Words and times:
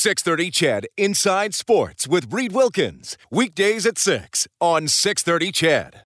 630 0.00 0.50
CHED 0.50 0.86
Inside 0.96 1.54
Sports 1.54 2.08
with 2.08 2.32
Reed 2.32 2.52
Wilkins. 2.52 3.18
Weekdays 3.30 3.84
at 3.84 3.98
6 3.98 4.48
on 4.58 4.88
630 4.88 5.52
CHED. 5.52 6.04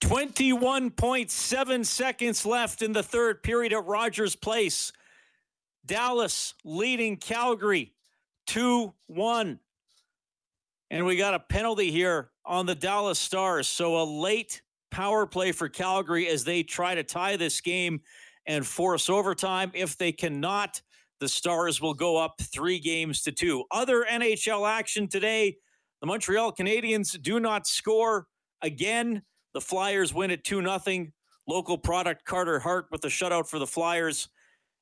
21.7 0.00 1.84
seconds 1.84 2.46
left 2.46 2.80
in 2.80 2.92
the 2.92 3.02
third 3.02 3.42
period 3.42 3.72
at 3.72 3.84
Rogers 3.84 4.36
Place. 4.36 4.92
Dallas 5.84 6.54
leading 6.64 7.16
Calgary 7.16 7.92
2 8.46 8.94
1. 9.08 9.58
And 10.92 11.06
we 11.06 11.16
got 11.16 11.34
a 11.34 11.40
penalty 11.40 11.90
here 11.90 12.30
on 12.46 12.66
the 12.66 12.76
Dallas 12.76 13.18
Stars. 13.18 13.66
So 13.66 14.00
a 14.00 14.04
late 14.04 14.62
power 14.92 15.26
play 15.26 15.50
for 15.50 15.68
Calgary 15.68 16.28
as 16.28 16.44
they 16.44 16.62
try 16.62 16.94
to 16.94 17.02
tie 17.02 17.36
this 17.36 17.60
game 17.60 18.02
and 18.46 18.64
force 18.64 19.10
overtime. 19.10 19.72
If 19.74 19.98
they 19.98 20.12
cannot, 20.12 20.82
the 21.20 21.28
Stars 21.28 21.80
will 21.80 21.94
go 21.94 22.16
up 22.16 22.34
three 22.40 22.78
games 22.78 23.22
to 23.22 23.32
two. 23.32 23.64
Other 23.70 24.06
NHL 24.10 24.68
action 24.68 25.08
today 25.08 25.56
the 26.00 26.06
Montreal 26.06 26.52
Canadiens 26.52 27.20
do 27.20 27.40
not 27.40 27.66
score 27.66 28.26
again. 28.62 29.22
The 29.54 29.60
Flyers 29.60 30.14
win 30.14 30.30
at 30.30 30.44
2 30.44 30.62
0. 30.62 31.06
Local 31.48 31.78
product 31.78 32.24
Carter 32.24 32.58
Hart 32.58 32.86
with 32.92 33.00
the 33.00 33.08
shutout 33.08 33.48
for 33.48 33.58
the 33.58 33.66
Flyers. 33.66 34.28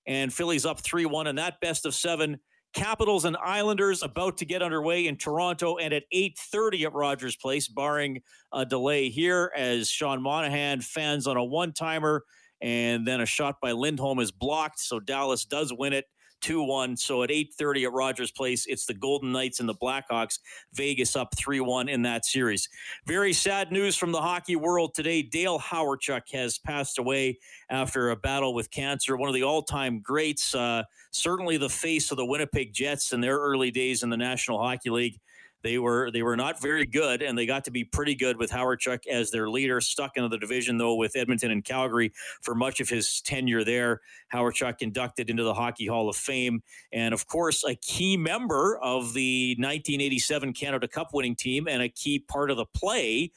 And 0.06 0.32
Phillies 0.32 0.66
up 0.66 0.80
3 0.80 1.06
1 1.06 1.26
in 1.26 1.36
that 1.36 1.60
best 1.60 1.86
of 1.86 1.95
seven. 1.95 2.38
Capitals 2.74 3.24
and 3.24 3.37
Islanders 3.38 4.02
about 4.02 4.37
to 4.38 4.45
get 4.45 4.60
underway 4.60 5.06
in 5.06 5.16
Toronto 5.16 5.78
and 5.78 5.95
at 5.95 6.02
8:30 6.12 6.84
at 6.84 6.92
Rogers 6.92 7.37
Place, 7.37 7.68
barring 7.68 8.20
a 8.52 8.66
delay 8.66 9.09
here 9.09 9.50
as 9.56 9.88
Sean 9.88 10.20
Monahan 10.20 10.82
fans 10.82 11.26
on 11.26 11.38
a 11.38 11.45
one-timer 11.45 12.24
and 12.60 13.06
then 13.06 13.23
a 13.23 13.26
shot 13.26 13.56
by 13.62 13.73
Lindholm 13.73 14.18
is 14.18 14.30
blocked, 14.30 14.80
so 14.80 15.00
Dallas 15.00 15.45
does 15.46 15.73
win 15.73 15.95
it 15.95 16.04
2-1. 16.40 16.98
So 16.98 17.22
at 17.22 17.30
8:30 17.30 17.84
at 17.84 17.92
Rogers 17.92 18.30
Place, 18.30 18.66
it's 18.66 18.86
the 18.86 18.95
Golden 18.95 19.32
Knights 19.32 19.60
and 19.60 19.68
the 19.68 19.74
Blackhawks. 19.74 20.38
Vegas 20.72 21.16
up 21.16 21.34
3-1 21.37 21.88
in 21.88 22.02
that 22.02 22.24
series. 22.24 22.68
Very 23.06 23.32
sad 23.32 23.73
news 23.73 23.96
from 23.96 24.12
the 24.12 24.20
hockey 24.20 24.57
world 24.57 24.95
today. 24.95 25.23
Dale 25.23 25.59
Hawerchuk 25.59 26.23
has 26.32 26.59
passed 26.59 26.98
away 26.98 27.38
after 27.70 28.10
a 28.10 28.16
battle 28.16 28.54
with 28.54 28.70
cancer. 28.70 29.16
One 29.16 29.29
of 29.29 29.34
the 29.34 29.42
all-time 29.42 30.01
greats, 30.01 30.54
uh, 30.54 30.84
certainly 31.10 31.57
the 31.57 31.68
face 31.68 32.10
of 32.10 32.16
the 32.16 32.26
Winnipeg 32.26 32.73
Jets 32.73 33.12
in 33.12 33.20
their 33.20 33.38
early 33.38 33.70
days 33.70 34.02
in 34.02 34.10
the 34.10 34.16
National 34.16 34.59
Hockey 34.59 34.90
League. 34.90 35.20
They 35.62 35.79
were 35.79 36.10
they 36.10 36.23
were 36.23 36.37
not 36.37 36.60
very 36.60 36.87
good, 36.87 37.23
and 37.23 37.37
they 37.37 37.46
got 37.46 37.65
to 37.65 37.71
be 37.71 37.85
pretty 37.85 38.15
good 38.15 38.37
with 38.37 38.51
Hawerchuk 38.51 39.07
as 39.07 39.30
their 39.30 39.49
leader. 39.49 39.80
Stuck 39.80 40.16
into 40.16 40.29
the 40.29 40.38
division 40.38 40.79
though 40.79 40.95
with 40.95 41.16
Edmonton 41.16 41.51
and 41.51 41.65
Calgary 41.65 42.13
for 42.43 42.54
much 42.54 42.80
of 42.80 42.88
his 42.88 43.21
tenure 43.21 43.65
there. 43.65 44.01
Hawerchuk 44.32 44.80
inducted 44.80 45.30
into 45.30 45.43
the 45.43 45.54
Hockey 45.54 45.87
Hall 45.87 46.09
of 46.09 46.16
Fame, 46.16 46.63
and 46.93 47.13
of 47.13 47.26
course 47.26 47.65
a 47.65 47.74
key 47.74 48.16
member 48.16 48.79
of 48.82 49.15
the 49.15 49.57
1987 49.59 50.52
Canada 50.52 50.88
Cup 50.88 51.09
winning 51.13 51.35
team 51.35 51.66
and 51.68 51.82
a 51.82 51.88
key 51.88 52.18
part 52.18 52.51
of 52.51 52.57
the 52.57 52.66
play 52.66 53.32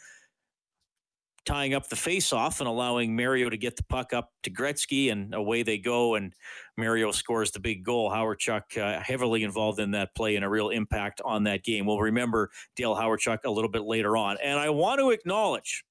tying 1.46 1.74
up 1.74 1.90
the 1.90 1.96
face-off 1.96 2.60
and 2.60 2.68
allowing 2.68 3.16
Mario 3.16 3.50
to 3.50 3.58
get 3.58 3.76
the 3.76 3.84
puck 3.84 4.14
up 4.14 4.32
to 4.44 4.52
Gretzky, 4.52 5.12
and 5.12 5.34
away 5.34 5.64
they 5.64 5.78
go. 5.78 6.16
And 6.16 6.34
Mario 6.78 7.12
scores 7.12 7.52
the 7.52 7.60
big 7.60 7.84
goal. 7.84 8.10
Hawerchuk 8.10 8.78
uh, 8.78 9.02
heavily 9.02 9.44
involved 9.44 9.80
in 9.80 9.92
that 9.92 10.16
play 10.16 10.36
and 10.36 10.46
a 10.46 10.50
real 10.50 10.70
impact 10.70 11.22
on 11.24 11.44
that 11.44 11.64
game. 11.64 11.86
We'll 11.86 12.00
remember 12.00 12.50
Dale 12.76 12.96
Hawerchuk 12.96 13.40
a 13.46 13.52
little 13.52 13.70
bit 13.72 13.84
later 13.84 14.18
on. 14.18 14.38
And 14.44 14.60
I 14.60 14.70
want 14.70 15.00
to 15.00 15.12
acknowledge 15.12 15.84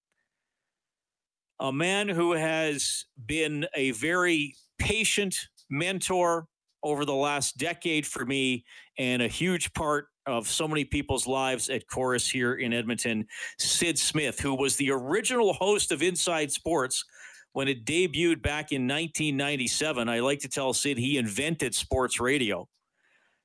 a 1.60 1.72
man 1.72 2.08
who 2.08 2.32
has 2.32 3.04
been 3.26 3.66
a 3.74 3.90
very 3.92 4.54
patient 4.78 5.36
mentor 5.68 6.46
over 6.82 7.04
the 7.04 7.14
last 7.14 7.58
decade 7.58 8.06
for 8.06 8.24
me 8.24 8.64
and 8.98 9.20
a 9.20 9.28
huge 9.28 9.72
part 9.72 10.06
of 10.28 10.46
so 10.46 10.68
many 10.68 10.84
people's 10.84 11.26
lives 11.26 11.68
at 11.70 11.88
Corus 11.88 12.28
here 12.28 12.54
in 12.54 12.72
Edmonton, 12.72 13.26
Sid 13.58 13.98
Smith, 13.98 14.38
who 14.38 14.54
was 14.54 14.76
the 14.76 14.90
original 14.90 15.52
host 15.54 15.90
of 15.90 16.02
Inside 16.02 16.52
Sports 16.52 17.04
when 17.52 17.66
it 17.66 17.84
debuted 17.84 18.42
back 18.42 18.72
in 18.72 18.82
1997. 18.82 20.08
I 20.08 20.20
like 20.20 20.40
to 20.40 20.48
tell 20.48 20.72
Sid 20.72 20.98
he 20.98 21.16
invented 21.16 21.74
sports 21.74 22.20
radio. 22.20 22.68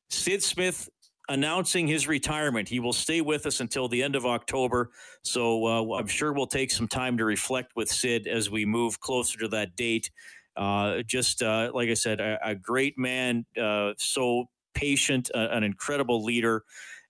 Sid 0.10 0.44
Smith 0.44 0.90
announcing 1.30 1.88
his 1.88 2.08
retirement. 2.08 2.68
He 2.68 2.80
will 2.80 2.94
stay 2.94 3.22
with 3.22 3.46
us 3.46 3.60
until 3.60 3.88
the 3.88 4.04
end 4.04 4.16
of 4.16 4.26
October. 4.26 4.92
So 5.24 5.66
uh, 5.66 5.98
I'm 5.98 6.08
sure 6.08 6.34
we'll 6.34 6.48
take 6.48 6.72
some 6.72 6.88
time 6.88 7.18
to 7.18 7.26
reflect 7.26 7.72
with 7.76 7.90
Sid 7.90 8.28
as 8.28 8.50
we 8.50 8.66
move 8.66 9.00
closer 9.00 9.40
to 9.40 9.48
that 9.50 9.76
date. 9.76 10.12
Uh, 10.56 11.02
just 11.04 11.42
uh, 11.42 11.72
like 11.74 11.90
I 11.90 11.96
said, 11.96 12.20
a, 12.20 12.38
a 12.44 12.56
great 12.56 12.98
man, 12.98 13.46
uh, 13.60 13.94
so 13.98 14.46
patient, 14.74 15.30
uh, 15.34 15.50
an 15.52 15.64
incredible 15.64 16.24
leader. 16.24 16.64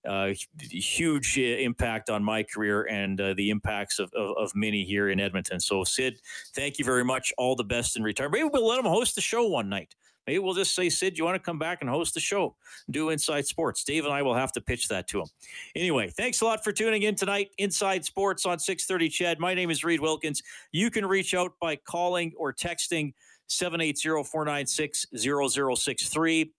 Uh, 0.06 0.34
huge 0.59 1.40
uh, 1.40 1.41
impact 1.41 2.09
on 2.09 2.22
my 2.22 2.44
career 2.44 2.84
and 2.90 3.22
uh, 3.22 3.34
the 3.35 3.50
impacts 3.50 4.00
of, 4.00 4.12
of, 4.13 4.35
of, 4.35 4.53
many 4.53 4.84
here 4.84 5.07
in 5.07 5.18
Edmonton. 5.18 5.62
So, 5.62 5.85
Sid, 5.85 6.19
thank 6.53 6.78
you 6.78 6.84
very 6.84 7.06
much. 7.06 7.31
All 7.38 7.56
the 7.56 7.63
best 7.63 7.96
in 7.96 8.03
retirement. 8.03 8.34
Maybe 8.34 8.50
we'll 8.52 8.68
let 8.68 8.79
him 8.79 8.84
host 8.84 9.16
the 9.16 9.22
show 9.22 9.47
one 9.47 9.69
night. 9.69 9.96
Maybe 10.28 10.40
we'll 10.40 10.53
just 10.53 10.73
say, 10.73 10.90
Sid, 10.90 11.18
you 11.18 11.25
want 11.25 11.35
to 11.35 11.40
come 11.40 11.59
back 11.59 11.79
and 11.81 11.90
host 11.90 12.13
the 12.13 12.19
show, 12.19 12.56
do 12.90 13.09
Inside 13.09 13.46
Sports. 13.46 13.84
Dave 13.84 14.06
and 14.06 14.13
I 14.13 14.22
will 14.22 14.35
have 14.35 14.52
to 14.53 14.62
pitch 14.62 14.88
that 14.88 15.07
to 15.09 15.22
him. 15.22 15.28
Anyway, 15.75 16.09
thanks 16.09 16.41
a 16.41 16.46
lot 16.46 16.63
for 16.63 16.72
tuning 16.72 17.03
in 17.03 17.16
tonight. 17.16 17.50
Inside 17.57 18.06
Sports 18.06 18.46
on 18.46 18.59
630 18.59 19.09
CHED, 19.09 19.40
My 19.40 19.53
name 19.53 19.69
is 19.69 19.84
Reed 19.84 20.00
Wilkins. 20.00 20.41
You 20.72 20.90
can 20.90 21.06
reach 21.06 21.34
out 21.34 21.53
by 21.59 21.75
calling 21.75 22.31
or 22.38 22.53
texting 22.53 23.13
780 23.47 24.23
496 24.23 25.07
0063. 25.16 26.53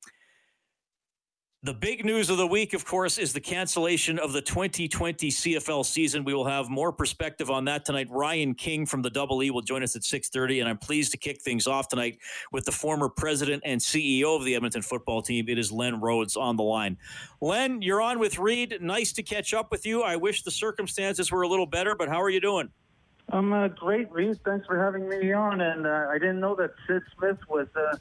The 1.65 1.73
big 1.73 2.05
news 2.05 2.29
of 2.29 2.37
the 2.37 2.47
week, 2.47 2.75
of 2.75 2.85
course, 2.85 3.17
is 3.17 3.33
the 3.33 3.41
cancellation 3.41 4.19
of 4.19 4.35
the 4.35 4.43
2020 4.43 5.31
CFL 5.31 5.87
season. 5.87 6.23
We 6.23 6.35
will 6.35 6.45
have 6.45 6.69
more 6.69 6.93
perspective 6.93 7.51
on 7.51 7.65
that 7.65 7.87
tonight. 7.87 8.07
Ryan 8.11 8.55
King 8.55 8.85
from 8.85 9.01
the 9.01 9.09
Double 9.09 9.43
E 9.43 9.51
will 9.51 9.63
join 9.63 9.83
us 9.83 9.97
at 9.97 10.03
6:30, 10.05 10.61
and 10.61 10.69
I'm 10.69 10.77
pleased 10.77 11.13
to 11.13 11.17
kick 11.17 11.41
things 11.41 11.67
off 11.67 11.89
tonight 11.89 12.19
with 12.53 12.67
the 12.67 12.71
former 12.71 13.09
president 13.09 13.63
and 13.65 13.81
CEO 13.81 14.37
of 14.37 14.45
the 14.45 14.55
Edmonton 14.55 14.83
football 14.83 15.23
team. 15.23 15.49
It 15.49 15.59
is 15.59 15.73
Len 15.73 16.03
Rhodes 16.03 16.37
on 16.37 16.57
the 16.57 16.63
line. 16.63 16.99
Len, 17.41 17.81
you're 17.81 18.03
on 18.03 18.19
with 18.19 18.39
Reed. 18.39 18.77
Nice 18.83 19.15
to 19.15 19.23
catch 19.23 19.55
up 19.55 19.71
with 19.71 19.87
you. 19.87 20.03
I 20.03 20.17
wish 20.17 20.43
the 20.43 20.51
circumstances 20.51 21.33
were 21.33 21.41
a 21.41 21.49
little 21.49 21.65
better, 21.65 21.95
but 21.95 22.11
how 22.11 22.21
are 22.21 22.29
you 22.29 22.43
doing? 22.43 22.69
I'm 23.31 23.55
uh, 23.55 23.69
great, 23.69 24.13
Reed. 24.13 24.39
Thanks 24.45 24.67
for 24.67 24.79
having 24.79 25.09
me 25.09 25.33
on. 25.33 25.63
And 25.63 25.87
uh, 25.87 26.09
I 26.11 26.19
didn't 26.19 26.41
know 26.41 26.55
that 26.57 26.73
Sid 26.87 27.01
Smith 27.17 27.39
was. 27.49 27.69
Uh 27.75 27.97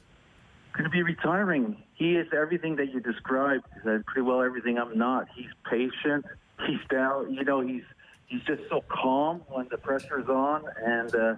to 0.82 0.90
be 0.90 1.02
retiring. 1.02 1.82
He 1.94 2.16
is 2.16 2.26
everything 2.32 2.76
that 2.76 2.92
you 2.92 3.00
described, 3.00 3.64
uh, 3.86 3.98
pretty 4.06 4.22
well 4.22 4.42
everything 4.42 4.78
I'm 4.78 4.98
not. 4.98 5.28
He's 5.34 5.50
patient. 5.70 6.24
He's 6.66 6.80
down. 6.90 7.32
You 7.32 7.44
know, 7.44 7.60
he's 7.60 7.84
he's 8.26 8.42
just 8.42 8.62
so 8.68 8.82
calm 8.88 9.42
when 9.48 9.68
the 9.70 9.78
pressure 9.78 10.20
is 10.20 10.28
on, 10.28 10.64
and 10.84 11.14
uh, 11.14 11.34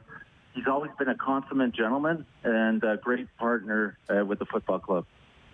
he's 0.54 0.66
always 0.66 0.90
been 0.98 1.08
a 1.08 1.14
consummate 1.14 1.72
gentleman 1.72 2.24
and 2.44 2.82
a 2.82 2.96
great 2.96 3.28
partner 3.36 3.98
uh, 4.08 4.24
with 4.24 4.38
the 4.38 4.46
football 4.46 4.78
club. 4.78 5.04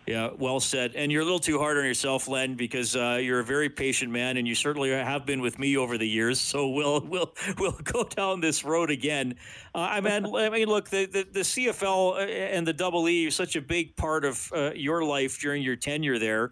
Yeah, 0.07 0.31
well 0.37 0.59
said. 0.59 0.97
And 0.97 1.13
you're 1.13 1.23
a 1.23 1.25
little 1.25 1.39
too 1.39 1.59
hard 1.59 1.79
on 1.79 1.85
yourself, 1.85 2.27
Len, 2.27 2.57
because 2.57 2.97
uh, 2.97 3.21
you're 3.23 3.39
a 3.39 3.45
very 3.45 3.69
patient 3.69 4.11
man, 4.11 4.37
and 4.37 4.49
you 4.49 4.55
certainly 4.55 4.91
have 4.91 5.25
been 5.25 5.41
with 5.41 5.61
me 5.61 5.77
over 5.77 5.97
the 5.97 6.09
years. 6.09 6.41
So 6.41 6.69
we'll 6.69 7.01
we'll 7.03 7.33
we'll 7.59 7.79
go 7.85 8.03
down 8.05 8.41
this 8.41 8.65
road 8.65 8.91
again. 8.91 9.37
Uh, 9.75 9.79
I 9.79 10.01
mean, 10.01 10.35
I 10.35 10.51
mean, 10.51 10.67
look, 10.67 10.89
the, 10.89 11.07
the, 11.07 11.27
the 11.31 11.41
CFL 11.41 12.15
uh, 12.15 12.19
and 12.19 12.67
the 12.67 12.73
Double 12.73 13.09
E 13.09 13.29
are 13.29 13.31
such 13.31 13.55
a 13.55 13.61
big 13.61 13.95
part 13.95 14.25
of 14.25 14.53
uh, 14.53 14.73
your 14.75 15.05
life 15.05 15.39
during 15.39 15.63
your 15.63 15.77
tenure 15.77 16.19
there. 16.19 16.51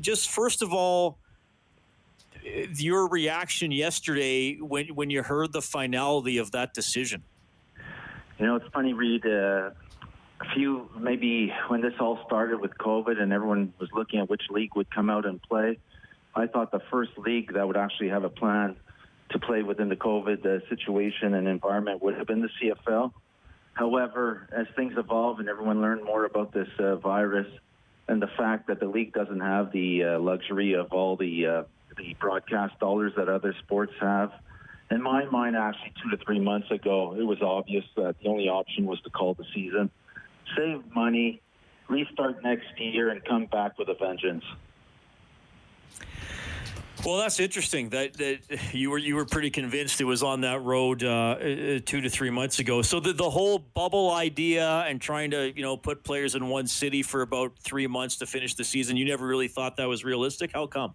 Just 0.00 0.30
first 0.30 0.62
of 0.62 0.72
all, 0.72 1.18
your 2.76 3.08
reaction 3.08 3.72
yesterday 3.72 4.58
when 4.58 4.88
when 4.94 5.10
you 5.10 5.24
heard 5.24 5.52
the 5.52 5.62
finality 5.62 6.38
of 6.38 6.52
that 6.52 6.72
decision. 6.72 7.24
You 8.38 8.46
know, 8.46 8.56
it's 8.56 8.68
funny, 8.72 8.92
Reed. 8.92 9.24
A 10.40 10.54
few 10.54 10.90
maybe 10.98 11.52
when 11.68 11.80
this 11.80 11.94
all 11.98 12.18
started 12.26 12.60
with 12.60 12.72
COVID 12.78 13.20
and 13.20 13.32
everyone 13.32 13.72
was 13.78 13.88
looking 13.92 14.20
at 14.20 14.28
which 14.28 14.42
league 14.50 14.76
would 14.76 14.90
come 14.90 15.08
out 15.08 15.24
and 15.24 15.40
play. 15.42 15.78
I 16.34 16.46
thought 16.46 16.70
the 16.70 16.82
first 16.90 17.12
league 17.16 17.54
that 17.54 17.66
would 17.66 17.76
actually 17.76 18.10
have 18.10 18.24
a 18.24 18.28
plan 18.28 18.76
to 19.30 19.38
play 19.38 19.62
within 19.62 19.88
the 19.88 19.96
COVID 19.96 20.44
uh, 20.44 20.68
situation 20.68 21.34
and 21.34 21.48
environment 21.48 22.02
would 22.02 22.16
have 22.16 22.26
been 22.26 22.42
the 22.42 22.50
CFL. 22.60 23.12
However, 23.72 24.46
as 24.52 24.66
things 24.76 24.94
evolve 24.96 25.40
and 25.40 25.48
everyone 25.48 25.80
learned 25.80 26.04
more 26.04 26.24
about 26.24 26.52
this 26.52 26.68
uh, 26.78 26.96
virus 26.96 27.48
and 28.06 28.20
the 28.20 28.30
fact 28.38 28.68
that 28.68 28.78
the 28.78 28.86
league 28.86 29.14
doesn't 29.14 29.40
have 29.40 29.72
the 29.72 30.04
uh, 30.04 30.18
luxury 30.18 30.74
of 30.74 30.92
all 30.92 31.16
the 31.16 31.46
uh, 31.46 31.62
the 31.96 32.14
broadcast 32.20 32.78
dollars 32.78 33.12
that 33.16 33.30
other 33.30 33.54
sports 33.64 33.92
have, 34.00 34.30
in 34.90 35.02
my 35.02 35.24
mind, 35.24 35.56
actually 35.56 35.92
two 36.02 36.16
to 36.16 36.24
three 36.24 36.38
months 36.38 36.70
ago, 36.70 37.16
it 37.18 37.22
was 37.22 37.42
obvious 37.42 37.84
that 37.96 38.16
the 38.22 38.28
only 38.28 38.48
option 38.48 38.86
was 38.86 39.00
to 39.00 39.10
call 39.10 39.34
the 39.34 39.44
season 39.54 39.90
save 40.56 40.82
money, 40.94 41.40
restart 41.88 42.42
next 42.42 42.78
year, 42.78 43.10
and 43.10 43.24
come 43.24 43.46
back 43.46 43.78
with 43.78 43.88
a 43.88 43.94
vengeance. 43.94 44.44
Well, 47.04 47.18
that's 47.18 47.38
interesting. 47.38 47.90
That 47.90 48.14
that 48.14 48.38
you 48.72 48.90
were 48.90 48.98
you 48.98 49.16
were 49.16 49.26
pretty 49.26 49.50
convinced 49.50 50.00
it 50.00 50.04
was 50.04 50.22
on 50.22 50.40
that 50.40 50.62
road 50.62 51.04
uh, 51.04 51.08
uh, 51.08 51.78
two 51.84 52.00
to 52.00 52.08
three 52.08 52.30
months 52.30 52.58
ago. 52.58 52.82
So 52.82 53.00
the 53.00 53.12
the 53.12 53.28
whole 53.28 53.58
bubble 53.58 54.10
idea 54.10 54.80
and 54.88 55.00
trying 55.00 55.30
to 55.32 55.54
you 55.54 55.62
know 55.62 55.76
put 55.76 56.02
players 56.02 56.34
in 56.34 56.48
one 56.48 56.66
city 56.66 57.02
for 57.02 57.22
about 57.22 57.52
three 57.58 57.86
months 57.86 58.16
to 58.16 58.26
finish 58.26 58.54
the 58.54 58.64
season, 58.64 58.96
you 58.96 59.04
never 59.04 59.26
really 59.26 59.48
thought 59.48 59.76
that 59.76 59.88
was 59.88 60.04
realistic. 60.04 60.52
How 60.52 60.66
come? 60.66 60.94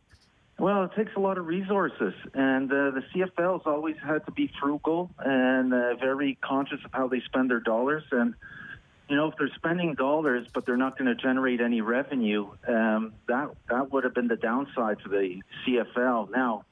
Well, 0.60 0.84
it 0.84 0.92
takes 0.96 1.12
a 1.16 1.20
lot 1.20 1.38
of 1.38 1.48
resources, 1.48 2.14
and 2.34 2.72
uh, 2.72 2.92
the 2.92 3.04
CFL's 3.16 3.64
always 3.66 3.96
had 4.06 4.26
to 4.26 4.32
be 4.32 4.52
frugal 4.60 5.10
and 5.18 5.74
uh, 5.74 5.96
very 5.96 6.38
conscious 6.42 6.80
of 6.86 6.92
how 6.94 7.08
they 7.08 7.22
spend 7.22 7.50
their 7.50 7.62
dollars. 7.62 8.04
And 8.12 8.36
you 9.12 9.18
know, 9.18 9.28
if 9.28 9.36
they're 9.38 9.52
spending 9.56 9.94
dollars 9.94 10.48
but 10.54 10.66
they're 10.66 10.78
not 10.78 10.98
going 10.98 11.14
to 11.14 11.22
generate 11.22 11.60
any 11.60 11.82
revenue, 11.82 12.48
um, 12.66 13.14
that 13.28 13.50
that 13.70 13.92
would 13.92 14.06
have 14.06 14.14
been 14.14 14.30
the 14.30 14.38
downside 14.38 15.02
for 15.02 15.10
the 15.10 15.42
CFL. 15.68 16.32
Now, 16.32 16.64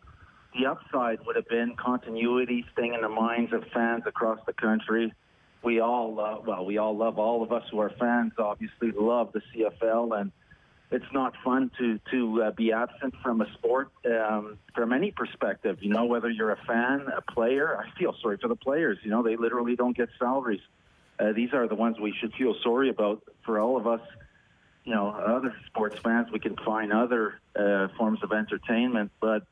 the 0.57 0.67
upside 0.67 1.19
would 1.25 1.35
have 1.35 1.49
been 1.49 1.75
continuity, 1.75 2.65
staying 2.71 2.93
in 2.93 3.01
the 3.01 3.09
minds 3.09 3.51
of 3.51 3.65
fans 3.73 4.03
across 4.05 4.39
the 4.47 4.53
country. 4.53 5.13
We 5.63 5.81
all 5.81 6.15
love, 6.15 6.47
well, 6.47 6.65
we 6.65 6.77
all 6.77 6.95
love 6.95 7.19
all 7.19 7.43
of 7.43 7.51
us 7.51 7.63
who 7.71 7.79
are 7.81 7.91
fans. 7.99 8.31
Obviously, 8.37 8.91
love 8.91 9.33
the 9.33 9.41
CFL, 9.53 10.21
and 10.21 10.31
it's 10.91 11.11
not 11.11 11.33
fun 11.43 11.69
to 11.77 11.99
to 12.11 12.43
uh, 12.43 12.51
be 12.51 12.71
absent 12.71 13.15
from 13.21 13.41
a 13.41 13.51
sport 13.55 13.89
um, 14.05 14.57
from 14.73 14.93
any 14.93 15.11
perspective. 15.11 15.79
You 15.81 15.89
know, 15.89 16.05
whether 16.05 16.29
you're 16.29 16.51
a 16.51 16.65
fan, 16.65 17.05
a 17.13 17.21
player. 17.21 17.77
I 17.77 17.99
feel 17.99 18.15
sorry 18.21 18.37
for 18.37 18.47
the 18.47 18.55
players. 18.55 18.97
You 19.03 19.11
know, 19.11 19.23
they 19.23 19.35
literally 19.35 19.75
don't 19.75 19.97
get 19.97 20.07
salaries 20.17 20.61
uh, 21.19 21.33
these 21.33 21.53
are 21.53 21.67
the 21.67 21.75
ones 21.75 21.99
we 21.99 22.13
should 22.19 22.33
feel 22.33 22.55
sorry 22.63 22.89
about. 22.89 23.21
For 23.45 23.59
all 23.59 23.77
of 23.77 23.87
us, 23.87 24.01
you 24.85 24.93
know, 24.93 25.09
other 25.09 25.55
sports 25.65 25.99
fans, 25.99 26.31
we 26.31 26.39
can 26.39 26.55
find 26.57 26.93
other 26.93 27.39
uh, 27.55 27.87
forms 27.97 28.23
of 28.23 28.31
entertainment. 28.31 29.11
But, 29.19 29.43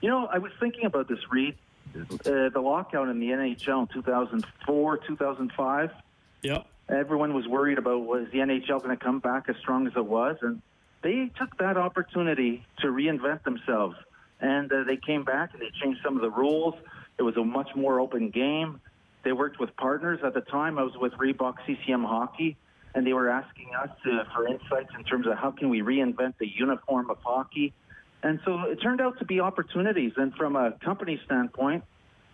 you 0.00 0.08
know, 0.08 0.26
I 0.26 0.38
was 0.38 0.52
thinking 0.60 0.86
about 0.86 1.08
this, 1.08 1.18
Reed. 1.30 1.56
Uh, 1.94 2.48
the 2.50 2.60
lockout 2.62 3.08
in 3.08 3.18
the 3.18 3.28
NHL 3.28 3.82
in 3.82 3.86
2004, 3.88 4.98
2005. 4.98 5.90
Yep. 6.42 6.66
Everyone 6.88 7.34
was 7.34 7.46
worried 7.46 7.78
about 7.78 8.02
was 8.04 8.28
the 8.32 8.38
NHL 8.38 8.82
going 8.82 8.96
to 8.96 9.04
come 9.04 9.18
back 9.18 9.48
as 9.48 9.56
strong 9.56 9.86
as 9.86 9.92
it 9.96 10.04
was, 10.04 10.36
and 10.42 10.62
they 11.02 11.30
took 11.36 11.56
that 11.58 11.76
opportunity 11.76 12.64
to 12.78 12.88
reinvent 12.88 13.42
themselves. 13.42 13.96
And 14.40 14.72
uh, 14.72 14.84
they 14.84 14.96
came 14.96 15.24
back 15.24 15.52
and 15.52 15.60
they 15.60 15.70
changed 15.82 16.00
some 16.02 16.16
of 16.16 16.22
the 16.22 16.30
rules. 16.30 16.74
It 17.18 17.22
was 17.22 17.36
a 17.36 17.44
much 17.44 17.70
more 17.74 18.00
open 18.00 18.30
game. 18.30 18.80
They 19.22 19.32
worked 19.32 19.60
with 19.60 19.74
partners 19.76 20.20
at 20.24 20.34
the 20.34 20.40
time. 20.40 20.78
I 20.78 20.82
was 20.82 20.94
with 20.96 21.12
Reebok 21.14 21.54
CCM 21.66 22.04
Hockey, 22.04 22.56
and 22.94 23.06
they 23.06 23.12
were 23.12 23.28
asking 23.28 23.68
us 23.80 23.90
to, 24.04 24.24
for 24.34 24.46
insights 24.46 24.90
in 24.96 25.04
terms 25.04 25.26
of 25.26 25.36
how 25.36 25.50
can 25.50 25.68
we 25.68 25.80
reinvent 25.80 26.34
the 26.38 26.48
uniform 26.48 27.10
of 27.10 27.18
hockey. 27.22 27.72
And 28.22 28.40
so 28.44 28.60
it 28.62 28.76
turned 28.76 29.00
out 29.00 29.18
to 29.18 29.24
be 29.24 29.40
opportunities. 29.40 30.12
And 30.16 30.34
from 30.34 30.56
a 30.56 30.72
company 30.84 31.20
standpoint, 31.24 31.84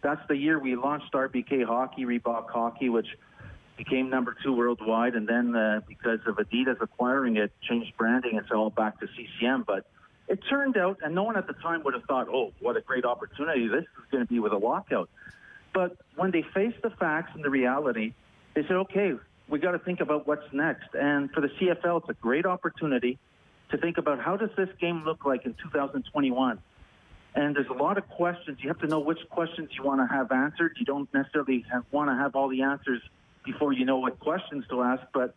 that's 0.02 0.20
the 0.28 0.36
year 0.36 0.58
we 0.58 0.76
launched 0.76 1.12
RBK 1.12 1.64
Hockey, 1.64 2.04
Reebok 2.04 2.50
Hockey, 2.50 2.88
which 2.88 3.06
became 3.76 4.08
number 4.08 4.36
two 4.42 4.52
worldwide. 4.52 5.14
And 5.14 5.28
then 5.28 5.54
uh, 5.54 5.80
because 5.86 6.20
of 6.26 6.36
Adidas 6.36 6.80
acquiring 6.80 7.36
it, 7.36 7.52
changed 7.68 7.92
branding. 7.96 8.36
It's 8.36 8.50
all 8.50 8.70
back 8.70 8.98
to 9.00 9.06
CCM. 9.16 9.64
But 9.66 9.86
it 10.28 10.40
turned 10.48 10.76
out, 10.76 10.98
and 11.02 11.14
no 11.14 11.22
one 11.22 11.36
at 11.36 11.46
the 11.46 11.52
time 11.54 11.82
would 11.84 11.94
have 11.94 12.04
thought, 12.04 12.28
oh, 12.28 12.52
what 12.60 12.76
a 12.76 12.80
great 12.80 13.04
opportunity 13.04 13.68
this 13.68 13.82
is 13.82 14.10
going 14.10 14.24
to 14.26 14.32
be 14.32 14.40
with 14.40 14.52
a 14.52 14.58
lockout. 14.58 15.08
But 15.76 15.94
when 16.14 16.30
they 16.30 16.42
faced 16.54 16.80
the 16.82 16.88
facts 16.88 17.32
and 17.34 17.44
the 17.44 17.50
reality, 17.50 18.14
they 18.54 18.62
said, 18.62 18.78
okay, 18.88 19.12
we 19.46 19.58
got 19.58 19.72
to 19.72 19.78
think 19.78 20.00
about 20.00 20.26
what's 20.26 20.50
next. 20.50 20.88
And 20.94 21.30
for 21.32 21.42
the 21.42 21.48
CFL, 21.48 22.00
it's 22.00 22.08
a 22.08 22.14
great 22.14 22.46
opportunity 22.46 23.18
to 23.70 23.76
think 23.76 23.98
about 23.98 24.18
how 24.18 24.38
does 24.38 24.48
this 24.56 24.70
game 24.80 25.04
look 25.04 25.26
like 25.26 25.44
in 25.44 25.52
2021. 25.62 26.58
And 27.34 27.54
there's 27.54 27.68
a 27.68 27.74
lot 27.74 27.98
of 27.98 28.08
questions. 28.08 28.56
You 28.62 28.68
have 28.68 28.78
to 28.78 28.86
know 28.86 29.00
which 29.00 29.18
questions 29.28 29.68
you 29.76 29.84
want 29.84 30.00
to 30.00 30.06
have 30.06 30.32
answered. 30.32 30.78
You 30.78 30.86
don't 30.86 31.12
necessarily 31.12 31.62
want 31.90 32.08
to 32.08 32.14
have 32.14 32.34
all 32.36 32.48
the 32.48 32.62
answers 32.62 33.02
before 33.44 33.74
you 33.74 33.84
know 33.84 33.98
what 33.98 34.18
questions 34.18 34.64
to 34.70 34.80
ask. 34.80 35.02
But 35.12 35.34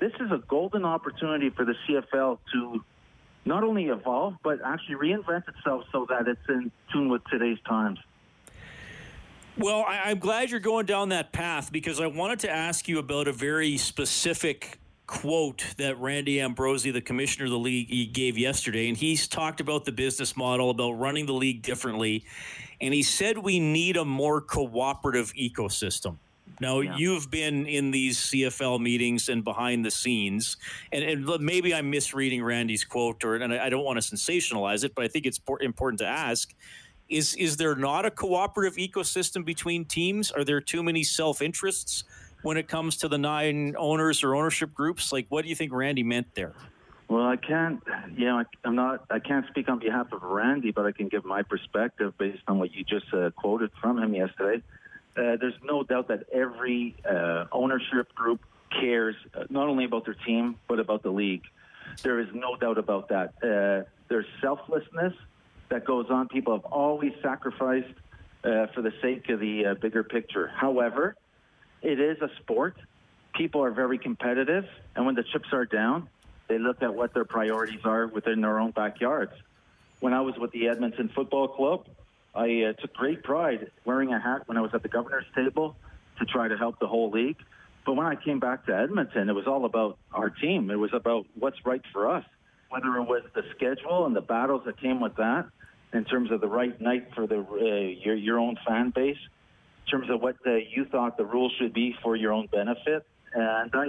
this 0.00 0.12
is 0.20 0.32
a 0.32 0.38
golden 0.48 0.86
opportunity 0.86 1.50
for 1.50 1.66
the 1.66 1.74
CFL 1.86 2.38
to 2.54 2.82
not 3.44 3.62
only 3.62 3.88
evolve, 3.88 4.36
but 4.42 4.60
actually 4.64 4.94
reinvent 4.94 5.46
itself 5.48 5.84
so 5.92 6.06
that 6.08 6.28
it's 6.28 6.48
in 6.48 6.72
tune 6.94 7.10
with 7.10 7.20
today's 7.30 7.58
times. 7.68 7.98
Well, 9.58 9.84
I, 9.86 10.10
am 10.10 10.18
glad 10.18 10.50
you're 10.50 10.60
going 10.60 10.86
down 10.86 11.10
that 11.10 11.32
path 11.32 11.70
because 11.70 12.00
I 12.00 12.06
wanted 12.06 12.40
to 12.40 12.50
ask 12.50 12.88
you 12.88 12.98
about 12.98 13.28
a 13.28 13.32
very 13.32 13.76
specific 13.76 14.78
quote 15.06 15.74
that 15.76 16.00
Randy 16.00 16.40
Ambrosie, 16.40 16.90
the 16.90 17.02
commissioner 17.02 17.44
of 17.44 17.50
the 17.50 17.58
league, 17.58 18.14
gave 18.14 18.38
yesterday. 18.38 18.88
And 18.88 18.96
he's 18.96 19.28
talked 19.28 19.60
about 19.60 19.84
the 19.84 19.92
business 19.92 20.38
model, 20.38 20.70
about 20.70 20.92
running 20.92 21.26
the 21.26 21.34
league 21.34 21.60
differently. 21.60 22.24
And 22.80 22.94
he 22.94 23.02
said 23.02 23.36
we 23.36 23.60
need 23.60 23.98
a 23.98 24.06
more 24.06 24.40
cooperative 24.40 25.34
ecosystem. 25.34 26.16
Now, 26.58 26.80
yeah. 26.80 26.96
you've 26.96 27.30
been 27.30 27.66
in 27.66 27.90
these 27.90 28.18
CFL 28.18 28.80
meetings 28.80 29.28
and 29.28 29.44
behind 29.44 29.84
the 29.84 29.90
scenes, 29.90 30.56
and, 30.92 31.02
and, 31.02 31.40
maybe 31.40 31.74
I'm 31.74 31.90
misreading 31.90 32.42
Randy's 32.42 32.84
quote, 32.84 33.24
or 33.24 33.34
and 33.34 33.52
I 33.52 33.68
don't 33.68 33.84
want 33.84 34.00
to 34.00 34.14
sensationalize 34.14 34.84
it, 34.84 34.94
but 34.94 35.04
I 35.04 35.08
think 35.08 35.26
it's 35.26 35.40
important 35.60 35.98
to 36.00 36.06
ask 36.06 36.54
is 37.12 37.34
is 37.34 37.56
there 37.56 37.74
not 37.74 38.06
a 38.06 38.10
cooperative 38.10 38.76
ecosystem 38.76 39.44
between 39.44 39.84
teams? 39.84 40.32
Are 40.32 40.44
there 40.44 40.60
too 40.60 40.82
many 40.82 41.04
self 41.04 41.42
interests 41.42 42.04
when 42.42 42.56
it 42.56 42.66
comes 42.66 42.96
to 42.98 43.08
the 43.08 43.18
nine 43.18 43.74
owners 43.78 44.24
or 44.24 44.34
ownership 44.34 44.74
groups? 44.74 45.12
Like, 45.12 45.26
what 45.28 45.42
do 45.42 45.48
you 45.48 45.54
think 45.54 45.72
Randy 45.72 46.02
meant 46.02 46.34
there? 46.34 46.54
Well, 47.08 47.26
I 47.26 47.36
can't, 47.36 47.82
you 48.16 48.24
know, 48.24 48.38
I, 48.38 48.44
I'm 48.64 48.74
not, 48.74 49.04
I 49.10 49.18
can't 49.18 49.46
speak 49.48 49.68
on 49.68 49.78
behalf 49.78 50.10
of 50.12 50.22
Randy, 50.22 50.70
but 50.70 50.86
I 50.86 50.92
can 50.92 51.08
give 51.08 51.26
my 51.26 51.42
perspective 51.42 52.16
based 52.16 52.42
on 52.48 52.58
what 52.58 52.72
you 52.72 52.84
just 52.84 53.12
uh, 53.12 53.30
quoted 53.36 53.70
from 53.82 53.98
him 53.98 54.14
yesterday. 54.14 54.62
Uh, 55.14 55.36
there's 55.36 55.58
no 55.62 55.82
doubt 55.82 56.08
that 56.08 56.24
every 56.32 56.96
uh, 57.08 57.44
ownership 57.52 58.14
group 58.14 58.40
cares 58.80 59.14
uh, 59.34 59.44
not 59.50 59.68
only 59.68 59.84
about 59.84 60.06
their 60.06 60.16
team, 60.26 60.56
but 60.68 60.80
about 60.80 61.02
the 61.02 61.10
league. 61.10 61.42
There 62.02 62.18
is 62.18 62.28
no 62.32 62.56
doubt 62.56 62.78
about 62.78 63.10
that. 63.10 63.34
Uh, 63.42 63.86
there's 64.08 64.24
selflessness 64.40 65.12
that 65.72 65.84
goes 65.84 66.06
on. 66.10 66.28
People 66.28 66.52
have 66.54 66.64
always 66.66 67.12
sacrificed 67.22 67.94
uh, 68.44 68.66
for 68.74 68.82
the 68.82 68.92
sake 69.00 69.28
of 69.30 69.40
the 69.40 69.66
uh, 69.66 69.74
bigger 69.74 70.04
picture. 70.04 70.46
However, 70.48 71.16
it 71.80 71.98
is 71.98 72.20
a 72.20 72.28
sport. 72.40 72.76
People 73.34 73.64
are 73.64 73.70
very 73.70 73.98
competitive, 73.98 74.64
and 74.94 75.06
when 75.06 75.14
the 75.14 75.24
chips 75.24 75.48
are 75.52 75.64
down, 75.64 76.08
they 76.48 76.58
look 76.58 76.82
at 76.82 76.94
what 76.94 77.14
their 77.14 77.24
priorities 77.24 77.80
are 77.84 78.06
within 78.06 78.42
their 78.42 78.58
own 78.60 78.72
backyards. 78.72 79.32
When 80.00 80.12
I 80.12 80.20
was 80.20 80.34
with 80.36 80.52
the 80.52 80.68
Edmonton 80.68 81.10
Football 81.14 81.48
Club, 81.48 81.86
I 82.34 82.62
uh, 82.62 82.72
took 82.74 82.92
great 82.92 83.22
pride 83.22 83.70
wearing 83.84 84.12
a 84.12 84.20
hat 84.20 84.42
when 84.46 84.58
I 84.58 84.60
was 84.60 84.72
at 84.74 84.82
the 84.82 84.88
governor's 84.88 85.24
table 85.34 85.76
to 86.18 86.26
try 86.26 86.48
to 86.48 86.56
help 86.56 86.78
the 86.80 86.86
whole 86.86 87.10
league. 87.10 87.38
But 87.86 87.94
when 87.94 88.06
I 88.06 88.16
came 88.16 88.38
back 88.38 88.66
to 88.66 88.76
Edmonton, 88.76 89.28
it 89.28 89.34
was 89.34 89.46
all 89.46 89.64
about 89.64 89.98
our 90.12 90.28
team. 90.28 90.70
It 90.70 90.76
was 90.76 90.92
about 90.92 91.26
what's 91.34 91.64
right 91.64 91.82
for 91.92 92.10
us, 92.10 92.24
whether 92.68 92.96
it 92.96 93.04
was 93.04 93.22
the 93.34 93.44
schedule 93.56 94.06
and 94.06 94.14
the 94.14 94.20
battles 94.20 94.62
that 94.66 94.80
came 94.80 95.00
with 95.00 95.16
that, 95.16 95.46
in 95.92 96.04
terms 96.04 96.30
of 96.30 96.40
the 96.40 96.48
right 96.48 96.78
night 96.80 97.08
for 97.14 97.26
the 97.26 97.38
uh, 97.38 98.04
your 98.04 98.14
your 98.14 98.38
own 98.38 98.56
fan 98.66 98.90
base, 98.90 99.16
in 99.86 99.90
terms 99.90 100.10
of 100.10 100.20
what 100.20 100.36
uh, 100.46 100.54
you 100.54 100.84
thought 100.90 101.16
the 101.16 101.24
rules 101.24 101.52
should 101.58 101.72
be 101.72 101.94
for 102.02 102.16
your 102.16 102.32
own 102.32 102.46
benefit. 102.46 103.06
And 103.34 103.70
I, 103.74 103.86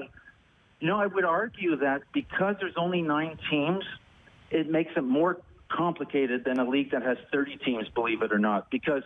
you 0.80 0.88
know, 0.88 1.00
I 1.00 1.08
would 1.08 1.26
argue 1.26 1.78
that 1.78 2.02
because 2.14 2.56
there's 2.60 2.76
only 2.78 3.02
nine 3.02 3.38
teams, 3.50 3.84
it 4.52 4.70
makes 4.70 4.92
it 4.96 5.04
more 5.04 5.40
complicated 5.70 6.44
than 6.46 6.60
a 6.60 6.70
league 6.70 6.92
that 6.92 7.02
has 7.04 7.18
30 7.32 7.58
teams, 7.58 7.88
believe 7.96 8.22
it 8.22 8.32
or 8.32 8.40
not, 8.40 8.70
because 8.70 9.04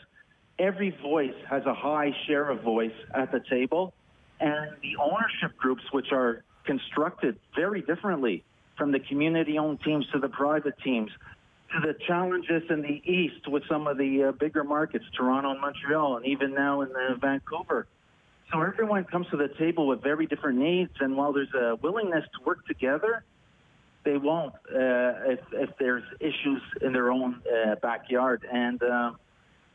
every 0.60 0.96
voice 1.02 1.36
has 1.50 1.66
a 1.66 1.74
high 1.74 2.12
share 2.28 2.50
of 2.50 2.62
voice 2.62 2.94
at 3.14 3.32
the 3.32 3.42
table, 3.50 3.94
and 4.40 4.72
the 4.82 4.98
ownership 5.02 5.58
groups, 5.58 5.84
which 5.92 6.12
are 6.12 6.44
constructed 6.66 7.40
very 7.56 7.82
differently 7.82 8.44
from 8.78 8.92
the 8.92 9.00
community-owned 9.00 9.82
teams 9.82 10.06
to 10.14 10.20
the 10.20 10.30
private 10.30 10.76
teams, 10.84 11.10
the 11.82 11.96
challenges 12.08 12.64
in 12.70 12.82
the 12.82 13.02
East 13.06 13.48
with 13.48 13.64
some 13.70 13.88
of 13.88 13.98
the 13.98 14.26
uh, 14.26 14.32
bigger 14.32 14.64
markets, 14.64 15.06
Toronto 15.16 15.52
and 15.52 15.62
Montreal, 15.62 16.18
and 16.18 16.26
even 16.26 16.54
now 16.54 16.82
in 16.82 16.90
uh, 16.90 17.16
Vancouver. 17.20 17.88
So 18.52 18.62
everyone 18.62 19.04
comes 19.04 19.28
to 19.32 19.38
the 19.38 19.50
table 19.60 19.88
with 19.88 20.02
very 20.02 20.26
different 20.26 20.60
needs, 20.60 20.94
and 21.00 21.18
while 21.18 21.34
there's 21.34 21.54
a 21.54 21.76
willingness 21.82 22.24
to 22.24 22.46
work 22.46 22.66
together, 22.66 23.24
they 24.06 24.18
won't 24.18 24.54
uh, 24.74 25.34
if, 25.34 25.40
if 25.52 25.70
there's 25.78 26.04
issues 26.22 26.62
in 26.82 26.94
their 26.94 27.12
own 27.12 27.42
uh, 27.46 27.76
backyard. 27.76 28.46
And 28.50 28.82
uh, 28.82 29.12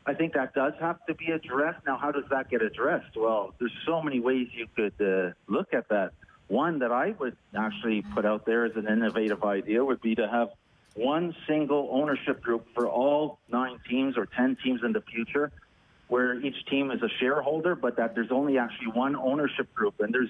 I 0.07 0.15
think 0.15 0.33
that 0.33 0.55
does 0.55 0.73
have 0.79 1.05
to 1.05 1.13
be 1.13 1.27
addressed. 1.27 1.85
Now, 1.85 1.97
how 1.97 2.11
does 2.11 2.23
that 2.31 2.49
get 2.49 2.63
addressed? 2.63 3.15
Well, 3.15 3.53
there's 3.59 3.77
so 3.85 4.01
many 4.01 4.19
ways 4.19 4.47
you 4.53 4.67
could 4.75 4.99
uh, 4.99 5.33
look 5.47 5.73
at 5.73 5.89
that. 5.89 6.13
One 6.47 6.79
that 6.79 6.91
I 6.91 7.11
would 7.19 7.37
actually 7.55 8.01
put 8.13 8.25
out 8.25 8.45
there 8.45 8.65
as 8.65 8.75
an 8.75 8.87
innovative 8.87 9.43
idea 9.43 9.85
would 9.85 10.01
be 10.01 10.15
to 10.15 10.27
have 10.27 10.49
one 10.95 11.35
single 11.47 11.89
ownership 11.91 12.41
group 12.41 12.67
for 12.75 12.87
all 12.87 13.39
nine 13.51 13.79
teams 13.89 14.17
or 14.17 14.25
10 14.25 14.57
teams 14.63 14.81
in 14.83 14.93
the 14.93 15.01
future, 15.01 15.51
where 16.07 16.39
each 16.39 16.65
team 16.69 16.91
is 16.91 17.01
a 17.01 17.09
shareholder, 17.19 17.75
but 17.75 17.97
that 17.97 18.13
there's 18.13 18.31
only 18.31 18.57
actually 18.57 18.87
one 18.87 19.15
ownership 19.15 19.73
group. 19.73 19.95
And 19.99 20.13
there's 20.13 20.29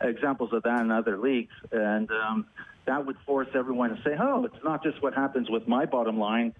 examples 0.00 0.52
of 0.52 0.62
that 0.62 0.80
in 0.80 0.90
other 0.90 1.18
leagues. 1.18 1.52
And 1.70 2.10
um, 2.10 2.46
that 2.86 3.04
would 3.04 3.16
force 3.26 3.48
everyone 3.54 3.90
to 3.90 4.02
say, 4.02 4.16
oh, 4.18 4.44
it's 4.44 4.64
not 4.64 4.82
just 4.82 5.02
what 5.02 5.14
happens 5.14 5.50
with 5.50 5.68
my 5.68 5.84
bottom 5.84 6.18
line. 6.18 6.54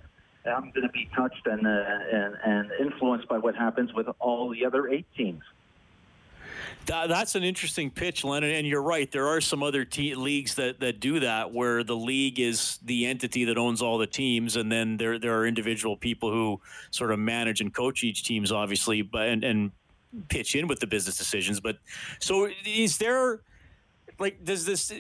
I'm 0.45 0.71
going 0.73 0.87
to 0.87 0.93
be 0.93 1.09
touched 1.15 1.47
and, 1.47 1.67
uh, 1.67 1.71
and 1.71 2.37
and 2.45 2.71
influenced 2.81 3.29
by 3.29 3.39
what 3.39 3.55
happens 3.55 3.93
with 3.95 4.09
all 4.19 4.51
the 4.51 4.65
other 4.65 4.89
eight 4.89 5.07
teams. 5.17 5.43
That, 6.87 7.09
that's 7.09 7.35
an 7.35 7.45
interesting 7.45 7.91
pitch, 7.91 8.25
Lennon, 8.25 8.51
and 8.51 8.67
you're 8.67 8.83
right. 8.83 9.11
There 9.11 9.29
are 9.29 9.41
some 9.41 9.63
other 9.63 9.85
te- 9.85 10.15
leagues 10.15 10.55
that, 10.57 10.81
that 10.81 11.01
do 11.01 11.21
that, 11.21 11.53
where 11.53 11.85
the 11.85 11.97
league 11.97 12.41
is 12.41 12.79
the 12.85 13.07
entity 13.07 13.45
that 13.45 13.59
owns 13.59 13.83
all 13.83 13.99
the 13.99 14.07
teams, 14.07 14.57
and 14.57 14.71
then 14.71 14.97
there 14.97 15.19
there 15.19 15.39
are 15.39 15.47
individual 15.47 15.97
people 15.97 16.31
who 16.31 16.61
sort 16.91 17.13
of 17.13 17.19
manage 17.19 17.61
and 17.61 17.73
coach 17.73 18.03
each 18.05 18.25
teams, 18.25 18.51
obviously, 18.51 19.03
but 19.03 19.29
and, 19.29 19.45
and 19.45 19.71
pitch 20.29 20.55
in 20.55 20.67
with 20.67 20.81
the 20.81 20.87
business 20.87 21.17
decisions. 21.17 21.61
But 21.61 21.79
so 22.19 22.49
is 22.67 22.99
there 22.99 23.41
like 24.19 24.45
does 24.45 24.65
this 24.65 24.93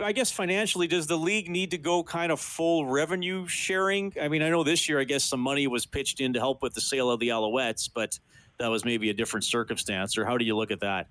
i 0.00 0.10
guess 0.10 0.30
financially 0.30 0.86
does 0.86 1.06
the 1.06 1.16
league 1.16 1.48
need 1.48 1.70
to 1.70 1.78
go 1.78 2.02
kind 2.02 2.32
of 2.32 2.40
full 2.40 2.86
revenue 2.86 3.46
sharing 3.46 4.12
i 4.20 4.26
mean 4.26 4.42
i 4.42 4.48
know 4.48 4.64
this 4.64 4.88
year 4.88 4.98
i 4.98 5.04
guess 5.04 5.22
some 5.24 5.40
money 5.40 5.66
was 5.66 5.84
pitched 5.86 6.20
in 6.20 6.32
to 6.32 6.40
help 6.40 6.62
with 6.62 6.74
the 6.74 6.80
sale 6.80 7.10
of 7.10 7.20
the 7.20 7.28
alouettes 7.28 7.88
but 7.92 8.18
that 8.58 8.68
was 8.68 8.84
maybe 8.84 9.10
a 9.10 9.14
different 9.14 9.44
circumstance 9.44 10.16
or 10.16 10.24
how 10.24 10.38
do 10.38 10.44
you 10.44 10.56
look 10.56 10.70
at 10.70 10.80
that? 10.80 11.08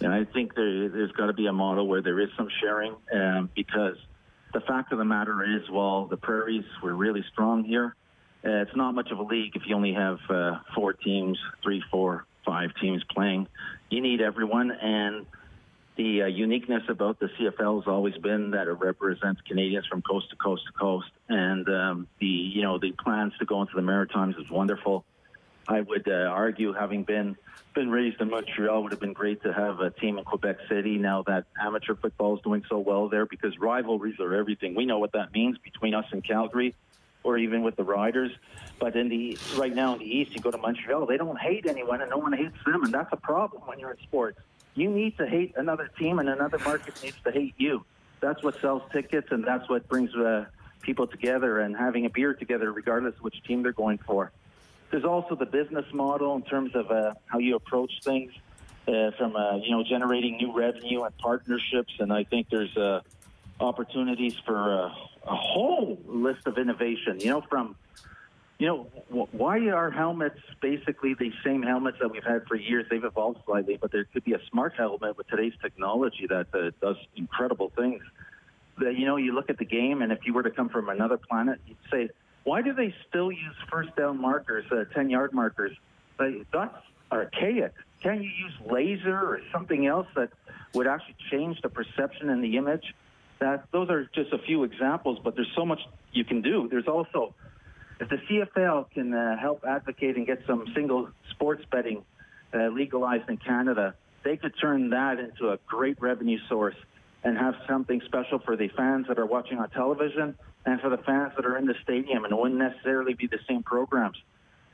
And 0.00 0.12
i 0.12 0.24
think 0.24 0.54
there, 0.54 0.88
there's 0.88 1.12
got 1.12 1.26
to 1.26 1.32
be 1.32 1.46
a 1.46 1.52
model 1.52 1.88
where 1.88 2.02
there 2.02 2.20
is 2.20 2.28
some 2.36 2.48
sharing 2.60 2.94
um, 3.12 3.50
because 3.54 3.96
the 4.52 4.60
fact 4.60 4.92
of 4.92 4.98
the 4.98 5.04
matter 5.04 5.42
is 5.56 5.68
while 5.70 6.06
the 6.06 6.16
prairies 6.16 6.64
were 6.82 6.94
really 6.94 7.24
strong 7.32 7.64
here 7.64 7.94
uh, 8.44 8.62
it's 8.62 8.76
not 8.76 8.94
much 8.94 9.10
of 9.10 9.18
a 9.18 9.22
league 9.22 9.56
if 9.56 9.62
you 9.66 9.74
only 9.74 9.92
have 9.92 10.18
uh, 10.28 10.58
four 10.74 10.92
teams 10.92 11.38
three 11.62 11.82
four 11.90 12.26
five 12.46 12.70
teams 12.80 13.02
playing. 13.12 13.48
You 13.90 14.00
need 14.00 14.20
everyone 14.22 14.70
and 14.70 15.26
the 15.96 16.22
uh, 16.22 16.26
uniqueness 16.26 16.82
about 16.88 17.18
the 17.18 17.26
CFL 17.26 17.82
has 17.82 17.88
always 17.88 18.16
been 18.18 18.50
that 18.52 18.68
it 18.68 18.72
represents 18.72 19.40
Canadians 19.48 19.86
from 19.86 20.02
coast 20.02 20.30
to 20.30 20.36
coast 20.36 20.62
to 20.66 20.72
coast, 20.72 21.10
and 21.28 21.66
um, 21.68 22.06
the 22.20 22.26
you 22.26 22.62
know 22.62 22.78
the 22.78 22.92
plans 22.92 23.32
to 23.38 23.46
go 23.46 23.62
into 23.62 23.72
the 23.74 23.82
Maritimes 23.82 24.36
is 24.36 24.48
wonderful. 24.50 25.04
I 25.68 25.80
would 25.80 26.08
uh, 26.08 26.12
argue, 26.30 26.72
having 26.72 27.04
been 27.04 27.36
been 27.74 27.90
raised 27.90 28.20
in 28.22 28.30
Montreal, 28.30 28.82
would 28.84 28.92
have 28.92 29.00
been 29.00 29.12
great 29.12 29.42
to 29.42 29.52
have 29.52 29.80
a 29.80 29.90
team 29.90 30.16
in 30.16 30.24
Quebec 30.24 30.56
City. 30.68 30.96
Now 30.96 31.22
that 31.24 31.44
amateur 31.60 31.94
football 31.94 32.36
is 32.36 32.42
doing 32.42 32.64
so 32.70 32.78
well 32.78 33.08
there, 33.08 33.26
because 33.26 33.58
rivalries 33.58 34.18
are 34.18 34.34
everything. 34.34 34.74
We 34.74 34.86
know 34.86 34.98
what 34.98 35.12
that 35.12 35.32
means 35.32 35.58
between 35.58 35.94
us 35.94 36.06
and 36.10 36.24
Calgary, 36.24 36.74
or 37.22 37.36
even 37.36 37.62
with 37.62 37.76
the 37.76 37.84
Riders. 37.84 38.32
But 38.78 38.96
in 38.96 39.08
the 39.08 39.38
right 39.56 39.74
now 39.74 39.94
in 39.94 39.98
the 39.98 40.16
East, 40.16 40.34
you 40.34 40.40
go 40.40 40.50
to 40.50 40.58
Montreal, 40.58 41.06
they 41.06 41.16
don't 41.16 41.38
hate 41.38 41.66
anyone, 41.66 42.00
and 42.00 42.10
no 42.10 42.18
one 42.18 42.32
hates 42.32 42.56
them, 42.64 42.84
and 42.84 42.94
that's 42.94 43.12
a 43.12 43.16
problem 43.16 43.62
when 43.66 43.78
you're 43.78 43.92
in 43.92 44.00
sports 44.02 44.38
you 44.76 44.90
need 44.90 45.16
to 45.16 45.26
hate 45.26 45.54
another 45.56 45.90
team, 45.98 46.18
and 46.18 46.28
another 46.28 46.58
market 46.58 47.02
needs 47.02 47.16
to 47.24 47.32
hate 47.32 47.54
you. 47.56 47.84
That's 48.20 48.42
what 48.42 48.60
sells 48.60 48.82
tickets, 48.92 49.28
and 49.30 49.42
that's 49.42 49.68
what 49.68 49.88
brings 49.88 50.14
uh, 50.14 50.44
people 50.82 51.06
together 51.06 51.60
and 51.60 51.76
having 51.76 52.04
a 52.04 52.10
beer 52.10 52.34
together, 52.34 52.70
regardless 52.72 53.14
of 53.16 53.22
which 53.22 53.42
team 53.44 53.62
they're 53.62 53.72
going 53.72 53.98
for. 53.98 54.30
There's 54.90 55.04
also 55.04 55.34
the 55.34 55.46
business 55.46 55.86
model 55.92 56.36
in 56.36 56.42
terms 56.42 56.74
of 56.74 56.90
uh, 56.90 57.14
how 57.26 57.38
you 57.38 57.56
approach 57.56 57.92
things, 58.02 58.32
uh, 58.88 59.10
from 59.18 59.34
uh, 59.34 59.56
you 59.56 59.70
know 59.72 59.82
generating 59.82 60.36
new 60.36 60.52
revenue 60.56 61.02
and 61.02 61.16
partnerships, 61.18 61.94
and 61.98 62.12
I 62.12 62.24
think 62.24 62.48
there's 62.50 62.76
uh, 62.76 63.00
opportunities 63.60 64.36
for 64.44 64.56
uh, 64.56 64.88
a 65.26 65.36
whole 65.36 65.98
list 66.06 66.46
of 66.46 66.56
innovation. 66.58 67.18
You 67.20 67.30
know, 67.30 67.40
from 67.42 67.76
you 68.58 68.66
know, 68.66 68.86
why 69.32 69.68
are 69.68 69.90
helmets 69.90 70.40
basically 70.62 71.14
the 71.14 71.30
same 71.44 71.62
helmets 71.62 71.98
that 72.00 72.10
we've 72.10 72.24
had 72.24 72.46
for 72.46 72.56
years? 72.56 72.86
They've 72.88 73.04
evolved 73.04 73.40
slightly, 73.44 73.76
but 73.76 73.92
there 73.92 74.04
could 74.04 74.24
be 74.24 74.32
a 74.32 74.40
smart 74.50 74.74
helmet 74.76 75.18
with 75.18 75.28
today's 75.28 75.52
technology 75.60 76.26
that 76.28 76.46
uh, 76.54 76.70
does 76.80 76.96
incredible 77.16 77.70
things. 77.76 78.02
That, 78.78 78.96
you 78.96 79.04
know, 79.04 79.16
you 79.16 79.34
look 79.34 79.50
at 79.50 79.58
the 79.58 79.66
game, 79.66 80.00
and 80.00 80.10
if 80.10 80.20
you 80.24 80.32
were 80.32 80.42
to 80.42 80.50
come 80.50 80.70
from 80.70 80.88
another 80.88 81.18
planet, 81.18 81.60
you'd 81.66 81.76
say, 81.90 82.08
why 82.46 82.62
do 82.62 82.72
they 82.72 82.94
still 83.08 83.32
use 83.32 83.56
first 83.68 83.94
down 83.96 84.20
markers, 84.20 84.64
uh, 84.70 84.84
10 84.94 85.10
yard 85.10 85.32
markers? 85.32 85.76
That's 86.16 86.74
archaic. 87.10 87.72
Can't 88.04 88.22
you 88.22 88.30
use 88.30 88.52
laser 88.70 89.16
or 89.16 89.40
something 89.52 89.84
else 89.84 90.06
that 90.14 90.30
would 90.72 90.86
actually 90.86 91.16
change 91.28 91.60
the 91.60 91.68
perception 91.68 92.30
and 92.30 92.44
the 92.44 92.56
image? 92.56 92.94
That 93.40 93.64
those 93.72 93.90
are 93.90 94.08
just 94.14 94.32
a 94.32 94.38
few 94.38 94.62
examples, 94.62 95.18
but 95.24 95.34
there's 95.34 95.50
so 95.56 95.66
much 95.66 95.80
you 96.12 96.24
can 96.24 96.40
do. 96.40 96.68
There's 96.70 96.86
also 96.86 97.34
if 97.98 98.08
the 98.08 98.18
CFL 98.18 98.90
can 98.92 99.12
uh, 99.12 99.36
help 99.38 99.64
advocate 99.66 100.16
and 100.16 100.24
get 100.24 100.38
some 100.46 100.66
single 100.72 101.08
sports 101.30 101.64
betting 101.72 102.04
uh, 102.54 102.68
legalized 102.68 103.28
in 103.28 103.38
Canada, 103.38 103.94
they 104.22 104.36
could 104.36 104.54
turn 104.60 104.90
that 104.90 105.18
into 105.18 105.50
a 105.50 105.58
great 105.66 106.00
revenue 106.00 106.38
source 106.48 106.76
and 107.24 107.36
have 107.36 107.56
something 107.68 108.00
special 108.06 108.38
for 108.38 108.56
the 108.56 108.68
fans 108.68 109.06
that 109.08 109.18
are 109.18 109.26
watching 109.26 109.58
on 109.58 109.68
television 109.70 110.36
and 110.66 110.80
for 110.80 110.90
the 110.90 110.98
fans 110.98 111.32
that 111.36 111.46
are 111.46 111.56
in 111.56 111.64
the 111.64 111.74
stadium. 111.82 112.24
And 112.24 112.32
it 112.32 112.38
wouldn't 112.38 112.60
necessarily 112.60 113.14
be 113.14 113.26
the 113.26 113.38
same 113.48 113.62
programs. 113.62 114.18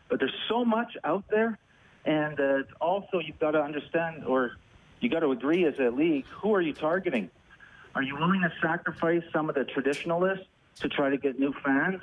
But 0.09 0.19
there's 0.19 0.35
so 0.49 0.65
much 0.65 0.97
out 1.05 1.25
there. 1.29 1.59
And 2.05 2.41
uh, 2.41 2.63
also, 2.81 3.21
you've 3.21 3.39
got 3.39 3.53
to 3.53 3.63
understand, 3.63 4.25
or 4.25 4.57
you 5.01 5.09
got 5.09 5.21
to 5.21 5.31
agree 5.31 5.65
as 5.67 5.75
a 5.79 5.91
league, 5.91 6.25
who 6.27 6.55
are 6.55 6.61
you 6.61 6.73
targeting? 6.73 7.31
Are 7.95 8.03
you 8.03 8.17
willing 8.17 8.41
to 8.41 8.53
sacrifice 8.61 9.23
some 9.33 9.49
of 9.49 9.55
the 9.55 9.65
traditionalists 9.65 10.47
to 10.81 10.89
try 10.89 11.11
to 11.11 11.19
get 11.19 11.39
new 11.39 11.55
fans? 11.65 12.01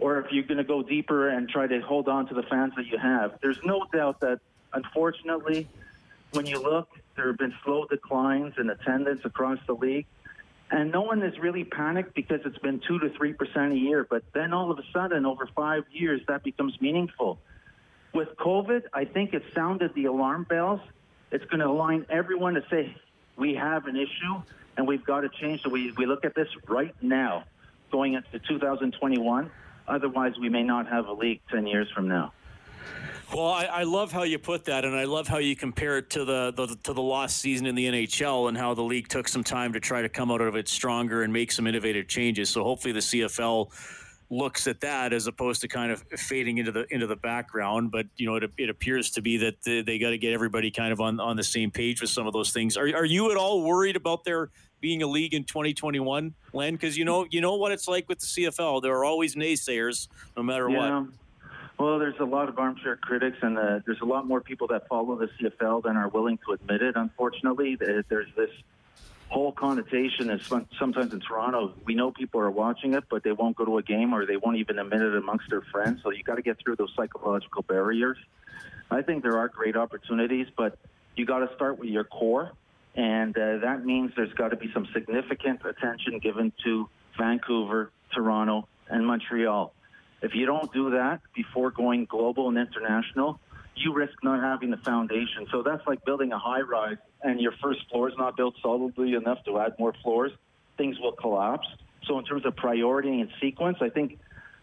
or 0.00 0.18
if 0.18 0.32
you're 0.32 0.44
going 0.44 0.58
to 0.58 0.64
go 0.64 0.82
deeper 0.82 1.28
and 1.28 1.48
try 1.48 1.66
to 1.66 1.80
hold 1.80 2.08
on 2.08 2.26
to 2.26 2.34
the 2.34 2.42
fans 2.44 2.72
that 2.76 2.86
you 2.86 2.98
have. 2.98 3.38
There's 3.42 3.58
no 3.64 3.86
doubt 3.92 4.20
that, 4.20 4.40
unfortunately, 4.72 5.68
when 6.32 6.46
you 6.46 6.60
look, 6.60 6.88
there 7.16 7.26
have 7.28 7.38
been 7.38 7.54
slow 7.64 7.86
declines 7.86 8.54
in 8.58 8.70
attendance 8.70 9.20
across 9.24 9.58
the 9.66 9.74
league. 9.74 10.06
And 10.70 10.92
no 10.92 11.02
one 11.02 11.22
is 11.22 11.36
really 11.38 11.64
panicked 11.64 12.14
because 12.14 12.40
it's 12.44 12.58
been 12.58 12.80
2 12.86 13.00
to 13.00 13.08
3% 13.08 13.72
a 13.72 13.76
year. 13.76 14.06
But 14.08 14.22
then 14.32 14.52
all 14.52 14.70
of 14.70 14.78
a 14.78 14.84
sudden, 14.92 15.26
over 15.26 15.48
five 15.56 15.84
years, 15.90 16.20
that 16.28 16.44
becomes 16.44 16.80
meaningful. 16.80 17.38
With 18.14 18.28
COVID, 18.36 18.82
I 18.92 19.04
think 19.04 19.34
it 19.34 19.42
sounded 19.54 19.94
the 19.94 20.04
alarm 20.06 20.44
bells. 20.44 20.80
It's 21.32 21.44
going 21.46 21.60
to 21.60 21.66
align 21.66 22.06
everyone 22.08 22.54
to 22.54 22.64
say, 22.70 22.94
we 23.36 23.54
have 23.54 23.86
an 23.86 23.96
issue 23.96 24.42
and 24.76 24.86
we've 24.86 25.04
got 25.04 25.20
to 25.22 25.28
change. 25.28 25.62
So 25.62 25.70
we, 25.70 25.92
we 25.92 26.06
look 26.06 26.24
at 26.24 26.34
this 26.34 26.48
right 26.68 26.94
now, 27.02 27.44
going 27.90 28.14
into 28.14 28.38
2021. 28.38 29.50
Otherwise, 29.88 30.34
we 30.40 30.48
may 30.48 30.62
not 30.62 30.88
have 30.88 31.06
a 31.06 31.12
league 31.12 31.40
10 31.50 31.66
years 31.66 31.88
from 31.90 32.06
now. 32.06 32.32
Well, 33.32 33.46
I, 33.46 33.64
I, 33.66 33.82
love 33.84 34.10
how 34.10 34.24
you 34.24 34.40
put 34.40 34.64
that, 34.64 34.84
and 34.84 34.96
I 34.96 35.04
love 35.04 35.28
how 35.28 35.38
you 35.38 35.54
compare 35.54 35.98
it 35.98 36.10
to 36.10 36.24
the, 36.24 36.52
the, 36.56 36.76
to 36.82 36.92
the 36.92 37.02
lost 37.02 37.38
season 37.38 37.66
in 37.66 37.76
the 37.76 37.86
NHL 37.86 38.48
and 38.48 38.58
how 38.58 38.74
the 38.74 38.82
league 38.82 39.06
took 39.06 39.28
some 39.28 39.44
time 39.44 39.72
to 39.72 39.80
try 39.80 40.02
to 40.02 40.08
come 40.08 40.32
out 40.32 40.40
of 40.40 40.56
it 40.56 40.66
stronger 40.68 41.22
and 41.22 41.32
make 41.32 41.52
some 41.52 41.68
innovative 41.68 42.08
changes. 42.08 42.50
So 42.50 42.64
hopefully 42.64 42.92
the 42.92 43.00
CFL 43.00 43.70
looks 44.30 44.66
at 44.66 44.80
that 44.80 45.12
as 45.12 45.26
opposed 45.26 45.60
to 45.60 45.68
kind 45.68 45.90
of 45.92 46.02
fading 46.16 46.58
into 46.58 46.72
the 46.72 46.86
into 46.90 47.06
the 47.06 47.16
background. 47.16 47.90
But 47.90 48.06
you 48.16 48.26
know, 48.26 48.36
it, 48.36 48.50
it 48.58 48.70
appears 48.70 49.10
to 49.12 49.22
be 49.22 49.36
that 49.38 49.62
they, 49.62 49.98
got 49.98 50.10
to 50.10 50.18
get 50.18 50.32
everybody 50.32 50.70
kind 50.70 50.92
of 50.92 51.00
on 51.00 51.20
on 51.20 51.36
the 51.36 51.44
same 51.44 51.70
page 51.70 52.00
with 52.00 52.10
some 52.10 52.26
of 52.26 52.32
those 52.32 52.52
things. 52.52 52.76
Are 52.76 52.86
are 52.96 53.04
you 53.04 53.30
at 53.30 53.36
all 53.36 53.62
worried 53.62 53.96
about 53.96 54.24
their 54.24 54.50
being 54.80 55.02
a 55.02 55.06
league 55.06 55.34
in 55.34 55.44
2021, 55.44 56.34
Len? 56.52 56.74
Because 56.74 56.96
you 56.96 57.04
know 57.04 57.26
you 57.30 57.40
know 57.40 57.56
what 57.56 57.72
it's 57.72 57.86
like 57.86 58.08
with 58.08 58.20
the 58.20 58.26
CFL. 58.26 58.82
There 58.82 58.92
are 58.92 59.04
always 59.04 59.34
naysayers, 59.34 60.08
no 60.36 60.42
matter 60.42 60.68
yeah. 60.68 61.00
what. 61.00 61.08
Well, 61.80 61.98
there's 61.98 62.20
a 62.20 62.26
lot 62.26 62.50
of 62.50 62.58
armchair 62.58 62.96
critics, 62.96 63.38
and 63.40 63.56
uh, 63.56 63.80
there's 63.86 64.02
a 64.02 64.04
lot 64.04 64.26
more 64.26 64.42
people 64.42 64.66
that 64.66 64.86
follow 64.86 65.16
the 65.16 65.28
CFL 65.28 65.82
than 65.84 65.96
are 65.96 66.08
willing 66.08 66.38
to 66.44 66.52
admit 66.52 66.82
it. 66.82 66.94
Unfortunately, 66.94 67.74
there's 67.74 68.26
this 68.36 68.50
whole 69.30 69.50
connotation 69.50 70.28
is 70.28 70.46
sometimes 70.78 71.14
in 71.14 71.20
Toronto, 71.20 71.72
we 71.86 71.94
know 71.94 72.10
people 72.10 72.38
are 72.38 72.50
watching 72.50 72.92
it, 72.92 73.04
but 73.08 73.22
they 73.22 73.32
won't 73.32 73.56
go 73.56 73.64
to 73.64 73.78
a 73.78 73.82
game 73.82 74.12
or 74.12 74.26
they 74.26 74.36
won't 74.36 74.58
even 74.58 74.78
admit 74.78 75.00
it 75.00 75.16
amongst 75.16 75.48
their 75.48 75.62
friends. 75.62 76.00
So 76.02 76.10
you 76.10 76.22
got 76.22 76.34
to 76.34 76.42
get 76.42 76.58
through 76.62 76.76
those 76.76 76.92
psychological 76.94 77.62
barriers. 77.62 78.18
I 78.90 79.00
think 79.00 79.22
there 79.22 79.38
are 79.38 79.48
great 79.48 79.74
opportunities, 79.74 80.48
but 80.54 80.76
you 81.16 81.24
got 81.24 81.38
to 81.38 81.54
start 81.54 81.78
with 81.78 81.88
your 81.88 82.04
core. 82.04 82.52
And 82.94 83.34
uh, 83.38 83.56
that 83.62 83.86
means 83.86 84.12
there's 84.16 84.34
got 84.34 84.48
to 84.48 84.56
be 84.56 84.70
some 84.74 84.86
significant 84.92 85.64
attention 85.64 86.18
given 86.18 86.52
to 86.62 86.90
Vancouver, 87.16 87.90
Toronto, 88.12 88.68
and 88.90 89.06
Montreal. 89.06 89.72
If 90.22 90.34
you 90.34 90.46
don't 90.46 90.72
do 90.72 90.90
that 90.90 91.20
before 91.34 91.70
going 91.70 92.04
global 92.04 92.48
and 92.48 92.58
international, 92.58 93.40
you 93.74 93.94
risk 93.94 94.12
not 94.22 94.40
having 94.40 94.70
the 94.70 94.76
foundation. 94.78 95.46
So 95.50 95.62
that's 95.62 95.86
like 95.86 96.04
building 96.04 96.32
a 96.32 96.38
high 96.38 96.60
rise 96.60 96.98
and 97.22 97.40
your 97.40 97.52
first 97.62 97.80
floor 97.90 98.08
is 98.08 98.14
not 98.18 98.36
built 98.36 98.54
solidly 98.62 99.14
enough 99.14 99.42
to 99.44 99.58
add 99.58 99.74
more 99.78 99.94
floors. 100.02 100.32
Things 100.76 100.98
will 100.98 101.12
collapse. 101.12 101.66
So 102.06 102.18
in 102.18 102.24
terms 102.24 102.44
of 102.44 102.56
priority 102.56 103.20
and 103.20 103.30
sequence, 103.40 103.78
I 103.80 103.88
think 103.88 104.18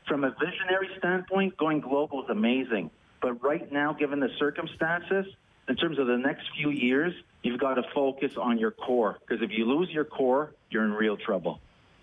from 0.08 0.24
a 0.24 0.32
visionary 0.32 0.90
standpoint, 0.98 1.58
going 1.58 1.82
global 1.82 2.24
is 2.24 2.30
amazing. 2.30 2.90
But 3.22 3.44
right 3.44 3.72
now, 3.72 3.94
given 3.94 4.20
the 4.20 4.30
circumstances, 4.38 5.26
in 5.68 5.76
terms 5.76 6.00
of 6.00 6.08
the 6.08 6.18
next 6.18 6.44
few 6.56 6.70
years, 6.70 7.14
you've 7.44 7.60
got 7.60 7.76
to 7.76 7.84
focus 7.94 8.32
on 8.38 8.58
your 8.58 8.72
core 8.72 9.18
because 9.28 9.44
if 9.44 9.52
you 9.52 9.66
lose 9.66 9.90
your 9.90 10.06
core, 10.06 10.54
you're 10.70 10.86
in 10.86 10.94
real 10.94 11.18
trouble. 11.18 11.60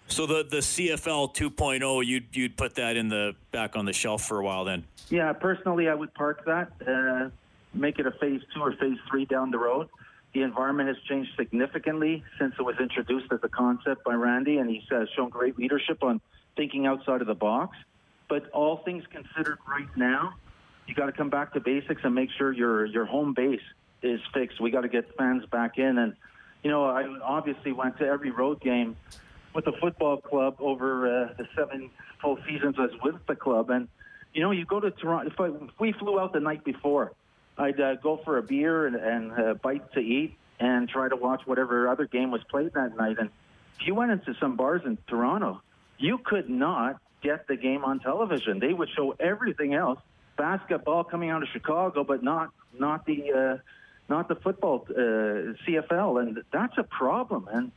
So 0.09 0.27
the 0.27 0.45
the 0.49 0.59
CFL 0.59 1.35
2.0, 1.35 2.07
you'd 2.07 2.37
you'd 2.37 2.57
put 2.57 2.75
that 2.77 2.97
in 2.97 3.09
the 3.09 3.35
back 3.53 3.77
on 3.77 3.85
the 3.85 3.93
shelf 3.93 4.23
for 4.23 4.39
a 4.39 4.45
while 4.45 4.65
then. 4.65 4.85
Yeah, 5.09 5.33
personally, 5.33 5.89
I 5.89 5.95
would 5.95 6.13
park 6.15 6.45
that, 6.47 6.73
uh, 6.87 7.31
make 7.73 7.99
it 7.99 8.07
a 8.07 8.11
phase 8.13 8.41
two 8.55 8.61
or 8.61 8.73
phase 8.73 8.99
three 9.11 9.25
down 9.25 9.51
the 9.51 9.59
road. 9.59 9.89
The 10.33 10.43
environment 10.43 10.89
has 10.89 10.97
changed 11.09 11.31
significantly 11.37 12.25
since 12.39 12.55
it 12.59 12.63
was 12.63 12.77
introduced 12.81 13.33
as 13.33 13.41
a 13.43 13.49
concept 13.49 14.05
by 14.05 14.15
Randy, 14.15 14.59
and 14.59 14.69
he's 14.69 14.83
uh, 14.91 15.05
shown 15.15 15.31
great 15.31 15.59
leadership 15.59 16.03
on 16.03 16.21
thinking 16.57 16.87
outside 16.87 17.21
of 17.21 17.27
the 17.27 17.35
box. 17.35 17.77
But 18.29 18.51
all 18.51 18.79
things 18.79 19.05
considered, 19.11 19.59
right 19.69 19.89
now, 19.97 20.35
you 20.87 20.95
got 20.95 21.07
to 21.07 21.13
come 21.13 21.31
back 21.31 21.53
to 21.55 21.61
basics 21.61 22.03
and 22.05 22.15
make 22.15 22.31
sure 22.37 22.53
your 22.53 22.85
your 22.87 23.05
home 23.05 23.33
base 23.33 23.61
is 24.03 24.21
fixed. 24.33 24.61
We 24.61 24.71
got 24.71 24.83
to 24.83 24.89
get 24.89 25.17
fans 25.17 25.45
back 25.47 25.79
in, 25.79 25.99
and 25.99 26.15
you 26.63 26.71
know, 26.71 26.85
I 26.85 27.05
obviously 27.23 27.73
went 27.73 27.99
to 27.99 28.07
every 28.07 28.31
road 28.31 28.61
game 28.61 28.97
with 29.55 29.65
the 29.65 29.73
football 29.81 30.17
club 30.19 30.57
over 30.59 31.07
uh, 31.07 31.35
the 31.39 31.47
seven 31.57 31.91
full 32.21 32.39
seasons 32.47 32.77
I 32.79 32.83
was 32.83 32.91
with 33.03 33.27
the 33.27 33.37
club, 33.37 33.71
and 33.71 33.89
you 34.33 34.43
know, 34.43 34.51
you 34.51 34.65
go 34.65 34.81
to 34.81 34.91
Toronto. 34.91 35.31
If, 35.31 35.41
I, 35.41 35.47
if 35.65 35.71
we 35.79 35.93
flew 35.93 36.19
out 36.19 36.33
the 36.33 36.41
night 36.41 36.65
before, 36.65 37.13
I'd 37.57 37.81
uh, 37.81 37.95
go 37.97 38.21
for 38.25 38.37
a 38.39 38.43
beer 38.43 38.87
and, 38.87 38.97
and 38.97 39.33
a 39.33 39.55
bite 39.55 39.93
to 39.93 40.01
eat 40.01 40.37
and 40.59 40.89
try 40.89 41.09
to 41.09 41.17
watch 41.17 41.43
whatever 41.47 41.89
other 41.89 42.07
game 42.07 42.31
was 42.31 42.43
played 42.51 42.73
that 42.75 42.97
night. 42.97 43.17
And 43.19 43.31
if 43.81 43.87
you 43.87 43.95
went 43.95 44.11
into 44.11 44.35
some 44.41 44.57
bars 44.57 44.83
in 44.85 44.99
Toronto, 45.07 45.63
you 45.99 46.19
could 46.19 46.51
not 46.51 47.01
get 47.23 47.47
the 47.47 47.57
game 47.57 47.85
on 47.85 48.01
television. 48.01 48.59
They 48.59 48.73
would 48.73 48.89
show 48.97 49.15
everything 49.21 49.75
else, 49.75 50.01
basketball 50.37 51.05
coming 51.05 51.31
out 51.31 51.43
of 51.43 51.49
Chicago, 51.53 52.03
but 52.05 52.23
not 52.23 52.51
not 52.77 53.07
the 53.07 53.33
uh, 53.33 53.57
not 54.09 54.29
the 54.29 54.35
football 54.35 54.87
uh, 54.91 55.55
CFL, 55.65 56.21
and 56.21 56.43
that's 56.53 56.77
a 56.77 56.83
problem. 56.83 57.49
And 57.53 57.73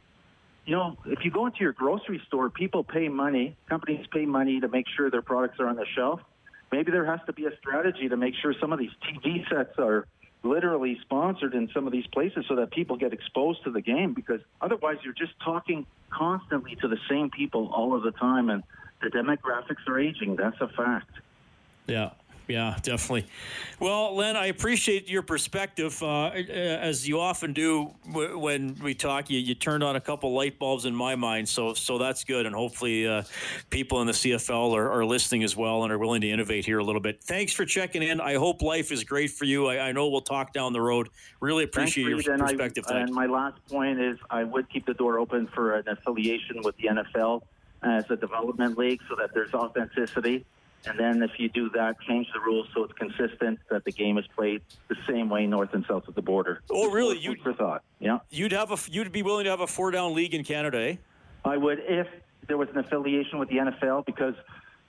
you 0.67 0.75
know, 0.75 0.97
if 1.05 1.23
you 1.23 1.31
go 1.31 1.45
into 1.45 1.59
your 1.61 1.71
grocery 1.71 2.21
store, 2.27 2.49
people 2.49 2.83
pay 2.83 3.07
money, 3.07 3.55
companies 3.69 4.05
pay 4.11 4.25
money 4.25 4.59
to 4.59 4.67
make 4.67 4.85
sure 4.95 5.09
their 5.09 5.21
products 5.21 5.61
are 5.61 5.67
on 5.67 5.77
the 5.77 5.85
shelf. 5.95 6.19
Maybe 6.73 6.91
there 6.91 7.05
has 7.05 7.21
to 7.27 7.33
be 7.33 7.45
a 7.45 7.57
strategy 7.57 8.09
to 8.09 8.17
make 8.17 8.35
sure 8.41 8.53
some 8.59 8.73
of 8.73 8.77
these 8.77 8.91
TV 9.01 9.47
sets 9.49 9.79
are 9.79 10.05
literally 10.43 10.99
sponsored 11.03 11.53
in 11.53 11.69
some 11.73 11.87
of 11.87 11.93
these 11.93 12.05
places 12.07 12.43
so 12.49 12.57
that 12.57 12.71
people 12.71 12.97
get 12.97 13.13
exposed 13.13 13.63
to 13.63 13.71
the 13.71 13.79
game 13.79 14.13
because 14.13 14.41
otherwise 14.59 14.97
you're 15.05 15.13
just 15.13 15.31
talking 15.43 15.85
constantly 16.09 16.75
to 16.81 16.89
the 16.89 16.99
same 17.09 17.29
people 17.29 17.71
all 17.73 17.95
of 17.95 18.03
the 18.03 18.11
time 18.11 18.49
and 18.49 18.61
the 19.01 19.07
demographics 19.07 19.87
are 19.87 19.97
aging. 19.97 20.35
That's 20.35 20.59
a 20.59 20.67
fact. 20.67 21.11
Yeah 21.87 22.11
yeah, 22.47 22.77
definitely. 22.81 23.25
Well, 23.79 24.15
Len, 24.15 24.37
I 24.37 24.47
appreciate 24.47 25.09
your 25.09 25.21
perspective. 25.21 26.01
Uh, 26.01 26.27
as 26.29 27.07
you 27.07 27.19
often 27.19 27.51
do 27.51 27.93
when 28.13 28.75
we 28.81 28.93
talk, 28.93 29.29
you, 29.29 29.39
you 29.39 29.53
turned 29.53 29.83
on 29.83 29.97
a 29.97 30.01
couple 30.01 30.33
light 30.33 30.57
bulbs 30.57 30.85
in 30.85 30.95
my 30.95 31.15
mind, 31.15 31.49
so 31.49 31.73
so 31.73 31.97
that's 31.97 32.23
good. 32.23 32.45
And 32.45 32.55
hopefully, 32.55 33.05
uh, 33.05 33.23
people 33.69 34.01
in 34.01 34.07
the 34.07 34.13
CFL 34.13 34.73
are, 34.73 34.91
are, 34.91 35.05
listening 35.05 35.43
as 35.43 35.55
well 35.55 35.83
and 35.83 35.91
are 35.91 35.97
willing 35.97 36.21
to 36.21 36.29
innovate 36.29 36.65
here 36.65 36.79
a 36.79 36.83
little 36.83 37.01
bit. 37.01 37.21
Thanks 37.23 37.53
for 37.53 37.65
checking 37.65 38.01
in. 38.01 38.21
I 38.21 38.35
hope 38.35 38.61
life 38.61 38.91
is 38.91 39.03
great 39.03 39.31
for 39.31 39.45
you. 39.45 39.67
I, 39.67 39.89
I 39.89 39.91
know 39.91 40.07
we'll 40.07 40.21
talk 40.21 40.53
down 40.53 40.73
the 40.73 40.81
road. 40.81 41.09
Really 41.39 41.65
appreciate 41.65 42.09
Thanks, 42.09 42.25
your 42.25 42.37
perspective. 42.37 42.85
I, 42.87 42.99
and 42.99 43.13
my 43.13 43.25
last 43.25 43.63
point 43.67 43.99
is 43.99 44.17
I 44.29 44.43
would 44.43 44.69
keep 44.69 44.85
the 44.85 44.93
door 44.93 45.19
open 45.19 45.47
for 45.47 45.75
an 45.75 45.87
affiliation 45.87 46.61
with 46.63 46.75
the 46.77 46.87
NFL 46.87 47.43
as 47.83 48.09
a 48.09 48.15
development 48.15 48.77
league 48.77 49.01
so 49.09 49.15
that 49.15 49.33
there's 49.33 49.53
authenticity. 49.53 50.45
And 50.85 50.97
then 50.97 51.21
if 51.21 51.31
you 51.37 51.49
do 51.49 51.69
that, 51.71 51.99
change 52.07 52.27
the 52.33 52.39
rules 52.39 52.67
so 52.73 52.83
it's 52.83 52.93
consistent 52.93 53.59
that 53.69 53.83
the 53.83 53.91
game 53.91 54.17
is 54.17 54.25
played 54.35 54.61
the 54.87 54.95
same 55.07 55.29
way 55.29 55.45
north 55.45 55.73
and 55.73 55.85
south 55.87 56.07
of 56.07 56.15
the 56.15 56.21
border. 56.21 56.61
Oh, 56.69 56.89
really? 56.89 57.17
You 57.17 57.35
for 57.43 57.53
thought? 57.53 57.83
Yeah. 57.99 58.19
You'd 58.29 58.53
have 58.53 58.71
a 58.71 58.77
you'd 58.89 59.11
be 59.11 59.23
willing 59.23 59.45
to 59.45 59.49
have 59.49 59.59
a 59.59 59.67
four 59.67 59.91
down 59.91 60.13
league 60.13 60.33
in 60.33 60.43
Canada, 60.43 60.79
eh? 60.79 60.95
I 61.43 61.57
would 61.57 61.79
if 61.79 62.07
there 62.47 62.57
was 62.57 62.69
an 62.69 62.77
affiliation 62.77 63.39
with 63.39 63.49
the 63.49 63.57
NFL 63.57 64.05
because 64.05 64.35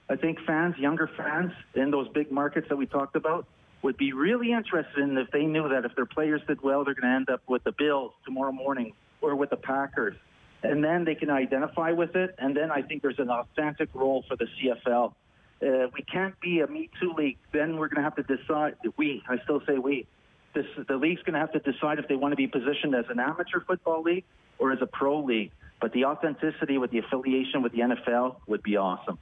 I 0.08 0.16
think 0.16 0.38
fans, 0.46 0.76
younger 0.78 1.10
fans 1.16 1.52
in 1.74 1.90
those 1.90 2.08
big 2.08 2.30
markets 2.30 2.68
that 2.68 2.76
we 2.76 2.86
talked 2.86 3.16
about, 3.16 3.46
would 3.82 3.96
be 3.96 4.12
really 4.12 4.52
interested 4.52 4.98
in 4.98 5.16
if 5.18 5.30
they 5.30 5.44
knew 5.44 5.68
that 5.68 5.84
if 5.84 5.94
their 5.94 6.06
players 6.06 6.40
did 6.46 6.62
well, 6.62 6.84
they're 6.84 6.94
going 6.94 7.10
to 7.10 7.16
end 7.16 7.30
up 7.30 7.42
with 7.46 7.62
the 7.64 7.72
Bills 7.72 8.12
tomorrow 8.24 8.52
morning 8.52 8.92
or 9.20 9.36
with 9.36 9.50
the 9.50 9.56
Packers. 9.56 10.16
And 10.62 10.82
then 10.82 11.04
they 11.04 11.14
can 11.14 11.30
identify 11.30 11.92
with 11.92 12.16
it. 12.16 12.34
And 12.38 12.56
then 12.56 12.70
I 12.72 12.82
think 12.82 13.02
there's 13.02 13.18
an 13.18 13.30
authentic 13.30 13.90
role 13.94 14.24
for 14.26 14.36
the 14.36 14.46
CFL 14.46 15.14
uh, 15.62 15.88
we 15.94 16.02
can't 16.02 16.38
be 16.40 16.60
a 16.60 16.66
Me 16.66 16.88
Too 17.00 17.12
league. 17.16 17.38
Then 17.52 17.76
we're 17.76 17.88
going 17.88 18.02
to 18.02 18.02
have 18.02 18.16
to 18.16 18.22
decide. 18.22 18.76
We, 18.96 19.22
I 19.28 19.38
still 19.44 19.60
say 19.66 19.78
we. 19.78 20.06
This, 20.54 20.66
the 20.88 20.96
league's 20.96 21.22
going 21.22 21.34
to 21.34 21.40
have 21.40 21.52
to 21.52 21.58
decide 21.58 21.98
if 21.98 22.08
they 22.08 22.16
want 22.16 22.32
to 22.32 22.36
be 22.36 22.46
positioned 22.46 22.94
as 22.94 23.04
an 23.10 23.20
amateur 23.20 23.60
football 23.60 24.02
league 24.02 24.24
or 24.58 24.72
as 24.72 24.78
a 24.80 24.86
pro 24.86 25.22
league. 25.22 25.50
But 25.80 25.92
the 25.92 26.06
authenticity 26.06 26.78
with 26.78 26.90
the 26.90 26.98
affiliation 26.98 27.62
with 27.62 27.72
the 27.72 27.80
NFL 27.80 28.36
would 28.46 28.62
be 28.62 28.76
awesome. 28.76 29.18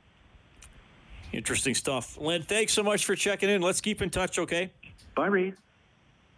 Interesting 1.32 1.74
stuff. 1.74 2.18
Len, 2.18 2.42
thanks 2.42 2.72
so 2.72 2.82
much 2.82 3.04
for 3.04 3.14
checking 3.14 3.50
in. 3.50 3.60
Let's 3.60 3.80
keep 3.80 4.00
in 4.00 4.10
touch, 4.10 4.38
okay? 4.38 4.72
Bye, 5.14 5.26
Reed. 5.26 5.56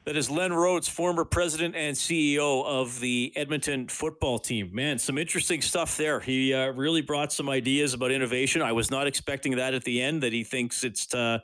That 0.08 0.16
is 0.16 0.30
Len 0.30 0.54
Rhodes, 0.54 0.88
former 0.88 1.26
president 1.26 1.76
and 1.76 1.94
CEO 1.94 2.64
of 2.64 2.98
the 2.98 3.30
Edmonton 3.36 3.88
football 3.88 4.38
team. 4.38 4.70
Man, 4.72 4.98
some 4.98 5.18
interesting 5.18 5.60
stuff 5.60 5.98
there. 5.98 6.18
He 6.18 6.54
uh, 6.54 6.68
really 6.68 7.02
brought 7.02 7.30
some 7.30 7.50
ideas 7.50 7.92
about 7.92 8.10
innovation. 8.10 8.62
I 8.62 8.72
was 8.72 8.90
not 8.90 9.06
expecting 9.06 9.56
that 9.56 9.74
at 9.74 9.84
the 9.84 10.00
end, 10.00 10.22
that 10.22 10.32
he 10.32 10.44
thinks 10.44 10.82
it's 10.82 11.12
uh, 11.12 11.40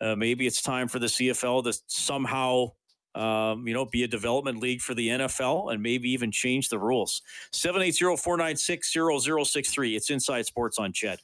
uh, 0.00 0.14
maybe 0.14 0.46
it's 0.46 0.62
time 0.62 0.86
for 0.86 1.00
the 1.00 1.08
CFL 1.08 1.64
to 1.64 1.76
somehow 1.88 2.68
um, 3.16 3.66
you 3.66 3.74
know, 3.74 3.84
be 3.84 4.04
a 4.04 4.08
development 4.08 4.60
league 4.60 4.80
for 4.80 4.94
the 4.94 5.08
NFL 5.08 5.72
and 5.72 5.82
maybe 5.82 6.08
even 6.10 6.30
change 6.30 6.68
the 6.68 6.78
rules. 6.78 7.20
780 7.50 8.16
496 8.16 8.92
0063. 8.92 9.96
It's 9.96 10.10
Inside 10.10 10.46
Sports 10.46 10.78
on 10.78 10.92
CHED. 10.92 11.18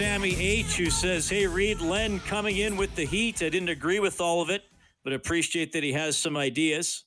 Sammy 0.00 0.34
H 0.34 0.76
who 0.76 0.88
says, 0.88 1.28
Hey, 1.28 1.46
Reed, 1.46 1.82
Len 1.82 2.20
coming 2.20 2.56
in 2.56 2.78
with 2.78 2.94
the 2.94 3.04
heat. 3.04 3.42
I 3.42 3.50
didn't 3.50 3.68
agree 3.68 4.00
with 4.00 4.18
all 4.18 4.40
of 4.40 4.48
it, 4.48 4.62
but 5.04 5.12
appreciate 5.12 5.72
that 5.72 5.82
he 5.82 5.92
has 5.92 6.16
some 6.16 6.38
ideas. 6.38 7.04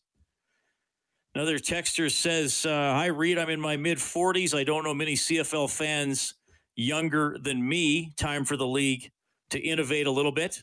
Another 1.33 1.57
texter 1.57 2.11
says, 2.11 2.67
uh, 2.67 2.69
Hi, 2.69 3.07
Reed, 3.07 3.39
I'm 3.39 3.49
in 3.49 3.59
my 3.59 3.77
mid 3.77 3.97
40s. 3.97 4.55
I 4.55 4.63
don't 4.63 4.83
know 4.83 4.93
many 4.93 5.15
CFL 5.15 5.75
fans 5.75 6.35
younger 6.75 7.35
than 7.41 7.67
me. 7.67 8.13
Time 8.15 8.45
for 8.45 8.57
the 8.57 8.67
league 8.67 9.09
to 9.49 9.59
innovate 9.59 10.05
a 10.05 10.11
little 10.11 10.31
bit. 10.31 10.61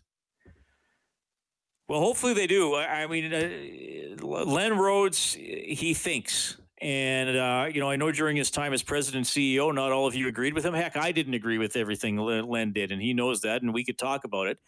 Well, 1.88 1.98
hopefully 1.98 2.34
they 2.34 2.46
do. 2.46 2.76
I 2.76 3.08
mean, 3.08 3.34
uh, 3.34 4.24
Len 4.24 4.78
Rhodes, 4.78 5.34
he 5.34 5.94
thinks 5.94 6.59
and, 6.80 7.36
uh, 7.36 7.66
you 7.72 7.80
know, 7.80 7.90
I 7.90 7.96
know 7.96 8.10
during 8.10 8.36
his 8.36 8.50
time 8.50 8.72
as 8.72 8.82
president 8.82 9.26
CEO, 9.26 9.74
not 9.74 9.92
all 9.92 10.06
of 10.06 10.14
you 10.14 10.28
agreed 10.28 10.54
with 10.54 10.64
him. 10.64 10.72
Heck, 10.72 10.96
I 10.96 11.12
didn't 11.12 11.34
agree 11.34 11.58
with 11.58 11.76
everything 11.76 12.16
Len 12.16 12.72
did, 12.72 12.90
and 12.90 13.02
he 13.02 13.12
knows 13.12 13.42
that, 13.42 13.62
and 13.62 13.74
we 13.74 13.84
could 13.84 13.98
talk 13.98 14.24
about 14.24 14.46
it. 14.46 14.58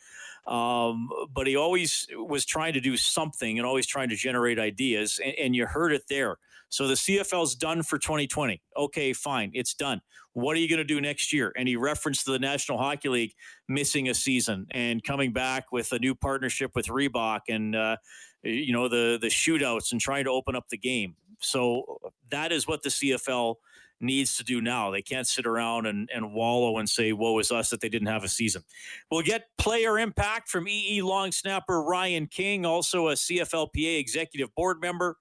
Um, 0.46 1.08
but 1.32 1.46
he 1.46 1.56
always 1.56 2.06
was 2.14 2.44
trying 2.44 2.74
to 2.74 2.80
do 2.80 2.96
something 2.96 3.58
and 3.58 3.66
always 3.66 3.86
trying 3.86 4.10
to 4.10 4.16
generate 4.16 4.58
ideas, 4.58 5.20
and, 5.24 5.34
and 5.38 5.56
you 5.56 5.66
heard 5.66 5.92
it 5.92 6.02
there. 6.08 6.36
So 6.68 6.88
the 6.88 6.94
CFL's 6.94 7.54
done 7.54 7.82
for 7.82 7.98
2020. 7.98 8.60
Okay, 8.76 9.12
fine, 9.12 9.50
it's 9.54 9.74
done. 9.74 10.00
What 10.34 10.56
are 10.56 10.60
you 10.60 10.68
going 10.68 10.78
to 10.78 10.84
do 10.84 11.00
next 11.00 11.32
year? 11.32 11.52
And 11.56 11.68
he 11.68 11.76
referenced 11.76 12.24
the 12.24 12.38
National 12.38 12.78
Hockey 12.78 13.10
League 13.10 13.34
missing 13.68 14.08
a 14.08 14.14
season 14.14 14.66
and 14.70 15.02
coming 15.02 15.32
back 15.32 15.70
with 15.70 15.92
a 15.92 15.98
new 15.98 16.14
partnership 16.14 16.72
with 16.74 16.86
Reebok 16.86 17.40
and 17.48 17.76
uh, 17.76 17.96
you 18.42 18.72
know 18.72 18.88
the 18.88 19.18
the 19.20 19.28
shootouts 19.28 19.92
and 19.92 20.00
trying 20.00 20.24
to 20.24 20.30
open 20.30 20.56
up 20.56 20.68
the 20.68 20.78
game. 20.78 21.16
So 21.40 21.98
that 22.32 22.50
is 22.50 22.66
what 22.66 22.82
the 22.82 22.88
CFL 22.88 23.54
needs 24.00 24.36
to 24.36 24.44
do 24.44 24.60
now. 24.60 24.90
They 24.90 25.00
can't 25.00 25.26
sit 25.26 25.46
around 25.46 25.86
and, 25.86 26.10
and 26.12 26.34
wallow 26.34 26.78
and 26.78 26.88
say, 26.88 27.12
woe 27.12 27.38
is 27.38 27.52
us 27.52 27.70
that 27.70 27.80
they 27.80 27.88
didn't 27.88 28.08
have 28.08 28.24
a 28.24 28.28
season. 28.28 28.64
We'll 29.10 29.22
get 29.22 29.44
player 29.58 29.98
impact 29.98 30.48
from 30.48 30.66
EE 30.66 31.02
long 31.02 31.30
snapper 31.30 31.82
Ryan 31.82 32.26
King, 32.26 32.66
also 32.66 33.08
a 33.08 33.12
CFLPA 33.12 34.00
executive 34.00 34.52
board 34.56 34.80
member. 34.80 35.16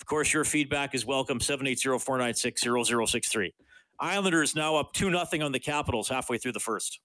Of 0.00 0.06
course, 0.06 0.32
your 0.32 0.44
feedback 0.44 0.94
is 0.94 1.06
welcome. 1.06 1.38
780-496-0063. 1.38 3.52
Islanders 4.00 4.54
now 4.54 4.76
up 4.76 4.92
2 4.92 5.10
0 5.10 5.26
on 5.44 5.52
the 5.52 5.60
Capitals 5.60 6.08
halfway 6.08 6.38
through 6.38 6.52
the 6.52 6.60
first. 6.60 7.00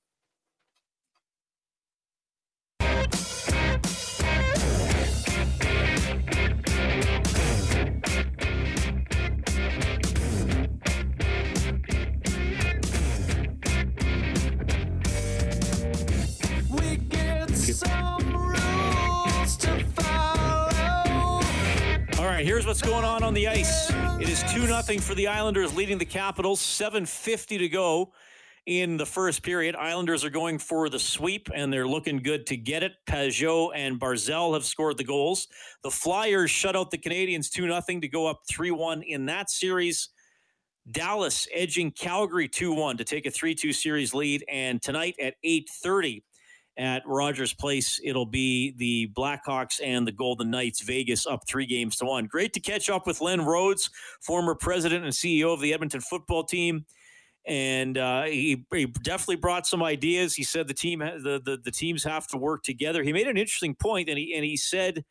Right, 22.38 22.46
here's 22.46 22.68
what's 22.68 22.84
going 22.84 23.04
on 23.04 23.24
on 23.24 23.34
the 23.34 23.48
ice. 23.48 23.90
It 24.22 24.30
is 24.30 24.44
2 24.54 24.68
0 24.68 25.00
for 25.02 25.16
the 25.16 25.26
Islanders, 25.26 25.76
leading 25.76 25.98
the 25.98 26.06
Capitals, 26.06 26.62
7.50 26.62 27.58
to 27.58 27.68
go 27.68 28.14
in 28.68 28.96
the 28.96 29.08
first 29.08 29.42
period. 29.42 29.76
Islanders 29.76 30.24
are 30.24 30.30
going 30.30 30.60
for 30.60 30.88
the 30.88 31.00
sweep, 31.00 31.50
and 31.56 31.74
they're 31.74 31.88
looking 31.88 32.18
good 32.18 32.46
to 32.46 32.56
get 32.56 32.84
it. 32.84 32.92
Pageau 33.10 33.72
and 33.74 34.00
Barzal 34.00 34.54
have 34.54 34.66
scored 34.66 34.98
the 34.98 35.04
goals. 35.04 35.48
The 35.82 35.90
Flyers 35.90 36.52
shut 36.52 36.76
out 36.76 36.92
the 36.92 37.00
Canadiens 37.00 37.50
2 37.50 37.64
0 37.64 37.82
to 38.02 38.08
go 38.08 38.28
up 38.28 38.42
3 38.48 38.70
1 38.70 39.02
in 39.02 39.26
that 39.26 39.50
series. 39.50 40.10
Dallas 40.92 41.48
edging 41.52 41.90
Calgary 41.90 42.48
2-1 42.48 43.00
to 43.00 43.04
take 43.04 43.26
a 43.26 43.32
3-2 43.32 43.74
series 43.74 44.14
lead 44.14 44.46
and 44.48 44.80
tonight 44.80 45.16
at 45.20 45.34
8:30 45.44 46.22
at 46.78 47.02
Rogers 47.06 47.54
Place 47.54 48.00
it'll 48.04 48.26
be 48.26 48.74
the 48.78 49.12
Blackhawks 49.16 49.82
and 49.84 50.08
the 50.08 50.12
Golden 50.12 50.52
Knights 50.52 50.82
Vegas 50.82 51.26
up 51.26 51.48
3 51.48 51.66
games 51.66 51.98
to 51.98 52.06
1. 52.06 52.26
Great 52.26 52.54
to 52.54 52.60
catch 52.60 52.90
up 52.90 53.08
with 53.08 53.22
Len 53.22 53.44
Rhodes, 53.44 53.90
former 54.22 54.56
president 54.56 55.04
and 55.04 55.14
CEO 55.14 55.54
of 55.54 55.60
the 55.62 55.74
Edmonton 55.74 56.02
football 56.02 56.44
team 56.44 56.86
and 57.48 57.98
uh, 57.98 58.24
he, 58.24 58.66
he, 58.74 58.86
definitely 58.86 59.38
brought 59.38 59.66
some 59.66 59.82
ideas. 59.82 60.36
He 60.36 60.44
said 60.44 60.68
the 60.68 60.74
team 60.74 61.00
the, 61.00 61.42
the 61.44 61.58
the 61.64 61.72
teams 61.72 62.04
have 62.04 62.28
to 62.28 62.38
work 62.38 62.62
together. 62.64 63.04
He 63.04 63.14
made 63.14 63.28
an 63.28 63.38
interesting 63.38 63.74
point, 63.74 64.10
and 64.10 64.18
he 64.18 64.36
and 64.36 64.44
he 64.44 64.58
said 64.58 65.06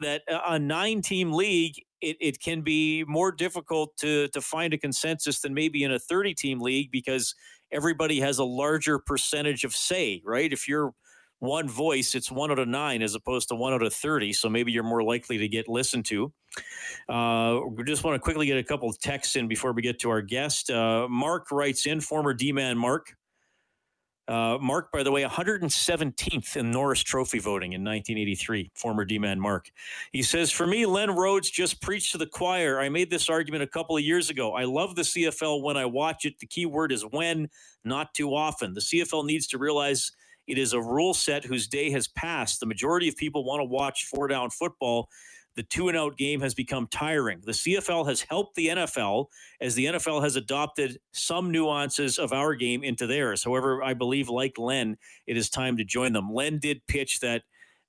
that 0.00 0.22
a 0.28 0.58
nine 0.58 1.02
team 1.02 1.32
league 1.32 1.74
it, 2.00 2.16
it 2.20 2.40
can 2.40 2.62
be 2.62 3.04
more 3.08 3.32
difficult 3.32 3.96
to 3.98 4.28
to 4.28 4.40
find 4.40 4.72
a 4.72 4.78
consensus 4.78 5.40
than 5.40 5.52
maybe 5.52 5.82
in 5.82 5.92
a 5.92 5.98
30 5.98 6.32
team 6.34 6.60
league 6.60 6.92
because 6.92 7.34
everybody 7.72 8.20
has 8.20 8.38
a 8.38 8.44
larger 8.44 8.98
percentage 8.98 9.64
of 9.64 9.74
say 9.74 10.22
right? 10.24 10.52
If 10.52 10.68
you're 10.68 10.92
one 11.38 11.68
voice 11.68 12.14
it's 12.14 12.30
one 12.30 12.50
out 12.50 12.58
of 12.58 12.68
nine 12.68 13.02
as 13.02 13.14
opposed 13.14 13.48
to 13.48 13.54
one 13.54 13.72
out 13.72 13.82
of 13.82 13.92
30 13.92 14.32
so 14.32 14.48
maybe 14.48 14.70
you're 14.70 14.84
more 14.84 15.02
likely 15.02 15.38
to 15.38 15.48
get 15.48 15.68
listened 15.68 16.04
to. 16.06 16.32
Uh, 17.08 17.60
we 17.68 17.82
just 17.84 18.04
want 18.04 18.14
to 18.14 18.20
quickly 18.20 18.46
get 18.46 18.58
a 18.58 18.62
couple 18.62 18.88
of 18.88 18.98
texts 19.00 19.36
in 19.36 19.48
before 19.48 19.72
we 19.72 19.82
get 19.82 19.98
to 19.98 20.10
our 20.10 20.22
guest. 20.22 20.70
Uh, 20.70 21.08
mark 21.08 21.50
writes 21.50 21.86
in 21.86 22.00
former 22.00 22.32
d-man 22.32 22.78
mark 22.78 23.16
uh, 24.28 24.56
Mark, 24.60 24.92
by 24.92 25.02
the 25.02 25.10
way, 25.10 25.24
117th 25.24 26.56
in 26.56 26.70
Norris 26.70 27.02
Trophy 27.02 27.38
voting 27.40 27.72
in 27.72 27.80
1983, 27.80 28.70
former 28.74 29.04
D-man 29.04 29.40
Mark. 29.40 29.70
He 30.12 30.22
says, 30.22 30.52
For 30.52 30.66
me, 30.66 30.86
Len 30.86 31.10
Rhodes 31.10 31.50
just 31.50 31.82
preached 31.82 32.12
to 32.12 32.18
the 32.18 32.26
choir. 32.26 32.80
I 32.80 32.88
made 32.88 33.10
this 33.10 33.28
argument 33.28 33.64
a 33.64 33.66
couple 33.66 33.96
of 33.96 34.02
years 34.02 34.30
ago. 34.30 34.54
I 34.54 34.64
love 34.64 34.94
the 34.94 35.02
CFL 35.02 35.62
when 35.62 35.76
I 35.76 35.86
watch 35.86 36.24
it. 36.24 36.38
The 36.38 36.46
key 36.46 36.66
word 36.66 36.92
is 36.92 37.02
when, 37.02 37.48
not 37.84 38.14
too 38.14 38.34
often. 38.34 38.74
The 38.74 38.80
CFL 38.80 39.26
needs 39.26 39.48
to 39.48 39.58
realize 39.58 40.12
it 40.46 40.58
is 40.58 40.72
a 40.72 40.80
rule 40.80 41.14
set 41.14 41.44
whose 41.44 41.66
day 41.66 41.90
has 41.90 42.06
passed. 42.08 42.60
The 42.60 42.66
majority 42.66 43.08
of 43.08 43.16
people 43.16 43.44
want 43.44 43.60
to 43.60 43.64
watch 43.64 44.04
four 44.04 44.28
down 44.28 44.50
football 44.50 45.08
the 45.56 45.62
two 45.62 45.88
and 45.88 45.96
out 45.96 46.16
game 46.16 46.40
has 46.40 46.54
become 46.54 46.86
tiring. 46.90 47.40
The 47.44 47.52
CFL 47.52 48.06
has 48.08 48.22
helped 48.22 48.54
the 48.54 48.68
NFL 48.68 49.26
as 49.60 49.74
the 49.74 49.86
NFL 49.86 50.22
has 50.22 50.36
adopted 50.36 50.98
some 51.12 51.50
nuances 51.50 52.18
of 52.18 52.32
our 52.32 52.54
game 52.54 52.82
into 52.82 53.06
theirs. 53.06 53.44
However, 53.44 53.82
I 53.82 53.94
believe, 53.94 54.28
like 54.28 54.58
Len, 54.58 54.96
it 55.26 55.36
is 55.36 55.50
time 55.50 55.76
to 55.76 55.84
join 55.84 56.12
them. 56.12 56.32
Len 56.32 56.58
did 56.58 56.86
pitch 56.86 57.20
that 57.20 57.42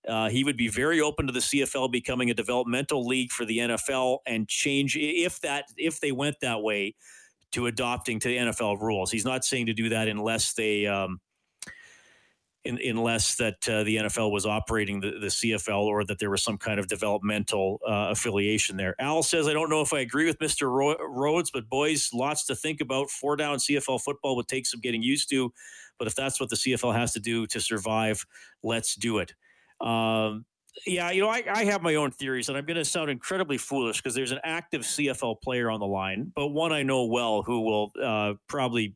uh, 0.08 0.30
he 0.30 0.44
would 0.44 0.58
be 0.58 0.68
very 0.68 1.00
open 1.00 1.28
to 1.28 1.34
the 1.34 1.40
CFL 1.40 1.92
becoming 1.92 2.30
a 2.30 2.34
developmental 2.34 3.06
league 3.06 3.32
for 3.32 3.46
the 3.46 3.60
NFL 3.60 4.20
and 4.26 4.48
change 4.50 4.98
if 4.98 5.40
that 5.42 5.66
if 5.78 6.02
they 6.02 6.12
went 6.12 6.36
that 6.42 6.62
way 6.62 6.96
to 7.54 7.68
adopting 7.68 8.20
to 8.20 8.28
the 8.28 8.38
NFL 8.38 8.82
rules. 8.82 9.12
He's 9.12 9.26
not 9.26 9.46
saying 9.46 9.68
to 9.68 9.74
do 9.74 9.90
that 9.90 10.08
unless 10.08 10.54
they 10.54 10.88
um, 10.88 11.22
in, 12.66 12.80
unless 12.84 13.36
that 13.36 13.68
uh, 13.68 13.84
the 13.84 13.98
NFL 13.98 14.32
was 14.32 14.46
operating 14.46 15.00
the, 15.00 15.12
the 15.12 15.28
CFL 15.28 15.84
or 15.84 16.04
that 16.06 16.20
there 16.20 16.30
was 16.30 16.42
some 16.42 16.58
kind 16.58 16.80
of 16.80 16.88
developmental 16.88 17.80
uh, 17.88 18.08
affiliation 18.12 18.78
there. 18.78 18.96
Al 19.00 19.24
says, 19.24 19.48
I 19.48 19.54
don't 19.54 19.70
know 19.70 19.82
if 19.82 19.94
I 19.94 20.00
agree 20.00 20.26
with 20.26 20.40
Mr. 20.40 20.72
Ro- 20.72 20.98
Rhodes, 21.08 21.52
but 21.52 21.70
boys, 21.70 22.10
lots 22.14 22.46
to 22.46 22.56
think 22.56 22.82
about. 22.82 23.10
Four 23.10 23.36
down 23.36 23.58
CFL 23.58 24.02
football 24.02 24.36
would 24.38 24.48
take 24.48 24.66
some 24.66 24.80
getting 24.80 25.04
used 25.04 25.30
to, 25.30 25.52
but 26.00 26.08
if 26.08 26.16
that's 26.16 26.40
what 26.40 26.50
the 26.50 26.56
CFL 26.56 26.96
has 26.96 27.14
to 27.14 27.20
do 27.20 27.46
to 27.48 27.60
survive, 27.60 28.26
let's 28.64 28.96
do 28.96 29.18
it. 29.18 29.34
Um, 29.82 30.46
yeah, 30.88 31.12
you 31.12 31.22
know, 31.22 31.30
I, 31.30 31.44
I, 31.54 31.66
have 31.66 31.84
my 31.84 31.96
own 31.96 32.12
theories, 32.12 32.50
and 32.50 32.58
I'm 32.58 32.66
going 32.66 32.78
to 32.78 32.86
sound 32.86 33.12
incredibly 33.12 33.58
foolish 33.58 33.98
because 34.02 34.16
there's 34.16 34.32
an 34.32 34.40
active 34.44 34.82
CFL 34.82 35.42
player 35.42 35.70
on 35.70 35.80
the 35.80 35.86
line, 35.86 36.32
but 36.34 36.48
one 36.48 36.72
I 36.72 36.82
know 36.82 37.06
well 37.06 37.44
who 37.44 37.62
will 37.62 37.92
uh, 38.02 38.34
probably 38.48 38.96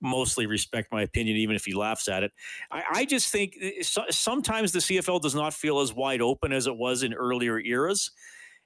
mostly 0.00 0.46
respect 0.46 0.92
my 0.92 1.02
opinion, 1.02 1.36
even 1.36 1.56
if 1.56 1.64
he 1.64 1.74
laughs 1.74 2.08
at 2.08 2.22
it. 2.22 2.32
I, 2.70 2.82
I 2.92 3.04
just 3.04 3.30
think 3.30 3.56
eh, 3.60 3.82
so, 3.82 4.04
sometimes 4.10 4.72
the 4.72 4.78
CFL 4.78 5.20
does 5.20 5.34
not 5.34 5.54
feel 5.54 5.80
as 5.80 5.92
wide 5.92 6.20
open 6.20 6.52
as 6.52 6.66
it 6.66 6.76
was 6.76 7.02
in 7.02 7.14
earlier 7.14 7.58
eras. 7.60 8.10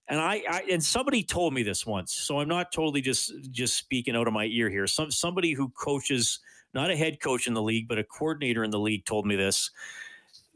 And 0.09 0.21
I, 0.21 0.43
I, 0.49 0.63
and 0.71 0.83
somebody 0.83 1.23
told 1.23 1.55
me 1.55 1.63
this 1.63 1.87
once, 1.87 2.13
so 2.13 2.39
I'm 2.39 2.49
not 2.49 2.73
totally 2.73 3.01
just 3.01 3.33
just 3.51 3.77
speaking 3.77 4.15
out 4.15 4.27
of 4.27 4.35
my 4.35 4.45
ear 4.45 4.69
here. 4.69 4.87
Some 4.87 5.11
somebody 5.11 5.53
who 5.53 5.71
coaches, 5.71 6.41
not 6.75 6.91
a 6.91 6.97
head 6.97 7.21
coach 7.21 7.47
in 7.47 7.55
the 7.55 7.63
league, 7.63 7.89
but 7.89 7.99
a 7.99 8.05
coordinator 8.05 8.65
in 8.65 8.71
the 8.71 8.79
league, 8.79 9.07
told 9.07 9.27
me 9.27 9.35
this 9.35 9.71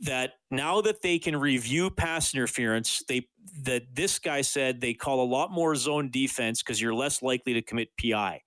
that 0.01 0.35
now 0.51 0.81
that 0.81 1.03
they 1.03 1.19
can 1.19 1.35
review 1.37 1.91
pass 1.91 2.35
interference, 2.35 3.03
they 3.09 3.27
that 3.65 3.83
this 3.95 4.19
guy 4.19 4.41
said 4.41 4.81
they 4.81 4.95
call 4.95 5.23
a 5.23 5.27
lot 5.27 5.51
more 5.51 5.75
zone 5.75 6.11
defense 6.11 6.63
because 6.63 6.81
you're 6.81 6.95
less 6.95 7.23
likely 7.23 7.55
to 7.55 7.63
commit 7.63 7.89
PI. 8.01 8.43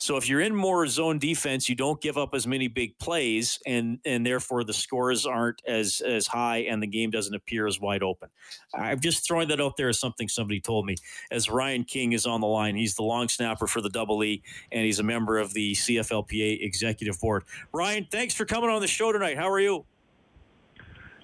So 0.00 0.16
if 0.16 0.28
you're 0.28 0.40
in 0.40 0.54
more 0.54 0.86
zone 0.86 1.18
defense, 1.18 1.68
you 1.68 1.74
don't 1.74 2.00
give 2.00 2.16
up 2.16 2.32
as 2.32 2.46
many 2.46 2.68
big 2.68 2.96
plays, 2.98 3.58
and 3.66 3.98
and 4.04 4.24
therefore 4.24 4.62
the 4.62 4.72
scores 4.72 5.26
aren't 5.26 5.60
as 5.66 6.00
as 6.00 6.28
high, 6.28 6.58
and 6.58 6.80
the 6.80 6.86
game 6.86 7.10
doesn't 7.10 7.34
appear 7.34 7.66
as 7.66 7.80
wide 7.80 8.04
open. 8.04 8.28
I'm 8.72 9.00
just 9.00 9.26
throwing 9.26 9.48
that 9.48 9.60
out 9.60 9.76
there 9.76 9.88
as 9.88 9.98
something 9.98 10.28
somebody 10.28 10.60
told 10.60 10.86
me. 10.86 10.94
As 11.32 11.50
Ryan 11.50 11.82
King 11.82 12.12
is 12.12 12.26
on 12.26 12.40
the 12.40 12.46
line, 12.46 12.76
he's 12.76 12.94
the 12.94 13.02
long 13.02 13.28
snapper 13.28 13.66
for 13.66 13.80
the 13.80 13.90
Double 13.90 14.22
E, 14.22 14.40
and 14.70 14.84
he's 14.84 15.00
a 15.00 15.02
member 15.02 15.36
of 15.36 15.52
the 15.52 15.72
CFLPA 15.72 16.64
executive 16.64 17.18
board. 17.20 17.42
Ryan, 17.72 18.06
thanks 18.08 18.34
for 18.34 18.44
coming 18.44 18.70
on 18.70 18.80
the 18.80 18.86
show 18.86 19.10
tonight. 19.10 19.36
How 19.36 19.50
are 19.50 19.60
you? 19.60 19.84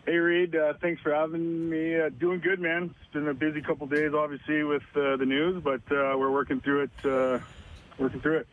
Hey 0.04 0.16
Reed, 0.16 0.54
uh, 0.56 0.74
thanks 0.82 1.00
for 1.00 1.14
having 1.14 1.70
me. 1.70 1.98
Uh, 1.98 2.10
doing 2.18 2.40
good, 2.40 2.58
man. 2.58 2.94
It's 3.00 3.12
been 3.12 3.28
a 3.28 3.34
busy 3.34 3.62
couple 3.62 3.86
days, 3.86 4.12
obviously, 4.12 4.64
with 4.64 4.82
uh, 4.96 5.16
the 5.16 5.24
news, 5.24 5.62
but 5.62 5.80
uh, 5.92 6.18
we're 6.18 6.32
working 6.32 6.60
through 6.60 6.82
it. 6.82 7.06
Uh, 7.06 7.38
working 7.98 8.20
through 8.20 8.38
it. 8.38 8.48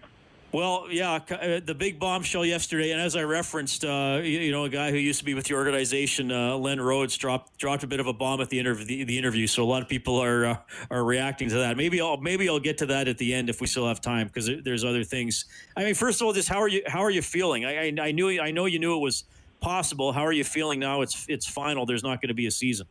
Well, 0.53 0.87
yeah, 0.89 1.13
uh, 1.13 1.61
the 1.63 1.73
big 1.73 1.97
bombshell 1.97 2.45
yesterday, 2.45 2.91
and 2.91 2.99
as 2.99 3.15
I 3.15 3.23
referenced, 3.23 3.85
uh, 3.85 4.19
you, 4.21 4.51
know, 4.51 4.65
a 4.65 4.69
guy 4.69 4.91
who 4.91 4.97
used 4.97 5.19
to 5.19 5.25
be 5.25 5.33
with 5.33 5.45
the 5.45 5.53
organization, 5.53 6.29
uh, 6.29 6.57
Len 6.57 6.81
Rhodes, 6.81 7.17
dropped 7.17 7.57
dropped 7.57 7.83
a 7.83 7.87
bit 7.87 8.01
of 8.01 8.07
a 8.07 8.11
bomb 8.11 8.41
at 8.41 8.49
the 8.49 8.59
interview. 8.59 8.85
The, 8.85 9.03
the 9.05 9.17
interview, 9.17 9.47
so 9.47 9.63
a 9.63 9.65
lot 9.65 9.81
of 9.81 9.87
people 9.87 10.17
are 10.17 10.45
uh, 10.45 10.57
are 10.89 11.05
reacting 11.05 11.47
to 11.49 11.55
that. 11.55 11.77
Maybe 11.77 12.01
I'll 12.01 12.17
maybe 12.17 12.49
I'll 12.49 12.59
get 12.59 12.77
to 12.79 12.85
that 12.87 13.07
at 13.07 13.17
the 13.17 13.33
end 13.33 13.49
if 13.49 13.61
we 13.61 13.67
still 13.67 13.87
have 13.87 14.01
time, 14.01 14.27
because 14.27 14.49
there's 14.65 14.83
other 14.83 15.05
things. 15.05 15.45
I 15.77 15.85
mean, 15.85 15.95
first 15.95 16.19
of 16.19 16.27
all, 16.27 16.33
just 16.33 16.49
how 16.49 16.61
are 16.61 16.67
you 16.67 16.83
how 16.85 17.01
are 17.01 17.11
you 17.11 17.21
feeling? 17.21 17.63
I, 17.63 17.87
I, 17.87 17.95
I 18.01 18.11
knew 18.11 18.41
I 18.41 18.51
know 18.51 18.65
you 18.65 18.79
knew 18.79 18.97
it 18.97 19.01
was 19.01 19.23
possible. 19.61 20.11
How 20.11 20.25
are 20.25 20.33
you 20.33 20.43
feeling 20.43 20.81
now? 20.81 20.99
It's 20.99 21.25
it's 21.29 21.47
final. 21.47 21.85
There's 21.85 22.03
not 22.03 22.21
going 22.21 22.27
to 22.27 22.33
be 22.33 22.47
a 22.47 22.51
season. 22.51 22.87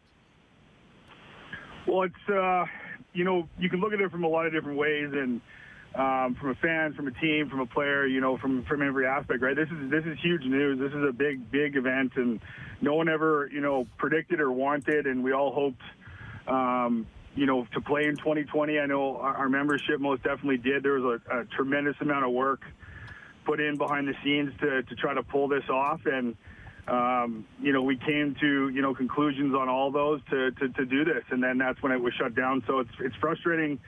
Well, 1.86 2.04
it's 2.04 2.28
uh, 2.30 2.64
you 3.12 3.24
know 3.24 3.46
you 3.58 3.68
can 3.68 3.80
look 3.80 3.92
at 3.92 4.00
it 4.00 4.10
from 4.10 4.24
a 4.24 4.28
lot 4.28 4.46
of 4.46 4.52
different 4.52 4.78
ways 4.78 5.10
and 5.12 5.42
um, 5.94 6.36
from 6.40 6.50
a 6.50 6.54
fan, 6.54 6.94
from 6.94 7.08
a 7.08 7.10
team, 7.12 7.48
from 7.48 7.60
a 7.60 7.66
player, 7.66 8.06
you 8.06 8.20
know, 8.20 8.38
from 8.38 8.64
from 8.64 8.82
every 8.82 9.06
aspect, 9.06 9.42
right? 9.42 9.56
This 9.56 9.68
is 9.68 9.90
this 9.90 10.04
is 10.04 10.18
huge 10.22 10.44
news. 10.44 10.78
This 10.78 10.92
is 10.92 11.08
a 11.08 11.12
big 11.12 11.50
big 11.50 11.76
event, 11.76 12.12
and 12.16 12.40
no 12.80 12.94
one 12.94 13.08
ever 13.08 13.50
you 13.52 13.60
know 13.60 13.86
predicted 13.98 14.40
or 14.40 14.52
wanted, 14.52 15.06
and 15.06 15.22
we 15.24 15.32
all 15.32 15.52
hoped. 15.52 15.82
Um, 16.46 17.06
you 17.36 17.46
know, 17.46 17.64
to 17.74 17.80
play 17.80 18.06
in 18.06 18.16
2020, 18.16 18.78
I 18.80 18.86
know 18.86 19.16
our, 19.16 19.36
our 19.36 19.48
membership 19.48 20.00
most 20.00 20.24
definitely 20.24 20.56
did. 20.56 20.82
There 20.82 20.98
was 20.98 21.20
a, 21.30 21.40
a, 21.40 21.44
tremendous 21.44 21.94
amount 22.00 22.24
of 22.24 22.32
work 22.32 22.62
put 23.44 23.60
in 23.60 23.76
behind 23.76 24.08
the 24.08 24.14
scenes 24.24 24.52
to, 24.60 24.82
to 24.82 24.94
try 24.96 25.14
to 25.14 25.22
pull 25.22 25.46
this 25.46 25.62
off. 25.70 26.00
And, 26.06 26.36
um, 26.88 27.46
you 27.62 27.72
know, 27.72 27.82
we 27.82 27.96
came 27.96 28.34
to, 28.40 28.68
you 28.70 28.82
know, 28.82 28.94
conclusions 28.94 29.54
on 29.54 29.68
all 29.68 29.92
those 29.92 30.20
to, 30.30 30.50
to, 30.50 30.68
to 30.70 30.84
do 30.84 31.04
this. 31.04 31.22
And 31.30 31.40
then 31.40 31.56
that's 31.56 31.80
when 31.82 31.92
it 31.92 32.00
was 32.00 32.12
shut 32.14 32.34
down. 32.34 32.64
So 32.66 32.80
it's, 32.80 32.90
it's 32.98 33.16
frustrating 33.20 33.78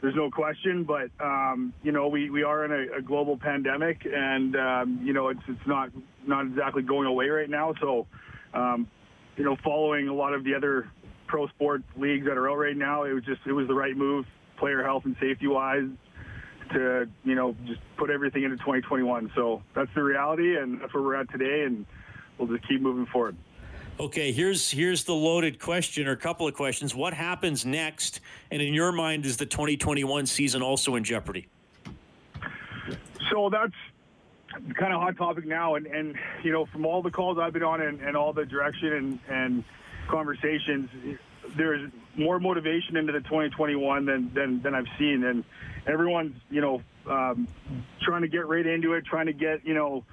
there's 0.00 0.14
no 0.14 0.30
question. 0.30 0.84
But 0.84 1.10
um, 1.24 1.72
you 1.82 1.92
know, 1.92 2.08
we, 2.08 2.30
we 2.30 2.42
are 2.42 2.64
in 2.64 2.72
a, 2.72 2.98
a 2.98 3.02
global 3.02 3.36
pandemic, 3.36 4.06
and 4.06 4.56
um, 4.56 5.00
you 5.02 5.12
know, 5.12 5.28
it's 5.28 5.40
it's 5.48 5.66
not 5.66 5.90
not 6.26 6.46
exactly 6.46 6.82
going 6.82 7.06
away 7.06 7.28
right 7.28 7.50
now. 7.50 7.74
So, 7.80 8.06
um, 8.54 8.88
you 9.36 9.44
know, 9.44 9.56
following 9.64 10.08
a 10.08 10.14
lot 10.14 10.34
of 10.34 10.44
the 10.44 10.54
other 10.54 10.90
pro 11.26 11.48
sport 11.48 11.82
leagues 11.96 12.26
that 12.26 12.36
are 12.36 12.50
out 12.50 12.58
right 12.58 12.76
now, 12.76 13.04
it 13.04 13.12
was 13.12 13.24
just 13.24 13.40
it 13.46 13.52
was 13.52 13.66
the 13.68 13.74
right 13.74 13.96
move, 13.96 14.26
player 14.58 14.82
health 14.82 15.04
and 15.04 15.16
safety 15.20 15.46
wise, 15.46 15.88
to 16.72 17.08
you 17.24 17.34
know 17.34 17.54
just 17.66 17.80
put 17.96 18.10
everything 18.10 18.44
into 18.44 18.56
2021. 18.58 19.32
So 19.34 19.62
that's 19.74 19.90
the 19.94 20.02
reality, 20.02 20.56
and 20.56 20.80
that's 20.80 20.92
where 20.94 21.02
we're 21.02 21.16
at 21.16 21.30
today, 21.30 21.64
and 21.64 21.86
we'll 22.38 22.48
just 22.48 22.68
keep 22.68 22.80
moving 22.80 23.06
forward. 23.06 23.36
Okay, 23.98 24.30
here's 24.30 24.70
here's 24.70 25.04
the 25.04 25.14
loaded 25.14 25.58
question 25.58 26.06
or 26.06 26.12
a 26.12 26.16
couple 26.16 26.46
of 26.46 26.52
questions. 26.52 26.94
What 26.94 27.14
happens 27.14 27.64
next? 27.64 28.20
And 28.50 28.60
in 28.60 28.74
your 28.74 28.92
mind, 28.92 29.24
is 29.24 29.38
the 29.38 29.46
2021 29.46 30.26
season 30.26 30.60
also 30.60 30.96
in 30.96 31.04
jeopardy? 31.04 31.48
So 33.30 33.48
that's 33.48 33.72
kind 34.74 34.92
of 34.92 35.00
hot 35.00 35.16
topic 35.16 35.46
now, 35.46 35.76
and 35.76 35.86
and 35.86 36.14
you 36.42 36.52
know 36.52 36.66
from 36.66 36.84
all 36.84 37.00
the 37.00 37.10
calls 37.10 37.38
I've 37.38 37.54
been 37.54 37.62
on 37.62 37.80
and, 37.80 38.00
and 38.00 38.18
all 38.18 38.34
the 38.34 38.44
direction 38.44 38.92
and 38.92 39.18
and 39.28 39.64
conversations, 40.08 40.90
there's 41.56 41.90
more 42.16 42.38
motivation 42.38 42.98
into 42.98 43.12
the 43.12 43.20
2021 43.20 44.04
than 44.04 44.30
than 44.34 44.60
than 44.60 44.74
I've 44.74 44.88
seen, 44.98 45.24
and 45.24 45.42
everyone's 45.86 46.36
you 46.50 46.60
know 46.60 46.82
um, 47.08 47.48
trying 48.02 48.22
to 48.22 48.28
get 48.28 48.46
right 48.46 48.66
into 48.66 48.92
it, 48.92 49.06
trying 49.06 49.26
to 49.26 49.32
get 49.32 49.66
you 49.66 49.72
know 49.72 50.04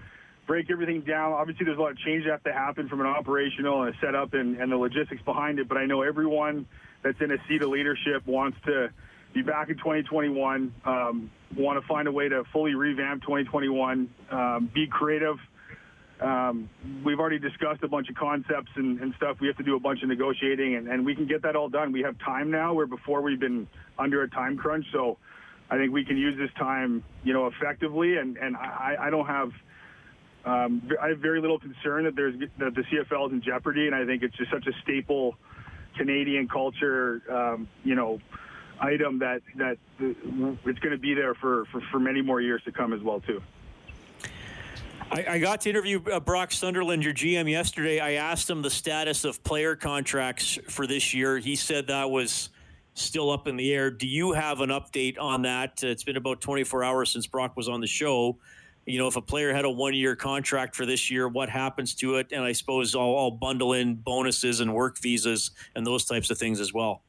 break 0.47 0.69
everything 0.69 1.01
down. 1.01 1.33
Obviously, 1.33 1.65
there's 1.65 1.77
a 1.77 1.81
lot 1.81 1.91
of 1.91 1.97
change 1.99 2.25
that 2.25 2.31
have 2.31 2.43
to 2.43 2.53
happen 2.53 2.89
from 2.89 3.01
an 3.01 3.07
operational 3.07 3.83
and 3.83 3.95
a 3.95 3.97
setup 3.99 4.33
and, 4.33 4.57
and 4.57 4.71
the 4.71 4.77
logistics 4.77 5.21
behind 5.23 5.59
it. 5.59 5.67
But 5.67 5.77
I 5.77 5.85
know 5.85 6.01
everyone 6.01 6.65
that's 7.01 7.19
in 7.21 7.31
a 7.31 7.37
seat 7.47 7.61
of 7.61 7.69
leadership 7.69 8.25
wants 8.25 8.57
to 8.65 8.89
be 9.33 9.41
back 9.41 9.69
in 9.69 9.77
2021. 9.77 10.73
Um, 10.85 11.31
want 11.55 11.81
to 11.81 11.87
find 11.87 12.07
a 12.07 12.11
way 12.11 12.29
to 12.29 12.43
fully 12.51 12.75
revamp 12.75 13.21
2021, 13.23 14.09
um, 14.31 14.71
be 14.73 14.87
creative. 14.87 15.37
Um, 16.21 16.69
we've 17.03 17.19
already 17.19 17.39
discussed 17.39 17.83
a 17.83 17.87
bunch 17.87 18.09
of 18.09 18.15
concepts 18.15 18.71
and, 18.75 18.99
and, 19.01 19.13
stuff. 19.15 19.37
We 19.41 19.47
have 19.47 19.57
to 19.57 19.63
do 19.63 19.75
a 19.75 19.79
bunch 19.79 20.03
of 20.03 20.09
negotiating, 20.09 20.75
and, 20.75 20.87
and, 20.87 21.05
we 21.05 21.15
can 21.15 21.27
get 21.27 21.41
that 21.41 21.55
all 21.55 21.67
done. 21.67 21.91
We 21.91 22.01
have 22.03 22.17
time 22.19 22.49
now, 22.49 22.73
where 22.73 22.85
before 22.85 23.21
we've 23.21 23.39
been 23.39 23.67
under 23.99 24.23
a 24.23 24.29
time 24.29 24.55
crunch. 24.55 24.85
So 24.93 25.17
I 25.69 25.77
think 25.77 25.91
we 25.91 26.05
can 26.05 26.15
use 26.15 26.37
this 26.37 26.51
time, 26.57 27.03
you 27.23 27.33
know, 27.33 27.47
effectively. 27.47 28.17
And, 28.17 28.37
and 28.37 28.55
I, 28.55 28.95
I 29.01 29.09
don't 29.09 29.25
have, 29.25 29.51
um, 30.45 30.89
I 31.01 31.09
have 31.09 31.19
very 31.19 31.39
little 31.39 31.59
concern 31.59 32.03
that 32.03 32.15
there's 32.15 32.35
that 32.59 32.75
the 32.75 32.81
CFL 32.81 33.27
is 33.27 33.33
in 33.33 33.41
jeopardy. 33.41 33.87
And 33.87 33.95
I 33.95 34.05
think 34.05 34.23
it's 34.23 34.35
just 34.35 34.51
such 34.51 34.67
a 34.67 34.73
staple 34.81 35.35
Canadian 35.97 36.47
culture, 36.47 37.21
um, 37.31 37.67
you 37.83 37.95
know, 37.95 38.19
item 38.79 39.19
that 39.19 39.41
that 39.55 39.77
it's 39.99 40.79
going 40.79 40.91
to 40.91 40.97
be 40.97 41.13
there 41.13 41.33
for, 41.35 41.65
for, 41.71 41.81
for 41.91 41.99
many 41.99 42.21
more 42.21 42.41
years 42.41 42.61
to 42.65 42.71
come 42.71 42.93
as 42.93 43.01
well 43.01 43.21
too. 43.21 43.41
I, 45.11 45.37
got 45.37 45.61
to 45.61 45.69
interview 45.69 46.01
uh, 46.11 46.19
Brock 46.19 46.51
Sunderland, 46.51 47.03
your 47.03 47.13
GM, 47.13 47.47
yesterday. 47.47 47.99
I 47.99 48.13
asked 48.13 48.49
him 48.49 48.63
the 48.63 48.71
status 48.71 49.25
of 49.25 49.43
player 49.43 49.75
contracts 49.75 50.57
for 50.69 50.87
this 50.87 51.13
year. 51.13 51.37
He 51.37 51.55
said 51.55 51.85
that 51.87 52.09
was 52.09 52.49
still 52.95 53.29
up 53.29 53.47
in 53.47 53.55
the 53.55 53.71
air. 53.73 53.91
Do 53.91 54.07
you 54.07 54.31
have 54.31 54.61
an 54.61 54.71
update 54.71 55.19
on 55.19 55.43
that? 55.43 55.83
It's 55.83 56.03
been 56.03 56.17
about 56.17 56.41
24 56.41 56.83
hours 56.83 57.11
since 57.11 57.27
Brock 57.27 57.55
was 57.55 57.69
on 57.69 57.79
the 57.79 57.85
show. 57.85 58.39
You 58.85 58.99
know, 58.99 59.07
if 59.07 59.15
a 59.15 59.21
player 59.21 59.53
had 59.53 59.63
a 59.63 59.69
one 59.69 59.93
year 59.93 60.15
contract 60.15 60.75
for 60.75 60.85
this 60.85 61.09
year, 61.09 61.27
what 61.27 61.49
happens 61.49 61.93
to 61.95 62.15
it? 62.15 62.31
And 62.31 62.43
I 62.43 62.51
suppose 62.51 62.95
I'll, 62.95 63.15
I'll 63.15 63.31
bundle 63.31 63.73
in 63.73 63.95
bonuses 63.95 64.59
and 64.59 64.73
work 64.73 64.97
visas 64.97 65.51
and 65.75 65.87
those 65.87 66.05
types 66.05 66.29
of 66.29 66.37
things 66.37 66.59
as 66.59 66.73
well. 66.73 67.01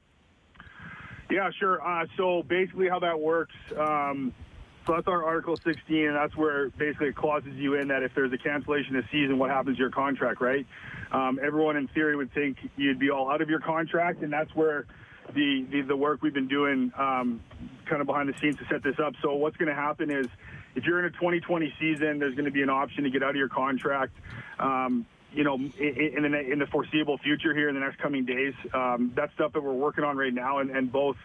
Yeah, 1.31 1.51
sure. 1.59 1.85
Uh, 1.85 2.07
so 2.17 2.45
basically, 2.45 2.89
how 2.89 3.01
that 3.01 3.19
works. 3.19 3.55
Um, 3.77 4.33
so 4.87 4.93
that's 4.93 5.09
our 5.09 5.25
Article 5.25 5.57
16, 5.57 6.07
and 6.07 6.15
that's 6.15 6.37
where 6.37 6.69
basically 6.71 7.09
it 7.09 7.17
clauses 7.17 7.55
you 7.55 7.75
in 7.75 7.89
that 7.89 8.03
if 8.03 8.15
there's 8.15 8.33
a 8.33 8.39
cancellation 8.39 8.95
of 8.97 9.05
season, 9.11 9.39
what 9.39 9.51
happens 9.51 9.79
to 9.79 9.81
your 9.81 9.91
contract, 9.91 10.43
right? 10.43 10.67
Um, 11.11 11.41
everyone 11.43 11.77
in 11.77 11.89
theory 11.89 12.17
would 12.17 12.33
think 12.35 12.59
you'd 12.77 12.99
be 12.99 13.11
all 13.11 13.31
out 13.31 13.41
of 13.41 13.49
your 13.49 13.61
contract, 13.61 14.23
and 14.23 14.31
that's 14.31 14.55
where 14.55 14.87
the, 15.35 15.67
the, 15.71 15.81
the 15.81 15.97
work 15.97 16.23
we've 16.23 16.35
been 16.35 16.49
doing 16.49 16.93
um, 16.99 17.41
kind 17.87 18.03
of 18.03 18.07
behind 18.07 18.29
the 18.29 18.35
scenes 18.41 18.57
to 18.59 18.67
set 18.71 18.83
this 18.83 18.97
up. 19.03 19.15
So 19.23 19.33
what's 19.35 19.57
going 19.57 19.71
to 19.71 19.75
happen 19.75 20.11
is 20.11 20.27
if 20.75 20.85
you're 20.85 20.99
in 20.99 21.05
a 21.07 21.11
2020 21.11 21.73
season, 21.79 22.19
there's 22.19 22.35
going 22.35 22.47
to 22.47 22.51
be 22.51 22.63
an 22.63 22.71
option 22.71 23.05
to 23.05 23.11
get 23.11 23.23
out 23.23 23.31
of 23.31 23.37
your 23.37 23.49
contract. 23.49 24.13
Um, 24.59 25.07
you 25.33 25.43
know, 25.43 25.57
in, 25.57 25.71
the, 26.31 26.53
in 26.53 26.59
the 26.61 26.67
foreseeable 26.71 27.19
future 27.19 27.53
here 27.53 27.69
in 27.69 27.75
the 27.75 27.81
next 27.81 27.99
coming 27.99 28.25
days. 28.25 28.55
Um, 28.73 29.13
that's 29.17 29.33
stuff 29.35 29.53
that 29.55 29.63
we're 29.63 29.73
working 29.73 30.05
on 30.05 30.17
right 30.17 30.33
now, 30.33 30.59
and, 30.59 30.71
and 30.71 30.93
both 30.93 31.17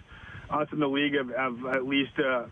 us 0.49 0.67
and 0.71 0.81
the 0.81 0.88
league 0.88 1.13
have, 1.13 1.29
have 1.29 1.65
at 1.67 1.85
least 1.85 2.13
uh, 2.17 2.45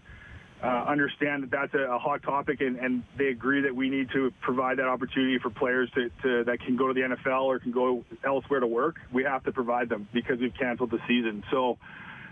uh, 0.63 0.67
understand 0.87 1.43
that 1.43 1.51
that's 1.51 1.73
a, 1.73 1.91
a 1.91 1.97
hot 1.97 2.23
topic, 2.23 2.61
and, 2.61 2.77
and, 2.77 3.03
they 3.17 3.27
agree 3.27 3.61
that 3.61 3.75
we 3.75 3.89
need 3.89 4.09
to 4.11 4.31
provide 4.41 4.77
that 4.77 4.87
opportunity 4.87 5.37
for 5.39 5.49
players 5.49 5.89
to, 5.95 6.09
to, 6.21 6.43
that 6.43 6.59
can 6.61 6.75
go 6.75 6.87
to 6.87 6.93
the 6.93 7.01
NFL 7.01 7.43
or 7.43 7.59
can 7.59 7.71
go 7.71 8.03
elsewhere 8.23 8.59
to 8.59 8.67
work. 8.67 8.95
We 9.11 9.23
have 9.23 9.43
to 9.43 9.51
provide 9.51 9.89
them 9.89 10.07
because 10.13 10.39
we've 10.39 10.53
canceled 10.53 10.91
the 10.91 10.99
season. 11.07 11.43
So 11.51 11.77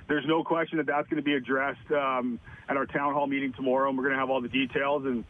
there's 0.07 0.25
no 0.27 0.43
question 0.43 0.77
that 0.77 0.87
that's 0.87 1.07
going 1.09 1.21
to 1.21 1.23
be 1.23 1.33
addressed 1.33 1.91
um, 1.91 2.39
at 2.69 2.77
our 2.77 2.85
town 2.85 3.13
hall 3.13 3.27
meeting 3.27 3.53
tomorrow, 3.53 3.89
and 3.89 3.97
we're 3.97 4.03
going 4.03 4.15
to 4.15 4.19
have 4.19 4.29
all 4.29 4.41
the 4.41 4.49
details 4.49 5.05
and 5.05 5.23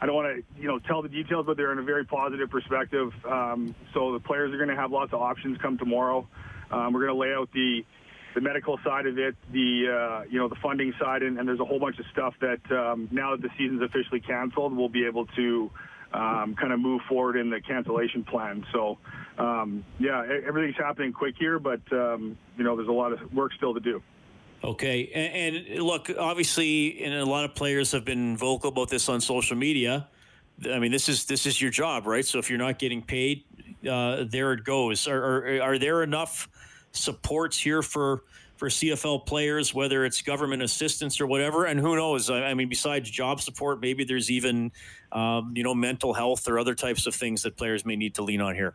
I 0.00 0.06
don't 0.06 0.14
want 0.14 0.34
to, 0.34 0.60
you 0.60 0.66
know, 0.66 0.78
tell 0.78 1.02
the 1.02 1.10
details, 1.10 1.44
but 1.46 1.58
they're 1.58 1.72
in 1.72 1.78
a 1.78 1.82
very 1.82 2.06
positive 2.06 2.48
perspective. 2.48 3.12
Um, 3.28 3.74
so 3.92 4.12
the 4.14 4.20
players 4.20 4.52
are 4.52 4.56
going 4.56 4.70
to 4.70 4.76
have 4.76 4.90
lots 4.90 5.12
of 5.12 5.20
options 5.20 5.58
come 5.58 5.76
tomorrow. 5.76 6.26
Um, 6.70 6.94
we're 6.94 7.06
going 7.06 7.14
to 7.14 7.20
lay 7.20 7.34
out 7.34 7.50
the 7.52 7.84
the 8.32 8.40
medical 8.40 8.78
side 8.84 9.06
of 9.06 9.18
it, 9.18 9.34
the 9.52 10.22
uh, 10.22 10.24
you 10.30 10.38
know 10.38 10.48
the 10.48 10.56
funding 10.62 10.94
side, 11.00 11.22
and, 11.22 11.36
and, 11.38 11.48
there's 11.48 11.58
a 11.58 11.64
whole 11.64 11.80
bunch 11.80 11.98
of 11.98 12.04
stuff 12.12 12.32
that 12.40 12.60
um, 12.70 13.08
now 13.10 13.32
that 13.32 13.42
the 13.42 13.48
season's 13.58 13.82
officially 13.82 14.20
canceled, 14.20 14.74
we'll 14.74 14.88
be 14.88 15.04
able 15.04 15.26
to 15.26 15.68
um, 16.12 16.54
kind 16.54 16.72
of 16.72 16.78
move 16.78 17.00
forward 17.08 17.36
in 17.36 17.50
the 17.50 17.60
cancellation 17.60 18.22
plan. 18.22 18.64
So 18.72 18.98
um, 19.36 19.84
yeah, 19.98 20.24
everything's 20.46 20.76
happening 20.76 21.12
quick 21.12 21.34
here, 21.38 21.58
but 21.58 21.80
um, 21.92 22.38
you 22.56 22.62
know 22.62 22.76
there's 22.76 22.88
a 22.88 22.92
lot 22.92 23.12
of 23.12 23.34
work 23.34 23.52
still 23.54 23.74
to 23.74 23.80
do. 23.80 24.00
Okay, 24.62 25.10
and, 25.14 25.56
and, 25.56 25.82
look, 25.82 26.10
obviously, 26.18 27.02
and 27.02 27.14
a 27.14 27.24
lot 27.24 27.46
of 27.46 27.54
players 27.54 27.92
have 27.92 28.04
been 28.04 28.36
vocal 28.36 28.68
about 28.68 28.90
this 28.90 29.08
on 29.08 29.20
social 29.20 29.56
media. 29.56 30.08
I 30.70 30.78
mean, 30.78 30.92
this 30.92 31.08
is 31.08 31.24
this 31.24 31.46
is 31.46 31.62
your 31.62 31.70
job, 31.70 32.06
right? 32.06 32.24
So 32.26 32.38
if 32.38 32.50
you're 32.50 32.58
not 32.58 32.78
getting 32.78 33.00
paid, 33.00 33.44
uh, 33.90 34.24
there 34.28 34.52
it 34.52 34.64
goes. 34.64 35.08
Are, 35.08 35.16
are, 35.16 35.62
are 35.62 35.78
there 35.78 36.02
enough 36.02 36.48
supports 36.92 37.58
here 37.58 37.80
for 37.80 38.24
for 38.56 38.68
CFL 38.68 39.24
players, 39.24 39.72
whether 39.72 40.04
it's 40.04 40.20
government 40.20 40.62
assistance 40.62 41.18
or 41.18 41.26
whatever? 41.26 41.64
And 41.64 41.80
who 41.80 41.96
knows? 41.96 42.28
I, 42.28 42.42
I 42.42 42.54
mean, 42.54 42.68
besides 42.68 43.10
job 43.10 43.40
support, 43.40 43.80
maybe 43.80 44.04
there's 44.04 44.30
even 44.30 44.72
um, 45.12 45.54
you 45.56 45.62
know 45.62 45.74
mental 45.74 46.12
health 46.12 46.46
or 46.46 46.58
other 46.58 46.74
types 46.74 47.06
of 47.06 47.14
things 47.14 47.42
that 47.44 47.56
players 47.56 47.86
may 47.86 47.96
need 47.96 48.16
to 48.16 48.22
lean 48.22 48.42
on 48.42 48.54
here. 48.54 48.74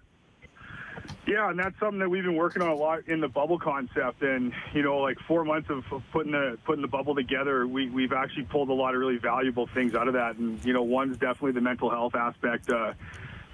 Yeah, 1.27 1.49
and 1.49 1.57
that's 1.57 1.77
something 1.79 1.99
that 1.99 2.09
we've 2.09 2.23
been 2.23 2.35
working 2.35 2.61
on 2.61 2.69
a 2.69 2.75
lot 2.75 3.07
in 3.07 3.19
the 3.19 3.27
bubble 3.27 3.57
concept. 3.57 4.21
And 4.21 4.53
you 4.73 4.83
know, 4.83 4.99
like 4.99 5.17
four 5.27 5.43
months 5.43 5.69
of 5.71 5.83
putting 6.11 6.33
the 6.33 6.57
putting 6.65 6.83
the 6.83 6.87
bubble 6.87 7.15
together, 7.15 7.65
we 7.65 7.89
we've 7.89 8.13
actually 8.13 8.43
pulled 8.43 8.69
a 8.69 8.73
lot 8.73 8.93
of 8.93 8.99
really 8.99 9.17
valuable 9.17 9.67
things 9.67 9.95
out 9.95 10.07
of 10.07 10.13
that. 10.13 10.35
And 10.35 10.63
you 10.63 10.73
know, 10.73 10.83
one's 10.83 11.17
definitely 11.17 11.53
the 11.53 11.61
mental 11.61 11.89
health 11.89 12.13
aspect. 12.13 12.69
Uh, 12.69 12.93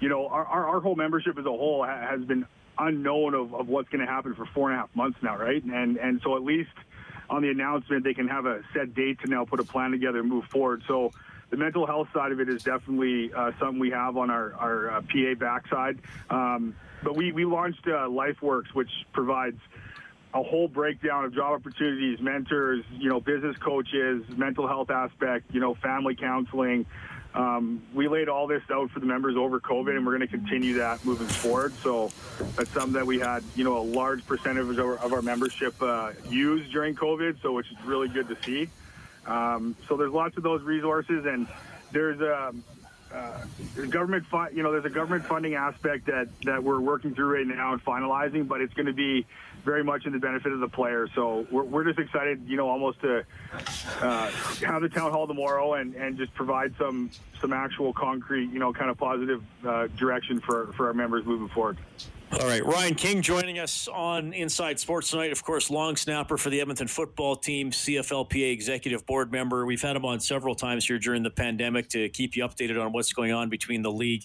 you 0.00 0.08
know, 0.08 0.26
our, 0.26 0.44
our, 0.44 0.66
our 0.66 0.80
whole 0.80 0.96
membership 0.96 1.38
as 1.38 1.46
a 1.46 1.50
whole 1.50 1.84
has 1.84 2.20
been 2.24 2.44
unknown 2.78 3.34
of, 3.34 3.54
of 3.54 3.68
what's 3.68 3.88
going 3.88 4.04
to 4.04 4.10
happen 4.10 4.34
for 4.34 4.44
four 4.46 4.70
and 4.70 4.78
a 4.78 4.80
half 4.82 4.94
months 4.94 5.18
now, 5.22 5.38
right? 5.38 5.62
And 5.64 5.96
and 5.96 6.20
so 6.22 6.36
at 6.36 6.42
least 6.42 6.72
on 7.30 7.40
the 7.40 7.48
announcement, 7.48 8.04
they 8.04 8.12
can 8.12 8.28
have 8.28 8.44
a 8.44 8.60
set 8.74 8.94
date 8.94 9.20
to 9.20 9.30
now 9.30 9.46
put 9.46 9.60
a 9.60 9.64
plan 9.64 9.92
together 9.92 10.20
and 10.20 10.28
move 10.28 10.44
forward. 10.46 10.82
So 10.86 11.12
the 11.48 11.56
mental 11.56 11.86
health 11.86 12.08
side 12.12 12.32
of 12.32 12.40
it 12.40 12.50
is 12.50 12.62
definitely 12.62 13.32
uh, 13.32 13.52
something 13.58 13.78
we 13.78 13.90
have 13.90 14.18
on 14.18 14.28
our, 14.28 14.52
our 14.54 14.90
uh, 14.90 15.00
PA 15.02 15.34
backside. 15.38 15.98
Um, 16.28 16.74
but 17.02 17.16
we, 17.16 17.32
we 17.32 17.44
launched 17.44 17.86
uh, 17.86 18.08
LifeWorks, 18.08 18.74
which 18.74 18.90
provides 19.12 19.58
a 20.34 20.42
whole 20.42 20.68
breakdown 20.68 21.24
of 21.24 21.34
job 21.34 21.52
opportunities, 21.52 22.20
mentors, 22.20 22.84
you 22.92 23.10
know, 23.10 23.20
business 23.20 23.56
coaches, 23.58 24.24
mental 24.36 24.66
health 24.66 24.90
aspect, 24.90 25.52
you 25.52 25.60
know, 25.60 25.74
family 25.74 26.14
counseling. 26.14 26.86
Um, 27.34 27.82
we 27.94 28.08
laid 28.08 28.28
all 28.28 28.46
this 28.46 28.62
out 28.70 28.90
for 28.90 29.00
the 29.00 29.06
members 29.06 29.36
over 29.36 29.58
COVID, 29.58 29.96
and 29.96 30.06
we're 30.06 30.16
going 30.16 30.28
to 30.28 30.36
continue 30.36 30.78
that 30.78 31.04
moving 31.04 31.26
forward. 31.26 31.72
So 31.82 32.10
that's 32.56 32.70
something 32.72 32.92
that 32.92 33.06
we 33.06 33.18
had, 33.18 33.42
you 33.54 33.64
know, 33.64 33.78
a 33.78 33.82
large 33.82 34.26
percentage 34.26 34.68
of 34.68 34.78
our, 34.78 34.98
of 34.98 35.12
our 35.12 35.22
membership 35.22 35.80
uh, 35.82 36.12
use 36.28 36.70
during 36.70 36.94
COVID, 36.94 37.40
so 37.40 37.52
which 37.52 37.70
is 37.70 37.76
really 37.84 38.08
good 38.08 38.28
to 38.28 38.36
see. 38.42 38.68
Um, 39.26 39.76
so 39.88 39.96
there's 39.96 40.12
lots 40.12 40.36
of 40.36 40.42
those 40.42 40.62
resources, 40.62 41.24
and 41.24 41.46
there's 41.90 42.20
a 42.20 42.48
um, 42.48 42.64
uh, 43.14 43.44
government, 43.90 44.24
you 44.54 44.62
know, 44.62 44.72
there's 44.72 44.84
a 44.84 44.90
government 44.90 45.24
funding 45.26 45.54
aspect 45.54 46.06
that 46.06 46.28
that 46.42 46.62
we're 46.62 46.80
working 46.80 47.14
through 47.14 47.36
right 47.36 47.46
now 47.46 47.72
and 47.72 47.84
finalizing, 47.84 48.48
but 48.48 48.60
it's 48.60 48.74
going 48.74 48.86
to 48.86 48.92
be 48.92 49.26
very 49.64 49.84
much 49.84 50.06
in 50.06 50.12
the 50.12 50.18
benefit 50.18 50.52
of 50.52 50.60
the 50.60 50.68
player. 50.68 51.08
So 51.14 51.46
we're, 51.50 51.62
we're 51.62 51.84
just 51.84 51.98
excited, 51.98 52.42
you 52.46 52.56
know, 52.56 52.68
almost 52.68 53.00
to 53.02 53.24
uh, 54.00 54.30
have 54.66 54.82
the 54.82 54.88
town 54.88 55.12
hall 55.12 55.26
tomorrow 55.26 55.74
and, 55.74 55.94
and 55.94 56.16
just 56.16 56.34
provide 56.34 56.74
some 56.78 57.10
some 57.40 57.52
actual 57.52 57.92
concrete, 57.92 58.50
you 58.50 58.58
know, 58.58 58.72
kind 58.72 58.90
of 58.90 58.98
positive 58.98 59.42
uh, 59.66 59.88
direction 59.96 60.40
for 60.40 60.72
for 60.72 60.86
our 60.88 60.94
members 60.94 61.24
moving 61.24 61.48
forward. 61.48 61.78
All 62.40 62.48
right, 62.48 62.64
Ryan 62.64 62.94
King 62.94 63.20
joining 63.20 63.58
us 63.58 63.88
on 63.88 64.32
Inside 64.32 64.80
Sports 64.80 65.10
tonight. 65.10 65.32
Of 65.32 65.44
course, 65.44 65.68
long 65.68 65.96
snapper 65.96 66.38
for 66.38 66.48
the 66.48 66.62
Edmonton 66.62 66.88
football 66.88 67.36
team, 67.36 67.70
CFLPA 67.70 68.50
executive 68.50 69.04
board 69.04 69.30
member. 69.30 69.66
We've 69.66 69.82
had 69.82 69.96
him 69.96 70.06
on 70.06 70.18
several 70.18 70.54
times 70.54 70.86
here 70.86 70.98
during 70.98 71.22
the 71.22 71.30
pandemic 71.30 71.90
to 71.90 72.08
keep 72.08 72.34
you 72.34 72.42
updated 72.44 72.82
on 72.82 72.92
what's 72.92 73.12
going 73.12 73.32
on 73.32 73.50
between 73.50 73.82
the 73.82 73.92
league 73.92 74.24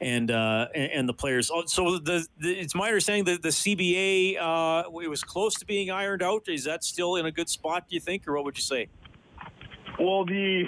and 0.00 0.30
uh, 0.30 0.68
and 0.72 1.08
the 1.08 1.12
players. 1.12 1.50
Oh, 1.52 1.64
so 1.66 1.98
the, 1.98 2.24
the, 2.38 2.52
it's 2.52 2.76
my 2.76 2.86
understanding 2.86 3.24
that 3.24 3.42
the 3.42 3.48
CBA 3.48 4.40
uh, 4.40 4.88
it 5.02 5.08
was 5.08 5.24
close 5.24 5.56
to 5.56 5.66
being 5.66 5.90
ironed 5.90 6.22
out. 6.22 6.44
Is 6.46 6.62
that 6.64 6.84
still 6.84 7.16
in 7.16 7.26
a 7.26 7.32
good 7.32 7.48
spot? 7.48 7.88
Do 7.88 7.96
you 7.96 8.00
think, 8.00 8.28
or 8.28 8.34
what 8.36 8.44
would 8.44 8.56
you 8.56 8.62
say? 8.62 8.86
Well, 9.98 10.24
the 10.24 10.62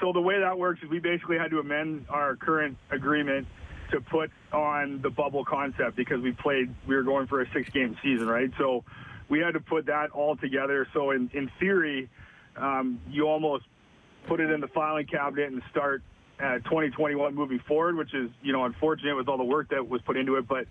so 0.00 0.12
the 0.12 0.20
way 0.20 0.38
that 0.38 0.56
works 0.56 0.80
is 0.84 0.88
we 0.88 1.00
basically 1.00 1.36
had 1.36 1.50
to 1.50 1.58
amend 1.58 2.06
our 2.08 2.36
current 2.36 2.76
agreement 2.92 3.48
to 3.92 4.00
put 4.00 4.30
on 4.52 5.00
the 5.02 5.10
bubble 5.10 5.44
concept 5.44 5.96
because 5.96 6.20
we 6.20 6.32
played, 6.32 6.74
we 6.86 6.94
were 6.94 7.02
going 7.02 7.26
for 7.26 7.40
a 7.40 7.50
six 7.52 7.70
game 7.70 7.96
season, 8.02 8.26
right? 8.26 8.50
So 8.58 8.84
we 9.28 9.38
had 9.38 9.54
to 9.54 9.60
put 9.60 9.86
that 9.86 10.10
all 10.10 10.36
together. 10.36 10.86
So 10.92 11.12
in, 11.12 11.30
in 11.32 11.50
theory, 11.58 12.10
um, 12.56 13.00
you 13.08 13.28
almost 13.28 13.64
put 14.26 14.40
it 14.40 14.50
in 14.50 14.60
the 14.60 14.68
filing 14.68 15.06
cabinet 15.06 15.52
and 15.52 15.62
start 15.70 16.02
uh, 16.40 16.58
2021 16.58 17.34
moving 17.34 17.60
forward, 17.60 17.96
which 17.96 18.14
is, 18.14 18.30
you 18.42 18.52
know, 18.52 18.64
unfortunate 18.64 19.16
with 19.16 19.28
all 19.28 19.38
the 19.38 19.44
work 19.44 19.70
that 19.70 19.88
was 19.88 20.02
put 20.02 20.16
into 20.16 20.36
it. 20.36 20.48
But 20.48 20.66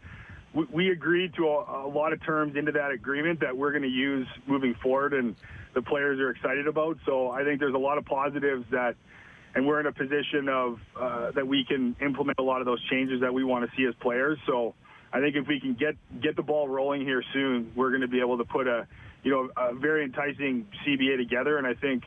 we, 0.53 0.65
we 0.71 0.89
agreed 0.91 1.33
to 1.35 1.47
a, 1.47 1.87
a, 1.87 1.89
lot 1.89 2.13
of 2.13 2.23
terms 2.23 2.55
into 2.55 2.71
that 2.73 2.91
agreement 2.91 3.39
that 3.39 3.55
we're 3.55 3.71
going 3.71 3.83
to 3.83 3.89
use 3.89 4.27
moving 4.47 4.75
forward, 4.75 5.13
and 5.13 5.35
the 5.73 5.81
players 5.81 6.19
are 6.19 6.29
excited 6.29 6.67
about. 6.67 6.97
So 7.05 7.29
I 7.29 7.43
think 7.43 7.59
there's 7.59 7.73
a 7.73 7.79
lot 7.79 7.97
of 7.97 8.05
positives 8.05 8.65
that, 8.71 8.95
and 9.55 9.65
we're 9.65 9.79
in 9.79 9.85
a 9.85 9.91
position 9.91 10.47
of 10.49 10.79
uh, 10.99 11.31
that 11.31 11.47
we 11.47 11.65
can 11.65 11.95
implement 12.01 12.39
a 12.39 12.43
lot 12.43 12.61
of 12.61 12.65
those 12.65 12.81
changes 12.89 13.21
that 13.21 13.33
we 13.33 13.43
want 13.43 13.69
to 13.69 13.75
see 13.77 13.85
as 13.85 13.93
players. 14.01 14.37
So 14.47 14.73
I 15.13 15.19
think 15.19 15.35
if 15.35 15.47
we 15.47 15.59
can 15.59 15.73
get 15.73 15.95
get 16.21 16.35
the 16.35 16.43
ball 16.43 16.67
rolling 16.67 17.01
here 17.01 17.23
soon, 17.33 17.71
we're 17.75 17.89
going 17.89 18.01
to 18.01 18.07
be 18.07 18.19
able 18.19 18.37
to 18.37 18.45
put 18.45 18.67
a 18.67 18.87
you 19.23 19.31
know 19.31 19.49
a 19.57 19.73
very 19.73 20.03
enticing 20.03 20.67
CBA 20.85 21.17
together, 21.17 21.57
and 21.57 21.67
I 21.67 21.73
think 21.73 22.03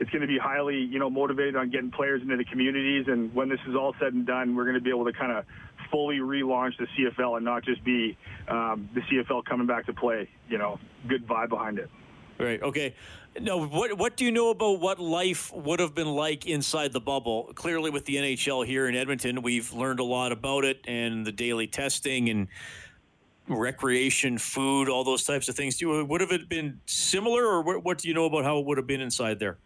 it's 0.00 0.10
going 0.10 0.22
to 0.22 0.28
be 0.28 0.38
highly, 0.38 0.76
you 0.76 0.98
know, 0.98 1.08
motivated 1.08 1.56
on 1.56 1.70
getting 1.70 1.90
players 1.90 2.20
into 2.20 2.36
the 2.36 2.44
communities. 2.44 3.06
And 3.06 3.32
when 3.34 3.48
this 3.48 3.60
is 3.68 3.76
all 3.76 3.94
said 4.00 4.12
and 4.12 4.26
done, 4.26 4.56
we're 4.56 4.64
going 4.64 4.74
to 4.74 4.80
be 4.80 4.90
able 4.90 5.04
to 5.04 5.12
kind 5.12 5.32
of 5.32 5.44
fully 5.90 6.16
relaunch 6.16 6.72
the 6.78 6.86
CFL 6.86 7.36
and 7.36 7.44
not 7.44 7.64
just 7.64 7.84
be 7.84 8.16
um, 8.48 8.88
the 8.94 9.00
CFL 9.02 9.44
coming 9.44 9.66
back 9.66 9.86
to 9.86 9.92
play. 9.92 10.28
You 10.48 10.58
know, 10.58 10.80
good 11.08 11.26
vibe 11.26 11.50
behind 11.50 11.78
it. 11.78 11.90
Right. 12.38 12.62
Okay. 12.62 12.94
Now, 13.40 13.64
What 13.64 13.98
What 13.98 14.16
do 14.16 14.24
you 14.24 14.32
know 14.32 14.50
about 14.50 14.80
what 14.80 15.00
life 15.00 15.52
would 15.52 15.80
have 15.80 15.94
been 15.94 16.08
like 16.08 16.46
inside 16.46 16.92
the 16.92 17.00
bubble? 17.00 17.50
Clearly, 17.54 17.90
with 17.90 18.04
the 18.04 18.16
NHL 18.16 18.64
here 18.66 18.88
in 18.88 18.94
Edmonton, 18.94 19.42
we've 19.42 19.72
learned 19.72 20.00
a 20.00 20.04
lot 20.04 20.32
about 20.32 20.64
it 20.64 20.80
and 20.86 21.26
the 21.26 21.32
daily 21.32 21.66
testing 21.66 22.28
and 22.28 22.48
recreation, 23.48 24.38
food, 24.38 24.88
all 24.88 25.04
those 25.04 25.24
types 25.24 25.48
of 25.48 25.56
things. 25.56 25.76
Do 25.76 26.04
would 26.04 26.20
have 26.20 26.32
it 26.32 26.48
been 26.48 26.80
similar, 26.86 27.44
or 27.44 27.62
what, 27.62 27.84
what 27.84 27.98
do 27.98 28.08
you 28.08 28.14
know 28.14 28.24
about 28.24 28.44
how 28.44 28.58
it 28.58 28.66
would 28.66 28.78
have 28.78 28.86
been 28.86 29.00
inside 29.00 29.38
there? 29.38 29.58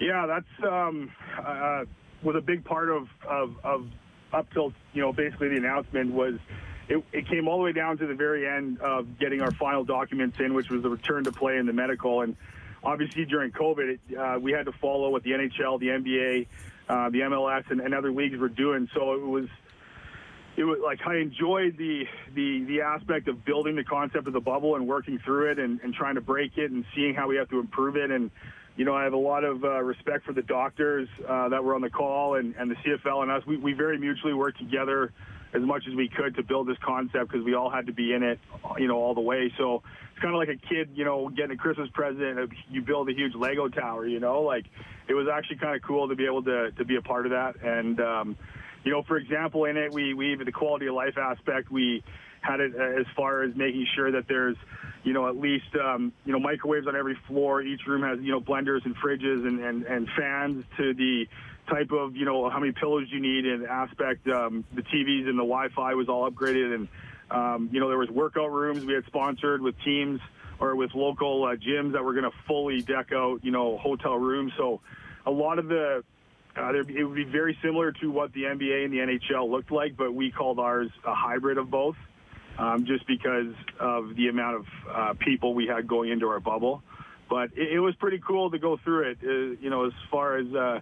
Yeah, 0.00 0.26
that's 0.26 0.72
um, 0.72 1.10
uh, 1.38 1.84
was 2.22 2.36
a 2.36 2.40
big 2.40 2.64
part 2.64 2.90
of, 2.90 3.08
of, 3.28 3.54
of 3.62 3.86
up 4.32 4.52
till 4.52 4.72
you 4.94 5.02
know 5.02 5.12
basically 5.12 5.48
the 5.48 5.56
announcement 5.56 6.12
was 6.12 6.34
it, 6.88 7.02
it, 7.12 7.26
came 7.28 7.48
all 7.48 7.58
the 7.58 7.62
way 7.64 7.72
down 7.72 7.98
to 7.98 8.06
the 8.06 8.14
very 8.14 8.46
end 8.46 8.80
of 8.80 9.18
getting 9.18 9.40
our 9.40 9.52
final 9.52 9.84
documents 9.84 10.38
in, 10.40 10.54
which 10.54 10.70
was 10.70 10.82
the 10.82 10.90
return 10.90 11.24
to 11.24 11.32
play 11.32 11.56
in 11.56 11.66
the 11.66 11.72
medical. 11.72 12.22
And 12.22 12.36
obviously 12.82 13.24
during 13.24 13.52
COVID, 13.52 13.98
it, 13.98 14.16
uh, 14.16 14.38
we 14.38 14.52
had 14.52 14.66
to 14.66 14.72
follow 14.72 15.10
what 15.10 15.22
the 15.22 15.30
NHL, 15.30 15.78
the 15.80 15.88
NBA, 15.88 16.46
uh, 16.88 17.10
the 17.10 17.20
MLS, 17.20 17.70
and, 17.70 17.80
and, 17.80 17.94
other 17.94 18.12
leagues 18.12 18.38
were 18.38 18.48
doing. 18.48 18.88
So 18.94 19.14
it 19.14 19.26
was 19.26 19.46
it 20.56 20.64
was 20.64 20.80
like 20.84 21.00
I 21.06 21.16
enjoyed 21.16 21.78
the 21.78 22.04
the 22.34 22.64
the 22.64 22.80
aspect 22.82 23.28
of 23.28 23.44
building 23.44 23.76
the 23.76 23.84
concept 23.84 24.26
of 24.26 24.32
the 24.34 24.40
bubble 24.40 24.76
and 24.76 24.86
working 24.86 25.18
through 25.18 25.52
it 25.52 25.58
and, 25.58 25.80
and 25.82 25.94
trying 25.94 26.16
to 26.16 26.20
break 26.20 26.58
it 26.58 26.70
and 26.70 26.84
seeing 26.94 27.14
how 27.14 27.28
we 27.28 27.36
have 27.36 27.48
to 27.50 27.58
improve 27.58 27.96
it 27.96 28.10
and 28.10 28.30
you 28.76 28.84
know, 28.84 28.94
I 28.94 29.04
have 29.04 29.12
a 29.12 29.18
lot 29.18 29.44
of 29.44 29.64
uh, 29.64 29.82
respect 29.82 30.24
for 30.24 30.32
the 30.32 30.42
doctors 30.42 31.08
uh, 31.28 31.50
that 31.50 31.62
were 31.62 31.74
on 31.74 31.82
the 31.82 31.90
call 31.90 32.36
and, 32.36 32.54
and 32.56 32.70
the 32.70 32.74
CFL 32.76 33.22
and 33.22 33.30
us. 33.30 33.44
We, 33.46 33.58
we 33.58 33.74
very 33.74 33.98
mutually 33.98 34.32
worked 34.32 34.58
together 34.58 35.12
as 35.54 35.62
much 35.62 35.84
as 35.88 35.94
we 35.94 36.08
could 36.08 36.34
to 36.36 36.42
build 36.42 36.66
this 36.66 36.78
concept 36.84 37.30
because 37.30 37.44
we 37.44 37.54
all 37.54 37.70
had 37.70 37.86
to 37.86 37.92
be 37.92 38.12
in 38.12 38.22
it, 38.22 38.38
you 38.78 38.88
know, 38.88 38.96
all 38.96 39.14
the 39.14 39.20
way. 39.20 39.52
So 39.58 39.82
it's 40.12 40.20
kind 40.20 40.34
of 40.34 40.38
like 40.38 40.48
a 40.48 40.56
kid, 40.56 40.90
you 40.94 41.04
know, 41.04 41.28
getting 41.28 41.52
a 41.52 41.56
Christmas 41.56 41.90
present. 41.92 42.52
You 42.70 42.82
build 42.82 43.08
a 43.10 43.12
huge 43.12 43.34
Lego 43.34 43.68
tower, 43.68 44.06
you 44.06 44.20
know, 44.20 44.42
like 44.42 44.64
it 45.08 45.14
was 45.14 45.28
actually 45.32 45.56
kind 45.56 45.76
of 45.76 45.82
cool 45.82 46.08
to 46.08 46.14
be 46.14 46.24
able 46.24 46.42
to, 46.44 46.70
to 46.72 46.84
be 46.84 46.96
a 46.96 47.02
part 47.02 47.26
of 47.26 47.32
that. 47.32 47.62
And, 47.62 48.00
um, 48.00 48.36
you 48.84 48.90
know, 48.90 49.02
for 49.02 49.16
example, 49.16 49.66
in 49.66 49.76
it, 49.76 49.92
we, 49.92 50.14
we, 50.14 50.32
even 50.32 50.46
the 50.46 50.52
quality 50.52 50.86
of 50.86 50.94
life 50.94 51.18
aspect, 51.18 51.70
we 51.70 52.02
had 52.40 52.60
it 52.60 52.74
as 52.74 53.06
far 53.14 53.42
as 53.42 53.54
making 53.54 53.86
sure 53.94 54.10
that 54.10 54.26
there's, 54.26 54.56
you 55.04 55.12
know, 55.12 55.28
at 55.28 55.36
least, 55.36 55.76
um, 55.80 56.12
you 56.24 56.32
know, 56.32 56.40
microwaves 56.40 56.86
on 56.86 56.96
every 56.96 57.16
floor. 57.28 57.62
Each 57.62 57.86
room 57.86 58.02
has, 58.02 58.18
you 58.20 58.32
know, 58.32 58.40
blenders 58.40 58.84
and 58.84 58.96
fridges 58.96 59.46
and, 59.46 59.60
and, 59.60 59.84
and 59.84 60.08
fans 60.16 60.64
to 60.78 60.94
the 60.94 61.28
type 61.72 61.90
of, 61.92 62.14
you 62.16 62.24
know, 62.24 62.50
how 62.50 62.58
many 62.58 62.72
pillows 62.72 63.06
you 63.10 63.20
need 63.20 63.46
and 63.46 63.66
aspect. 63.66 64.28
Um, 64.28 64.64
the 64.74 64.82
TVs 64.82 65.28
and 65.28 65.38
the 65.38 65.44
Wi-Fi 65.44 65.94
was 65.94 66.08
all 66.08 66.30
upgraded. 66.30 66.74
And, 66.74 66.88
um, 67.30 67.70
you 67.72 67.80
know, 67.80 67.88
there 67.88 67.98
was 67.98 68.10
workout 68.10 68.52
rooms 68.52 68.84
we 68.84 68.92
had 68.92 69.06
sponsored 69.06 69.62
with 69.62 69.74
teams 69.82 70.20
or 70.60 70.76
with 70.76 70.94
local 70.94 71.44
uh, 71.44 71.56
gyms 71.56 71.92
that 71.92 72.04
were 72.04 72.12
going 72.12 72.30
to 72.30 72.36
fully 72.46 72.82
deck 72.82 73.12
out, 73.12 73.42
you 73.42 73.50
know, 73.50 73.78
hotel 73.78 74.16
rooms. 74.16 74.52
So 74.56 74.80
a 75.26 75.30
lot 75.30 75.58
of 75.58 75.68
the, 75.68 76.04
uh, 76.56 76.74
it 76.74 77.04
would 77.04 77.14
be 77.14 77.24
very 77.24 77.56
similar 77.62 77.92
to 77.92 78.10
what 78.10 78.32
the 78.34 78.42
NBA 78.42 78.84
and 78.84 78.92
the 78.92 78.98
NHL 78.98 79.50
looked 79.50 79.72
like, 79.72 79.96
but 79.96 80.12
we 80.12 80.30
called 80.30 80.58
ours 80.58 80.90
a 81.06 81.14
hybrid 81.14 81.56
of 81.56 81.70
both 81.70 81.96
um, 82.58 82.84
just 82.84 83.06
because 83.06 83.54
of 83.80 84.14
the 84.14 84.28
amount 84.28 84.56
of 84.56 84.66
uh, 84.90 85.14
people 85.18 85.54
we 85.54 85.66
had 85.66 85.86
going 85.86 86.10
into 86.10 86.28
our 86.28 86.40
bubble. 86.40 86.82
But 87.30 87.50
it, 87.56 87.72
it 87.72 87.80
was 87.80 87.94
pretty 87.96 88.18
cool 88.18 88.50
to 88.50 88.58
go 88.58 88.76
through 88.76 89.12
it. 89.12 89.18
Uh, 89.22 89.56
you 89.58 89.70
know, 89.70 89.86
as 89.86 89.92
far 90.10 90.36
as 90.36 90.54
uh, 90.54 90.80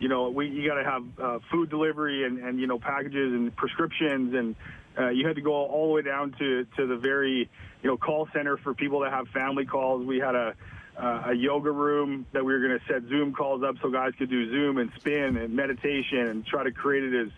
you 0.00 0.08
know, 0.08 0.30
we 0.30 0.48
you 0.48 0.66
got 0.66 0.76
to 0.76 0.84
have 0.84 1.04
uh, 1.22 1.38
food 1.50 1.68
delivery 1.68 2.24
and, 2.24 2.38
and 2.38 2.58
you 2.58 2.66
know 2.66 2.78
packages 2.78 3.32
and 3.32 3.54
prescriptions, 3.54 4.34
and 4.34 4.56
uh, 4.98 5.10
you 5.10 5.26
had 5.26 5.36
to 5.36 5.42
go 5.42 5.52
all 5.52 5.88
the 5.88 5.92
way 5.92 6.02
down 6.02 6.34
to 6.38 6.66
to 6.76 6.86
the 6.86 6.96
very 6.96 7.48
you 7.82 7.88
know 7.88 7.98
call 7.98 8.26
center 8.32 8.56
for 8.56 8.74
people 8.74 9.00
that 9.00 9.12
have 9.12 9.28
family 9.28 9.66
calls. 9.66 10.04
We 10.04 10.18
had 10.18 10.34
a 10.34 10.54
uh, 10.96 11.24
a 11.26 11.34
yoga 11.34 11.70
room 11.70 12.26
that 12.32 12.44
we 12.44 12.52
were 12.52 12.60
going 12.60 12.78
to 12.78 12.84
set 12.86 13.08
Zoom 13.08 13.32
calls 13.34 13.62
up 13.62 13.76
so 13.82 13.90
guys 13.90 14.12
could 14.18 14.30
do 14.30 14.50
Zoom 14.50 14.78
and 14.78 14.90
spin 14.96 15.36
and 15.36 15.54
meditation 15.54 16.26
and 16.26 16.46
try 16.46 16.64
to 16.64 16.72
create 16.72 17.04
it 17.04 17.26
as 17.26 17.32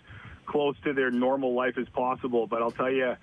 close 0.47 0.77
to 0.85 0.93
their 0.93 1.11
normal 1.11 1.55
life 1.55 1.79
as 1.79 1.89
possible. 1.89 2.47
But 2.47 2.63
I'll 2.63 2.71
tell 2.71 2.91
you, 2.91 3.17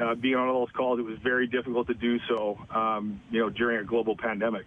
uh, 0.00 0.14
being 0.14 0.34
on 0.34 0.48
all 0.48 0.64
those 0.64 0.72
calls, 0.72 0.98
it 0.98 1.04
was 1.04 1.18
very 1.18 1.46
difficult 1.46 1.86
to 1.88 1.94
do 1.94 2.18
so, 2.28 2.58
um, 2.70 3.20
you 3.30 3.40
know, 3.40 3.50
during 3.50 3.80
a 3.80 3.84
global 3.84 4.16
pandemic. 4.16 4.66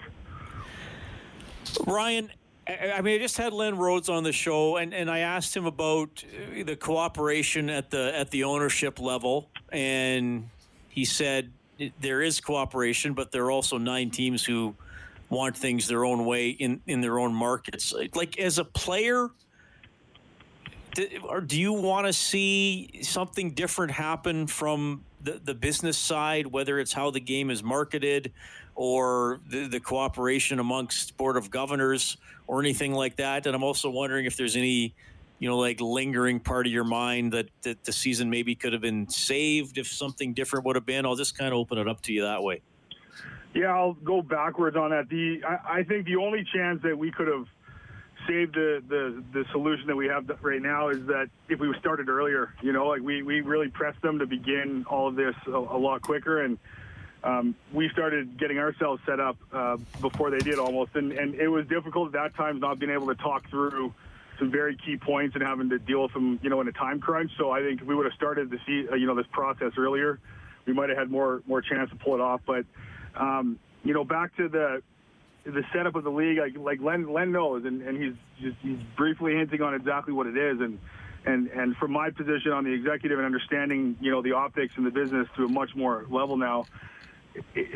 Ryan, 1.86 2.32
I 2.68 3.02
mean, 3.02 3.16
I 3.16 3.18
just 3.24 3.38
had 3.38 3.54
Len 3.54 3.78
Rhodes 3.78 4.08
on 4.08 4.24
the 4.24 4.32
show, 4.32 4.78
and, 4.78 4.94
and 4.94 5.10
I 5.10 5.20
asked 5.20 5.56
him 5.56 5.66
about 5.66 6.24
uh, 6.24 6.64
the 6.64 6.76
cooperation 6.76 7.70
at 7.70 7.90
the 7.90 8.16
at 8.16 8.30
the 8.30 8.44
ownership 8.44 9.00
level, 9.00 9.50
and 9.72 10.48
he 10.90 11.04
said 11.04 11.52
there 12.00 12.22
is 12.22 12.40
cooperation, 12.40 13.14
but 13.14 13.32
there 13.32 13.46
are 13.46 13.52
also 13.52 13.78
nine 13.78 14.12
teams 14.12 14.46
who 14.46 14.76
want 15.30 15.58
things 15.58 15.88
their 15.88 16.06
own 16.06 16.26
way 16.26 16.50
in 16.50 16.82
in 16.86 17.02
their 17.02 17.18
own 17.18 17.34
markets. 17.34 17.94
Like 18.14 18.38
as 18.38 18.60
a 18.60 18.66
player, 18.66 19.30
do, 20.94 21.08
or 21.28 21.42
do 21.42 21.60
you 21.60 21.74
want 21.74 22.06
to 22.06 22.14
see 22.14 23.00
something 23.02 23.52
different 23.52 23.92
happen 23.92 24.46
from 24.46 25.04
the, 25.24 25.42
the 25.44 25.56
business 25.56 25.98
side, 25.98 26.46
whether 26.46 26.80
it's 26.80 26.94
how 26.94 27.10
the 27.10 27.20
game 27.20 27.50
is 27.50 27.64
marketed 27.64 28.32
or 28.76 29.40
the, 29.50 29.68
the 29.68 29.80
cooperation 29.80 30.60
amongst 30.60 31.18
board 31.18 31.38
of 31.38 31.50
governors 31.50 32.18
or 32.48 32.60
anything 32.60 32.94
like 32.94 33.16
that? 33.18 33.46
And 33.46 33.56
I'm 33.56 33.64
also 33.64 33.90
wondering 33.90 34.26
if 34.26 34.38
there's 34.38 34.56
any, 34.56 34.94
you 35.40 35.50
know, 35.50 35.58
like 35.58 35.82
lingering 35.82 36.40
part 36.40 36.68
of 36.68 36.74
your 36.74 36.84
mind 36.84 37.34
that, 37.34 37.50
that 37.64 37.84
the 37.84 37.94
season 37.94 38.30
maybe 38.30 38.56
could 38.56 38.74
have 38.74 38.82
been 38.82 39.10
saved 39.10 39.78
if 39.78 39.88
something 39.88 40.34
different 40.34 40.66
would 40.66 40.76
have 40.76 40.86
been. 40.86 41.06
I'll 41.06 41.16
just 41.16 41.38
kind 41.38 41.54
of 41.54 41.60
open 41.60 41.78
it 41.78 41.88
up 41.88 42.02
to 42.02 42.14
you 42.14 42.24
that 42.24 42.44
way. 42.44 42.62
Yeah, 43.54 43.76
I'll 43.76 43.94
go 43.94 44.22
backwards 44.22 44.78
on 44.78 44.92
that. 44.92 45.10
The 45.10 45.44
I, 45.46 45.80
I 45.80 45.84
think 45.84 46.06
the 46.06 46.16
only 46.16 46.46
chance 46.54 46.82
that 46.84 46.98
we 46.98 47.12
could 47.12 47.28
have– 47.28 47.46
saved 48.28 48.56
the, 48.56 48.84
the, 48.88 49.24
the 49.34 49.46
solution 49.52 49.88
that 49.88 49.96
we 49.96 50.08
have 50.08 50.30
right 50.42 50.62
now 50.62 50.90
is 50.90 51.06
that 51.08 51.28
if 51.50 51.60
we 51.60 51.74
started 51.80 52.10
earlier, 52.10 52.54
you 52.62 52.72
know, 52.72 52.88
like 52.88 53.02
we, 53.02 53.24
we 53.24 53.42
really 53.42 53.68
pressed 53.68 54.02
them 54.02 54.20
to 54.20 54.26
begin 54.26 54.86
all 54.90 55.08
of 55.08 55.16
this 55.16 55.36
a, 55.48 55.52
a 55.52 55.80
lot 55.80 56.02
quicker. 56.02 56.44
And 56.44 56.58
um, 57.24 57.56
we 57.74 57.90
started 57.90 58.38
getting 58.38 58.58
ourselves 58.58 59.02
set 59.06 59.20
up 59.20 59.38
uh, 59.54 59.78
before 60.00 60.32
they 60.32 60.40
did 60.40 60.60
almost. 60.60 60.96
And, 60.96 61.12
and 61.12 61.36
it 61.36 61.48
was 61.48 61.68
difficult 61.68 62.08
at 62.08 62.14
that 62.14 62.36
time 62.36 62.60
not 62.60 62.80
being 62.80 62.92
able 62.92 63.08
to 63.08 63.16
talk 63.16 63.50
through 63.50 63.94
some 64.40 64.52
very 64.52 64.76
key 64.76 64.98
points 64.98 65.36
and 65.36 65.44
having 65.44 65.70
to 65.70 65.80
deal 65.80 66.04
with 66.04 66.14
them, 66.14 66.40
you 66.42 66.50
know, 66.50 66.62
in 66.62 66.68
a 66.68 66.72
time 66.72 67.00
crunch. 67.00 67.32
So 67.38 67.52
I 67.52 67.62
think 67.62 67.82
if 67.82 67.88
we 67.88 67.96
would 67.96 68.06
have 68.06 68.16
started 68.16 68.50
to 68.52 68.58
see, 68.66 68.88
uh, 68.90 68.96
you 68.96 69.06
know, 69.06 69.16
this 69.16 69.28
process 69.32 69.74
earlier, 69.78 70.20
we 70.66 70.74
might 70.74 70.90
have 70.90 70.98
had 70.98 71.12
more, 71.12 71.44
more 71.46 71.62
chance 71.62 71.90
to 71.92 71.96
pull 71.96 72.16
it 72.16 72.22
off. 72.22 72.42
But, 72.46 72.66
um, 73.16 73.60
you 73.84 73.94
know, 73.94 74.04
back 74.04 74.36
to 74.38 74.50
the, 74.50 74.82
the 75.44 75.64
setup 75.74 75.96
of 75.96 76.04
the 76.04 76.12
league, 76.12 76.38
like 76.38 76.56
like 76.58 76.82
Len 76.82 77.12
Len 77.12 77.32
knows, 77.32 77.66
and, 77.66 77.82
and 77.82 78.02
he's 78.02 78.14
just 78.40 78.58
he's 78.62 78.78
briefly 78.96 79.34
hinting 79.34 79.62
on 79.62 79.74
exactly 79.74 80.14
what 80.14 80.28
it 80.28 80.38
is, 80.38 80.60
and 80.60 80.80
and 81.26 81.48
and 81.48 81.76
from 81.78 81.92
my 81.92 82.12
position 82.12 82.52
on 82.52 82.64
the 82.64 82.72
executive 82.72 83.18
and 83.18 83.26
understanding, 83.26 83.98
you 84.00 84.12
know, 84.12 84.22
the 84.22 84.34
optics 84.34 84.76
and 84.78 84.86
the 84.86 84.92
business 84.92 85.28
to 85.38 85.46
a 85.46 85.50
much 85.50 85.76
more 85.76 86.06
level 86.10 86.38
now. 86.38 86.66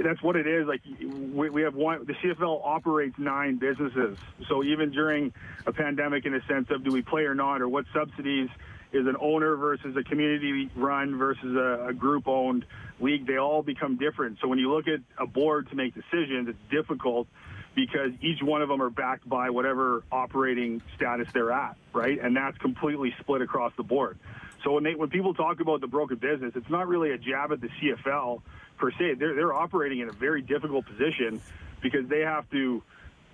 That's 0.04 0.22
what 0.22 0.36
it 0.36 0.48
is. 0.48 0.68
Like 0.68 0.82
we, 1.00 1.50
we 1.50 1.62
have 1.62 1.76
one. 1.76 2.06
The 2.06 2.14
CFL 2.14 2.62
operates 2.64 3.18
nine 3.18 3.56
businesses. 3.58 4.18
So 4.50 4.64
even 4.64 4.92
during 4.92 5.34
a 5.66 5.72
pandemic, 5.72 6.26
in 6.26 6.34
a 6.34 6.46
sense 6.46 6.70
of 6.72 6.84
do 6.84 6.92
we 6.92 7.02
play 7.02 7.24
or 7.24 7.36
not, 7.36 7.62
or 7.62 7.70
what 7.70 7.86
subsidies 7.94 8.50
is 8.92 9.08
an 9.08 9.16
owner 9.20 9.56
versus 9.56 9.96
a 9.98 10.04
community 10.04 10.70
run 10.76 11.18
versus 11.18 11.56
a, 11.56 11.88
a 11.90 11.94
group 11.94 12.28
owned 12.28 12.66
league, 13.00 13.28
they 13.28 13.38
all 13.38 13.62
become 13.62 13.98
different. 13.98 14.38
So 14.42 14.48
when 14.48 14.60
you 14.60 14.72
look 14.72 14.88
at 14.88 15.00
a 15.18 15.28
board 15.28 15.70
to 15.70 15.76
make 15.76 15.94
decisions, 15.94 16.50
it's 16.50 16.72
difficult 16.72 17.28
because 17.76 18.12
each 18.22 18.42
one 18.42 18.62
of 18.62 18.70
them 18.70 18.82
are 18.82 18.90
backed 18.90 19.28
by 19.28 19.50
whatever 19.50 20.04
operating 20.12 20.82
status 20.96 21.28
they're 21.34 21.52
at, 21.52 21.76
right? 21.94 22.18
And 22.22 22.36
that's 22.36 22.58
completely 22.58 23.14
split 23.20 23.42
across 23.42 23.74
the 23.76 23.84
board. 23.84 24.18
So 24.64 24.72
when 24.72 24.84
they 24.84 24.96
when 24.96 25.10
people 25.10 25.34
talk 25.34 25.60
about 25.60 25.82
the 25.82 25.88
broken 25.88 26.18
business, 26.18 26.54
it's 26.56 26.70
not 26.70 26.88
really 26.88 27.12
a 27.12 27.18
jab 27.18 27.52
at 27.52 27.62
the 27.62 27.68
CFL 27.68 28.42
per 28.78 28.92
se. 28.92 29.16
They're 29.16 29.36
they're 29.36 29.54
operating 29.54 30.00
in 30.00 30.10
a 30.10 30.14
very 30.14 30.42
difficult 30.42 30.86
position 30.86 31.42
because 31.82 32.08
they 32.08 32.22
have 32.22 32.50
to 32.52 32.82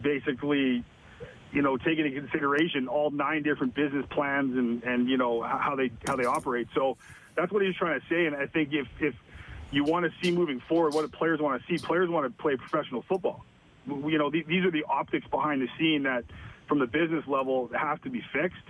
basically 0.01 0.83
you 1.51 1.61
know, 1.61 1.77
take 1.77 1.99
into 1.99 2.11
consideration 2.11 2.87
all 2.87 3.11
nine 3.11 3.43
different 3.43 3.73
business 3.75 4.05
plans 4.09 4.55
and, 4.57 4.83
and 4.83 5.09
you 5.09 5.17
know 5.17 5.41
how 5.41 5.75
they 5.75 5.91
how 6.07 6.15
they 6.15 6.25
operate. 6.25 6.67
So 6.73 6.97
that's 7.35 7.51
what 7.51 7.61
he's 7.61 7.75
trying 7.75 7.99
to 7.99 8.05
say. 8.07 8.25
And 8.25 8.35
I 8.35 8.47
think 8.47 8.69
if 8.71 8.87
if 8.99 9.15
you 9.71 9.83
want 9.83 10.05
to 10.05 10.11
see 10.21 10.31
moving 10.31 10.61
forward, 10.61 10.93
what 10.93 11.09
players 11.11 11.39
want 11.39 11.61
to 11.61 11.67
see, 11.67 11.77
players 11.83 12.09
want 12.09 12.25
to 12.25 12.41
play 12.41 12.55
professional 12.55 13.01
football. 13.03 13.43
You 13.87 14.17
know, 14.17 14.29
these 14.29 14.63
are 14.65 14.71
the 14.71 14.85
optics 14.87 15.27
behind 15.27 15.61
the 15.61 15.67
scene 15.79 16.03
that, 16.03 16.23
from 16.67 16.79
the 16.79 16.85
business 16.85 17.25
level, 17.27 17.69
have 17.75 18.01
to 18.03 18.09
be 18.09 18.23
fixed. 18.31 18.63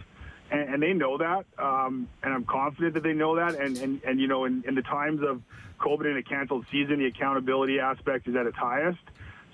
And, 0.52 0.76
and 0.76 0.84
they 0.84 0.94
know 0.94 1.18
that, 1.18 1.46
um, 1.58 2.08
and 2.22 2.34
I'm 2.34 2.44
confident 2.44 2.94
that 2.96 3.04
they 3.04 3.14
know 3.14 3.38
that. 3.38 3.56
And, 3.56 3.78
and, 3.78 4.02
and 4.04 4.20
you 4.20 4.28
know, 4.28 4.46
in, 4.46 4.64
in 4.68 4.76
the 4.76 4.82
times 4.82 5.22
of 5.24 5.42
COVID 5.80 6.06
and 6.06 6.18
a 6.18 6.24
canceled 6.24 6.66
season, 6.72 7.00
the 7.00 7.06
accountability 7.06 7.80
aspect 7.80 8.28
is 8.28 8.36
at 8.36 8.46
its 8.46 8.58
highest. 8.58 9.00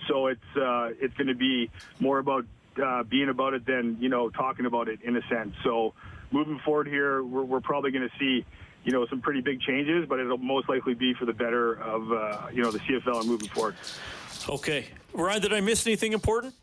So 0.07 0.27
it's 0.27 0.55
uh, 0.55 0.91
it's 0.99 1.13
going 1.15 1.27
to 1.27 1.35
be 1.35 1.69
more 1.99 2.19
about 2.19 2.45
uh, 2.83 3.03
being 3.03 3.29
about 3.29 3.53
it 3.53 3.65
than 3.65 3.97
you 3.99 4.09
know 4.09 4.29
talking 4.29 4.65
about 4.65 4.87
it 4.87 5.01
in 5.03 5.15
a 5.15 5.21
sense. 5.27 5.55
So 5.63 5.93
moving 6.31 6.59
forward 6.59 6.87
here, 6.87 7.23
we're, 7.23 7.43
we're 7.43 7.61
probably 7.61 7.91
going 7.91 8.07
to 8.07 8.17
see 8.19 8.45
you 8.83 8.91
know 8.91 9.05
some 9.07 9.21
pretty 9.21 9.41
big 9.41 9.61
changes, 9.61 10.05
but 10.07 10.19
it'll 10.19 10.37
most 10.37 10.69
likely 10.69 10.93
be 10.93 11.13
for 11.13 11.25
the 11.25 11.33
better 11.33 11.73
of 11.73 12.11
uh, 12.11 12.47
you 12.53 12.61
know 12.63 12.71
the 12.71 12.79
CFL 12.79 13.21
and 13.21 13.29
moving 13.29 13.49
forward. 13.49 13.75
Okay, 14.49 14.85
Ryan, 15.13 15.41
did 15.41 15.53
I 15.53 15.61
miss 15.61 15.85
anything 15.85 16.13
important? 16.13 16.53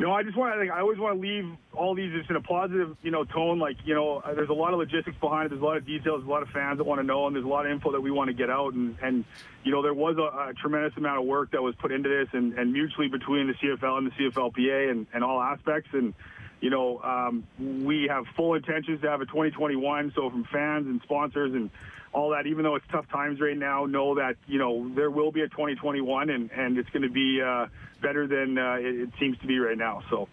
No, 0.00 0.12
I 0.12 0.22
just 0.22 0.34
want 0.34 0.54
to. 0.54 0.60
Like, 0.60 0.70
I 0.70 0.80
always 0.80 0.98
want 0.98 1.20
to 1.20 1.20
leave 1.20 1.44
all 1.74 1.94
these 1.94 2.10
just 2.10 2.30
in 2.30 2.36
a 2.36 2.40
positive, 2.40 2.96
you 3.02 3.10
know, 3.10 3.24
tone. 3.24 3.58
Like, 3.58 3.76
you 3.84 3.94
know, 3.94 4.22
there's 4.34 4.48
a 4.48 4.54
lot 4.54 4.72
of 4.72 4.78
logistics 4.78 5.18
behind 5.18 5.44
it. 5.44 5.48
There's 5.50 5.60
a 5.60 5.64
lot 5.64 5.76
of 5.76 5.84
details. 5.84 6.24
A 6.24 6.26
lot 6.26 6.42
of 6.42 6.48
fans 6.48 6.78
that 6.78 6.84
want 6.84 7.00
to 7.00 7.06
know, 7.06 7.26
and 7.26 7.36
there's 7.36 7.44
a 7.44 7.48
lot 7.48 7.66
of 7.66 7.72
info 7.72 7.92
that 7.92 8.00
we 8.00 8.10
want 8.10 8.28
to 8.28 8.32
get 8.32 8.48
out. 8.48 8.72
And, 8.72 8.96
and 9.02 9.26
you 9.62 9.70
know, 9.70 9.82
there 9.82 9.92
was 9.92 10.16
a, 10.16 10.22
a 10.22 10.54
tremendous 10.54 10.96
amount 10.96 11.18
of 11.18 11.26
work 11.26 11.50
that 11.50 11.62
was 11.62 11.74
put 11.74 11.92
into 11.92 12.08
this, 12.08 12.28
and, 12.32 12.54
and 12.54 12.72
mutually 12.72 13.08
between 13.08 13.46
the 13.46 13.52
CFL 13.52 13.98
and 13.98 14.06
the 14.06 14.12
CFLPA, 14.12 14.90
and, 14.90 15.06
and 15.12 15.22
all 15.22 15.38
aspects. 15.38 15.90
And 15.92 16.14
you 16.62 16.70
know, 16.70 17.02
um, 17.02 17.44
we 17.58 18.06
have 18.08 18.24
full 18.34 18.54
intentions 18.54 19.02
to 19.02 19.10
have 19.10 19.20
a 19.20 19.26
2021. 19.26 20.14
So 20.16 20.30
from 20.30 20.44
fans 20.44 20.86
and 20.86 21.02
sponsors 21.02 21.52
and 21.52 21.68
all 22.12 22.30
that, 22.30 22.46
even 22.46 22.64
though 22.64 22.74
it's 22.74 22.86
tough 22.90 23.08
times 23.08 23.40
right 23.40 23.56
now, 23.56 23.86
know 23.86 24.14
that 24.16 24.36
you 24.46 24.58
know 24.58 24.90
there 24.94 25.10
will 25.10 25.30
be 25.30 25.42
a 25.42 25.48
2021, 25.48 26.30
and 26.30 26.50
and 26.52 26.78
it's 26.78 26.90
going 26.90 27.02
to 27.02 27.10
be 27.10 27.40
uh, 27.40 27.66
better 28.02 28.26
than 28.26 28.58
uh, 28.58 28.74
it, 28.74 29.00
it 29.00 29.10
seems 29.18 29.38
to 29.38 29.46
be 29.46 29.58
right 29.58 29.78
now. 29.78 30.02
So. 30.10 30.28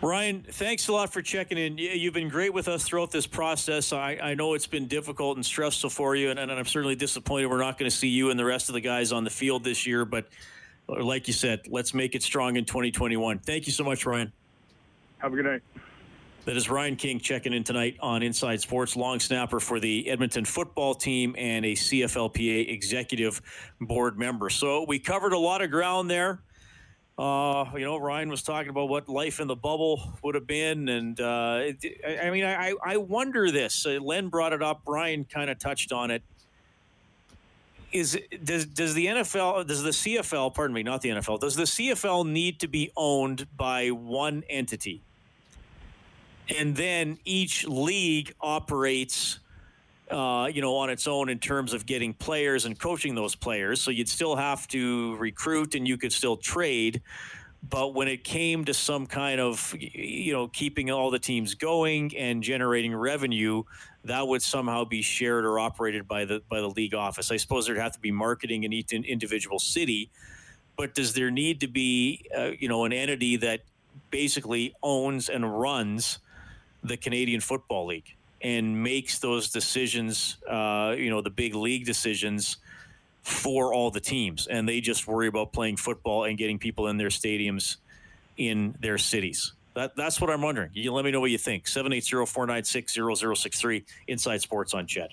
Ryan, 0.00 0.44
thanks 0.48 0.86
a 0.86 0.92
lot 0.92 1.12
for 1.12 1.22
checking 1.22 1.58
in. 1.58 1.76
You've 1.76 2.14
been 2.14 2.28
great 2.28 2.54
with 2.54 2.68
us 2.68 2.84
throughout 2.84 3.10
this 3.10 3.26
process. 3.26 3.92
I, 3.92 4.16
I 4.22 4.34
know 4.34 4.54
it's 4.54 4.68
been 4.68 4.86
difficult 4.86 5.36
and 5.36 5.44
stressful 5.44 5.90
for 5.90 6.14
you, 6.14 6.30
and, 6.30 6.38
and 6.38 6.52
I'm 6.52 6.66
certainly 6.66 6.94
disappointed 6.94 7.46
we're 7.46 7.58
not 7.58 7.78
going 7.78 7.90
to 7.90 7.96
see 7.96 8.06
you 8.06 8.30
and 8.30 8.38
the 8.38 8.44
rest 8.44 8.68
of 8.68 8.74
the 8.74 8.80
guys 8.80 9.10
on 9.10 9.24
the 9.24 9.30
field 9.30 9.64
this 9.64 9.88
year. 9.88 10.04
But 10.04 10.28
like 10.86 11.26
you 11.26 11.34
said, 11.34 11.62
let's 11.68 11.94
make 11.94 12.14
it 12.14 12.22
strong 12.22 12.54
in 12.54 12.64
2021. 12.64 13.40
Thank 13.40 13.66
you 13.66 13.72
so 13.72 13.82
much, 13.82 14.06
Ryan. 14.06 14.32
Have 15.18 15.32
a 15.32 15.36
good 15.36 15.46
night. 15.46 15.62
That 16.48 16.56
is 16.56 16.70
Ryan 16.70 16.96
King 16.96 17.20
checking 17.20 17.52
in 17.52 17.62
tonight 17.62 17.98
on 18.00 18.22
Inside 18.22 18.62
Sports, 18.62 18.96
long 18.96 19.20
snapper 19.20 19.60
for 19.60 19.78
the 19.78 20.08
Edmonton 20.08 20.46
football 20.46 20.94
team 20.94 21.34
and 21.36 21.62
a 21.66 21.72
CFLPA 21.72 22.72
executive 22.72 23.42
board 23.82 24.18
member. 24.18 24.48
So 24.48 24.86
we 24.88 24.98
covered 24.98 25.34
a 25.34 25.38
lot 25.38 25.60
of 25.60 25.70
ground 25.70 26.10
there. 26.10 26.40
Uh, 27.18 27.66
you 27.74 27.84
know, 27.84 27.98
Ryan 27.98 28.30
was 28.30 28.42
talking 28.42 28.70
about 28.70 28.88
what 28.88 29.10
life 29.10 29.40
in 29.40 29.46
the 29.46 29.56
bubble 29.56 30.14
would 30.22 30.34
have 30.36 30.46
been, 30.46 30.88
and 30.88 31.20
uh, 31.20 31.60
it, 31.64 32.18
I 32.18 32.30
mean, 32.30 32.44
I, 32.44 32.72
I 32.82 32.96
wonder 32.96 33.50
this. 33.50 33.84
Uh, 33.84 33.98
Len 34.00 34.28
brought 34.28 34.54
it 34.54 34.62
up. 34.62 34.80
Ryan 34.86 35.26
kind 35.26 35.50
of 35.50 35.58
touched 35.58 35.92
on 35.92 36.10
it 36.10 36.22
is 37.92 38.18
does 38.42 38.64
does 38.64 38.94
the 38.94 39.04
NFL 39.04 39.66
does 39.66 39.82
the 39.82 39.90
CFL 39.90 40.54
pardon 40.54 40.74
me 40.74 40.82
not 40.82 41.02
the 41.02 41.08
NFL 41.10 41.40
does 41.40 41.56
the 41.56 41.62
CFL 41.64 42.26
need 42.26 42.60
to 42.60 42.68
be 42.68 42.90
owned 42.96 43.46
by 43.56 43.88
one 43.88 44.44
entity 44.50 45.02
and 46.56 46.74
then 46.74 47.18
each 47.24 47.66
league 47.66 48.34
operates 48.40 49.40
uh, 50.10 50.48
you 50.52 50.62
know 50.62 50.76
on 50.76 50.90
its 50.90 51.06
own 51.06 51.28
in 51.28 51.38
terms 51.38 51.72
of 51.74 51.84
getting 51.84 52.14
players 52.14 52.64
and 52.64 52.78
coaching 52.78 53.14
those 53.14 53.34
players. 53.34 53.80
So 53.80 53.90
you'd 53.90 54.08
still 54.08 54.36
have 54.36 54.66
to 54.68 55.16
recruit 55.16 55.74
and 55.74 55.86
you 55.86 55.98
could 55.98 56.12
still 56.12 56.36
trade. 56.36 57.02
But 57.68 57.92
when 57.92 58.06
it 58.06 58.22
came 58.22 58.64
to 58.66 58.74
some 58.74 59.06
kind 59.06 59.40
of 59.40 59.74
you 59.78 60.32
know 60.32 60.48
keeping 60.48 60.90
all 60.90 61.10
the 61.10 61.18
teams 61.18 61.54
going 61.54 62.16
and 62.16 62.42
generating 62.42 62.94
revenue 62.94 63.64
that 64.04 64.26
would 64.26 64.42
somehow 64.42 64.84
be 64.84 65.02
shared 65.02 65.44
or 65.44 65.58
operated 65.58 66.08
by 66.08 66.24
the 66.24 66.42
by 66.48 66.60
the 66.60 66.68
league 66.68 66.94
office. 66.94 67.30
I 67.30 67.36
suppose 67.36 67.66
there'd 67.66 67.78
have 67.78 67.92
to 67.92 68.00
be 68.00 68.10
marketing 68.10 68.64
in 68.64 68.72
each 68.72 68.92
individual 68.92 69.58
city. 69.58 70.10
But 70.76 70.94
does 70.94 71.12
there 71.14 71.30
need 71.30 71.60
to 71.60 71.68
be 71.68 72.24
uh, 72.36 72.50
you 72.58 72.68
know 72.68 72.84
an 72.84 72.92
entity 72.92 73.36
that 73.36 73.60
basically 74.10 74.74
owns 74.82 75.28
and 75.28 75.60
runs 75.60 76.18
the 76.82 76.96
canadian 76.96 77.40
football 77.40 77.86
league 77.86 78.14
and 78.40 78.82
makes 78.82 79.18
those 79.18 79.50
decisions 79.50 80.38
uh, 80.48 80.94
you 80.96 81.10
know 81.10 81.20
the 81.20 81.30
big 81.30 81.54
league 81.54 81.84
decisions 81.84 82.58
for 83.28 83.74
all 83.74 83.90
the 83.90 84.00
teams, 84.00 84.46
and 84.46 84.68
they 84.68 84.80
just 84.80 85.06
worry 85.06 85.28
about 85.28 85.52
playing 85.52 85.76
football 85.76 86.24
and 86.24 86.38
getting 86.38 86.58
people 86.58 86.88
in 86.88 86.96
their 86.96 87.08
stadiums 87.08 87.76
in 88.38 88.74
their 88.80 88.96
cities. 88.96 89.52
That, 89.74 89.94
that's 89.96 90.18
what 90.20 90.30
I'm 90.30 90.42
wondering. 90.42 90.70
You 90.72 90.92
let 90.92 91.04
me 91.04 91.10
know 91.10 91.20
what 91.20 91.30
you 91.30 91.38
think. 91.38 91.66
780-496-0063 91.66 93.84
Inside 94.08 94.40
Sports 94.40 94.74
on 94.74 94.86
CHED. 94.86 95.12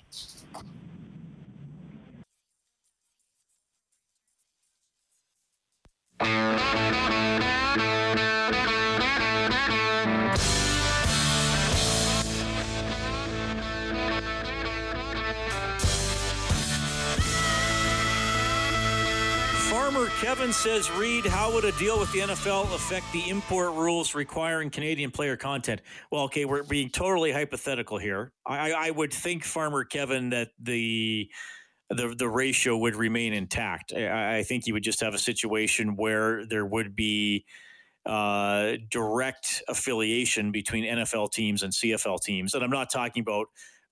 Farmer 19.96 20.10
Kevin 20.20 20.52
says, 20.52 20.90
Reid, 20.90 21.24
how 21.24 21.50
would 21.54 21.64
a 21.64 21.72
deal 21.72 21.98
with 21.98 22.12
the 22.12 22.18
NFL 22.18 22.64
affect 22.74 23.10
the 23.14 23.30
import 23.30 23.72
rules 23.72 24.14
requiring 24.14 24.68
Canadian 24.68 25.10
player 25.10 25.38
content? 25.38 25.80
Well, 26.10 26.24
okay, 26.24 26.44
we're 26.44 26.64
being 26.64 26.90
totally 26.90 27.32
hypothetical 27.32 27.96
here. 27.96 28.30
I, 28.44 28.72
I 28.72 28.90
would 28.90 29.10
think, 29.10 29.42
Farmer 29.42 29.84
Kevin, 29.84 30.28
that 30.30 30.48
the 30.60 31.30
the 31.88 32.14
the 32.14 32.28
ratio 32.28 32.76
would 32.76 32.94
remain 32.94 33.32
intact. 33.32 33.94
I, 33.96 34.36
I 34.36 34.42
think 34.42 34.66
you 34.66 34.74
would 34.74 34.82
just 34.82 35.00
have 35.00 35.14
a 35.14 35.18
situation 35.18 35.96
where 35.96 36.44
there 36.44 36.66
would 36.66 36.94
be 36.94 37.46
uh, 38.04 38.72
direct 38.90 39.62
affiliation 39.66 40.52
between 40.52 40.84
NFL 40.84 41.32
teams 41.32 41.62
and 41.62 41.72
CFL 41.72 42.20
teams, 42.20 42.52
and 42.52 42.62
I'm 42.62 42.68
not 42.68 42.92
talking 42.92 43.22
about 43.22 43.46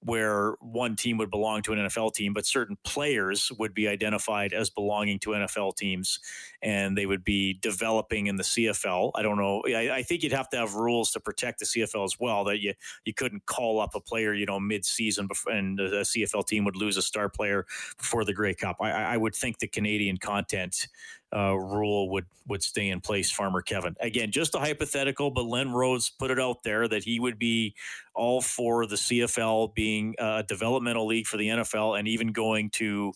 where 0.04 0.54
one 0.60 0.96
team 0.96 1.16
would 1.16 1.30
belong 1.30 1.62
to 1.62 1.72
an 1.72 1.78
NFL 1.78 2.12
team, 2.12 2.34
but 2.34 2.44
certain 2.44 2.76
players 2.84 3.50
would 3.58 3.72
be 3.72 3.88
identified 3.88 4.52
as 4.52 4.68
belonging 4.68 5.18
to 5.18 5.30
NFL 5.30 5.76
teams 5.76 6.20
and 6.62 6.96
they 6.96 7.06
would 7.06 7.24
be 7.24 7.54
developing 7.54 8.26
in 8.26 8.36
the 8.36 8.42
CFL. 8.42 9.12
I 9.14 9.22
don't 9.22 9.38
know. 9.38 9.62
I, 9.66 9.96
I, 9.96 10.02
think 10.02 10.22
you'd 10.22 10.32
have 10.32 10.50
to 10.50 10.58
have 10.58 10.74
rules 10.74 11.10
to 11.12 11.20
protect 11.20 11.60
the 11.60 11.64
CFL 11.64 12.04
as 12.04 12.16
well 12.20 12.44
that 12.44 12.60
you, 12.60 12.74
you 13.06 13.14
couldn't 13.14 13.46
call 13.46 13.80
up 13.80 13.94
a 13.94 14.00
player, 14.00 14.34
you 14.34 14.44
know, 14.44 14.60
mid 14.60 14.84
season 14.84 15.26
and 15.46 15.78
the 15.78 16.02
CFL 16.04 16.46
team 16.46 16.64
would 16.64 16.76
lose 16.76 16.98
a 16.98 17.02
star 17.02 17.30
player 17.30 17.64
before 17.96 18.26
the 18.26 18.34
Grey 18.34 18.54
Cup. 18.54 18.76
I, 18.80 18.90
I 18.90 19.16
would 19.16 19.34
think 19.34 19.58
the 19.58 19.68
Canadian 19.68 20.18
content 20.18 20.86
uh, 21.34 21.54
rule 21.54 22.10
would 22.10 22.26
would 22.46 22.62
stay 22.62 22.90
in 22.90 23.00
place. 23.00 23.30
Farmer 23.30 23.62
Kevin, 23.62 23.96
again, 24.00 24.30
just 24.30 24.54
a 24.54 24.58
hypothetical, 24.58 25.30
but 25.30 25.46
Len 25.46 25.72
Rhodes 25.72 26.10
put 26.10 26.30
it 26.30 26.38
out 26.38 26.62
there 26.62 26.86
that 26.88 27.02
he 27.04 27.18
would 27.18 27.38
be 27.38 27.74
all 28.14 28.40
for 28.40 28.86
the 28.86 28.96
CFL 28.96 29.74
being 29.74 30.14
a 30.18 30.44
developmental 30.46 31.06
league 31.06 31.26
for 31.26 31.36
the 31.36 31.48
NFL, 31.48 31.98
and 31.98 32.06
even 32.06 32.28
going 32.28 32.70
to 32.70 33.12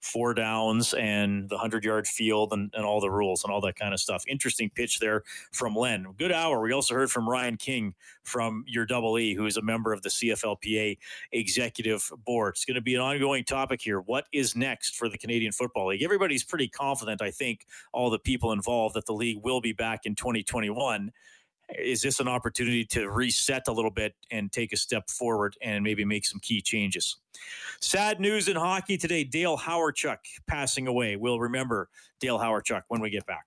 four 0.00 0.34
downs 0.34 0.94
and 0.94 1.48
the 1.48 1.54
100 1.54 1.84
yard 1.84 2.06
field 2.06 2.52
and, 2.52 2.72
and 2.74 2.84
all 2.84 3.00
the 3.00 3.10
rules 3.10 3.44
and 3.44 3.52
all 3.52 3.60
that 3.60 3.76
kind 3.76 3.94
of 3.94 4.00
stuff. 4.00 4.24
Interesting 4.26 4.70
pitch 4.74 4.98
there 4.98 5.22
from 5.52 5.74
Len. 5.76 6.06
Good 6.18 6.32
hour. 6.32 6.60
We 6.60 6.72
also 6.72 6.94
heard 6.94 7.10
from 7.10 7.28
Ryan 7.28 7.56
King 7.56 7.94
from 8.24 8.64
your 8.66 8.86
double 8.86 9.18
E, 9.18 9.34
who 9.34 9.46
is 9.46 9.56
a 9.56 9.62
member 9.62 9.92
of 9.92 10.02
the 10.02 10.08
CFLPA 10.08 10.98
executive 11.32 12.10
board. 12.24 12.54
It's 12.54 12.64
going 12.64 12.76
to 12.76 12.80
be 12.80 12.94
an 12.94 13.00
ongoing 13.00 13.44
topic 13.44 13.80
here. 13.82 14.00
What 14.00 14.24
is 14.32 14.56
next 14.56 14.96
for 14.96 15.08
the 15.08 15.18
Canadian 15.18 15.52
Football 15.52 15.88
League? 15.88 16.02
Everybody's 16.02 16.44
pretty 16.44 16.68
confident, 16.68 17.22
I 17.22 17.30
think, 17.30 17.66
all 17.92 18.10
the 18.10 18.18
people 18.18 18.52
involved, 18.52 18.94
that 18.96 19.06
the 19.06 19.12
league 19.12 19.40
will 19.42 19.60
be 19.60 19.72
back 19.72 20.06
in 20.06 20.14
2021 20.14 21.12
is 21.78 22.02
this 22.02 22.20
an 22.20 22.28
opportunity 22.28 22.84
to 22.86 23.10
reset 23.10 23.68
a 23.68 23.72
little 23.72 23.90
bit 23.90 24.14
and 24.30 24.52
take 24.52 24.72
a 24.72 24.76
step 24.76 25.10
forward 25.10 25.56
and 25.62 25.84
maybe 25.84 26.04
make 26.04 26.26
some 26.26 26.40
key 26.40 26.60
changes? 26.60 27.16
Sad 27.80 28.20
news 28.20 28.48
in 28.48 28.56
hockey 28.56 28.96
today 28.96 29.24
Dale 29.24 29.56
Hawerchuk 29.56 30.18
passing 30.46 30.86
away. 30.86 31.16
We'll 31.16 31.40
remember 31.40 31.88
Dale 32.20 32.38
Hawerchuk 32.38 32.82
when 32.88 33.00
we 33.00 33.10
get 33.10 33.26
back. 33.26 33.46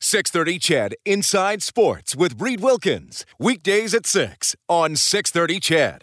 630 0.00 0.58
CHED 0.58 0.94
Inside 1.04 1.62
Sports 1.62 2.16
with 2.16 2.40
Reid 2.40 2.60
Wilkins. 2.60 3.24
Weekdays 3.38 3.94
at 3.94 4.04
6 4.04 4.56
on 4.68 4.96
630 4.96 5.60
CHED. 5.60 6.00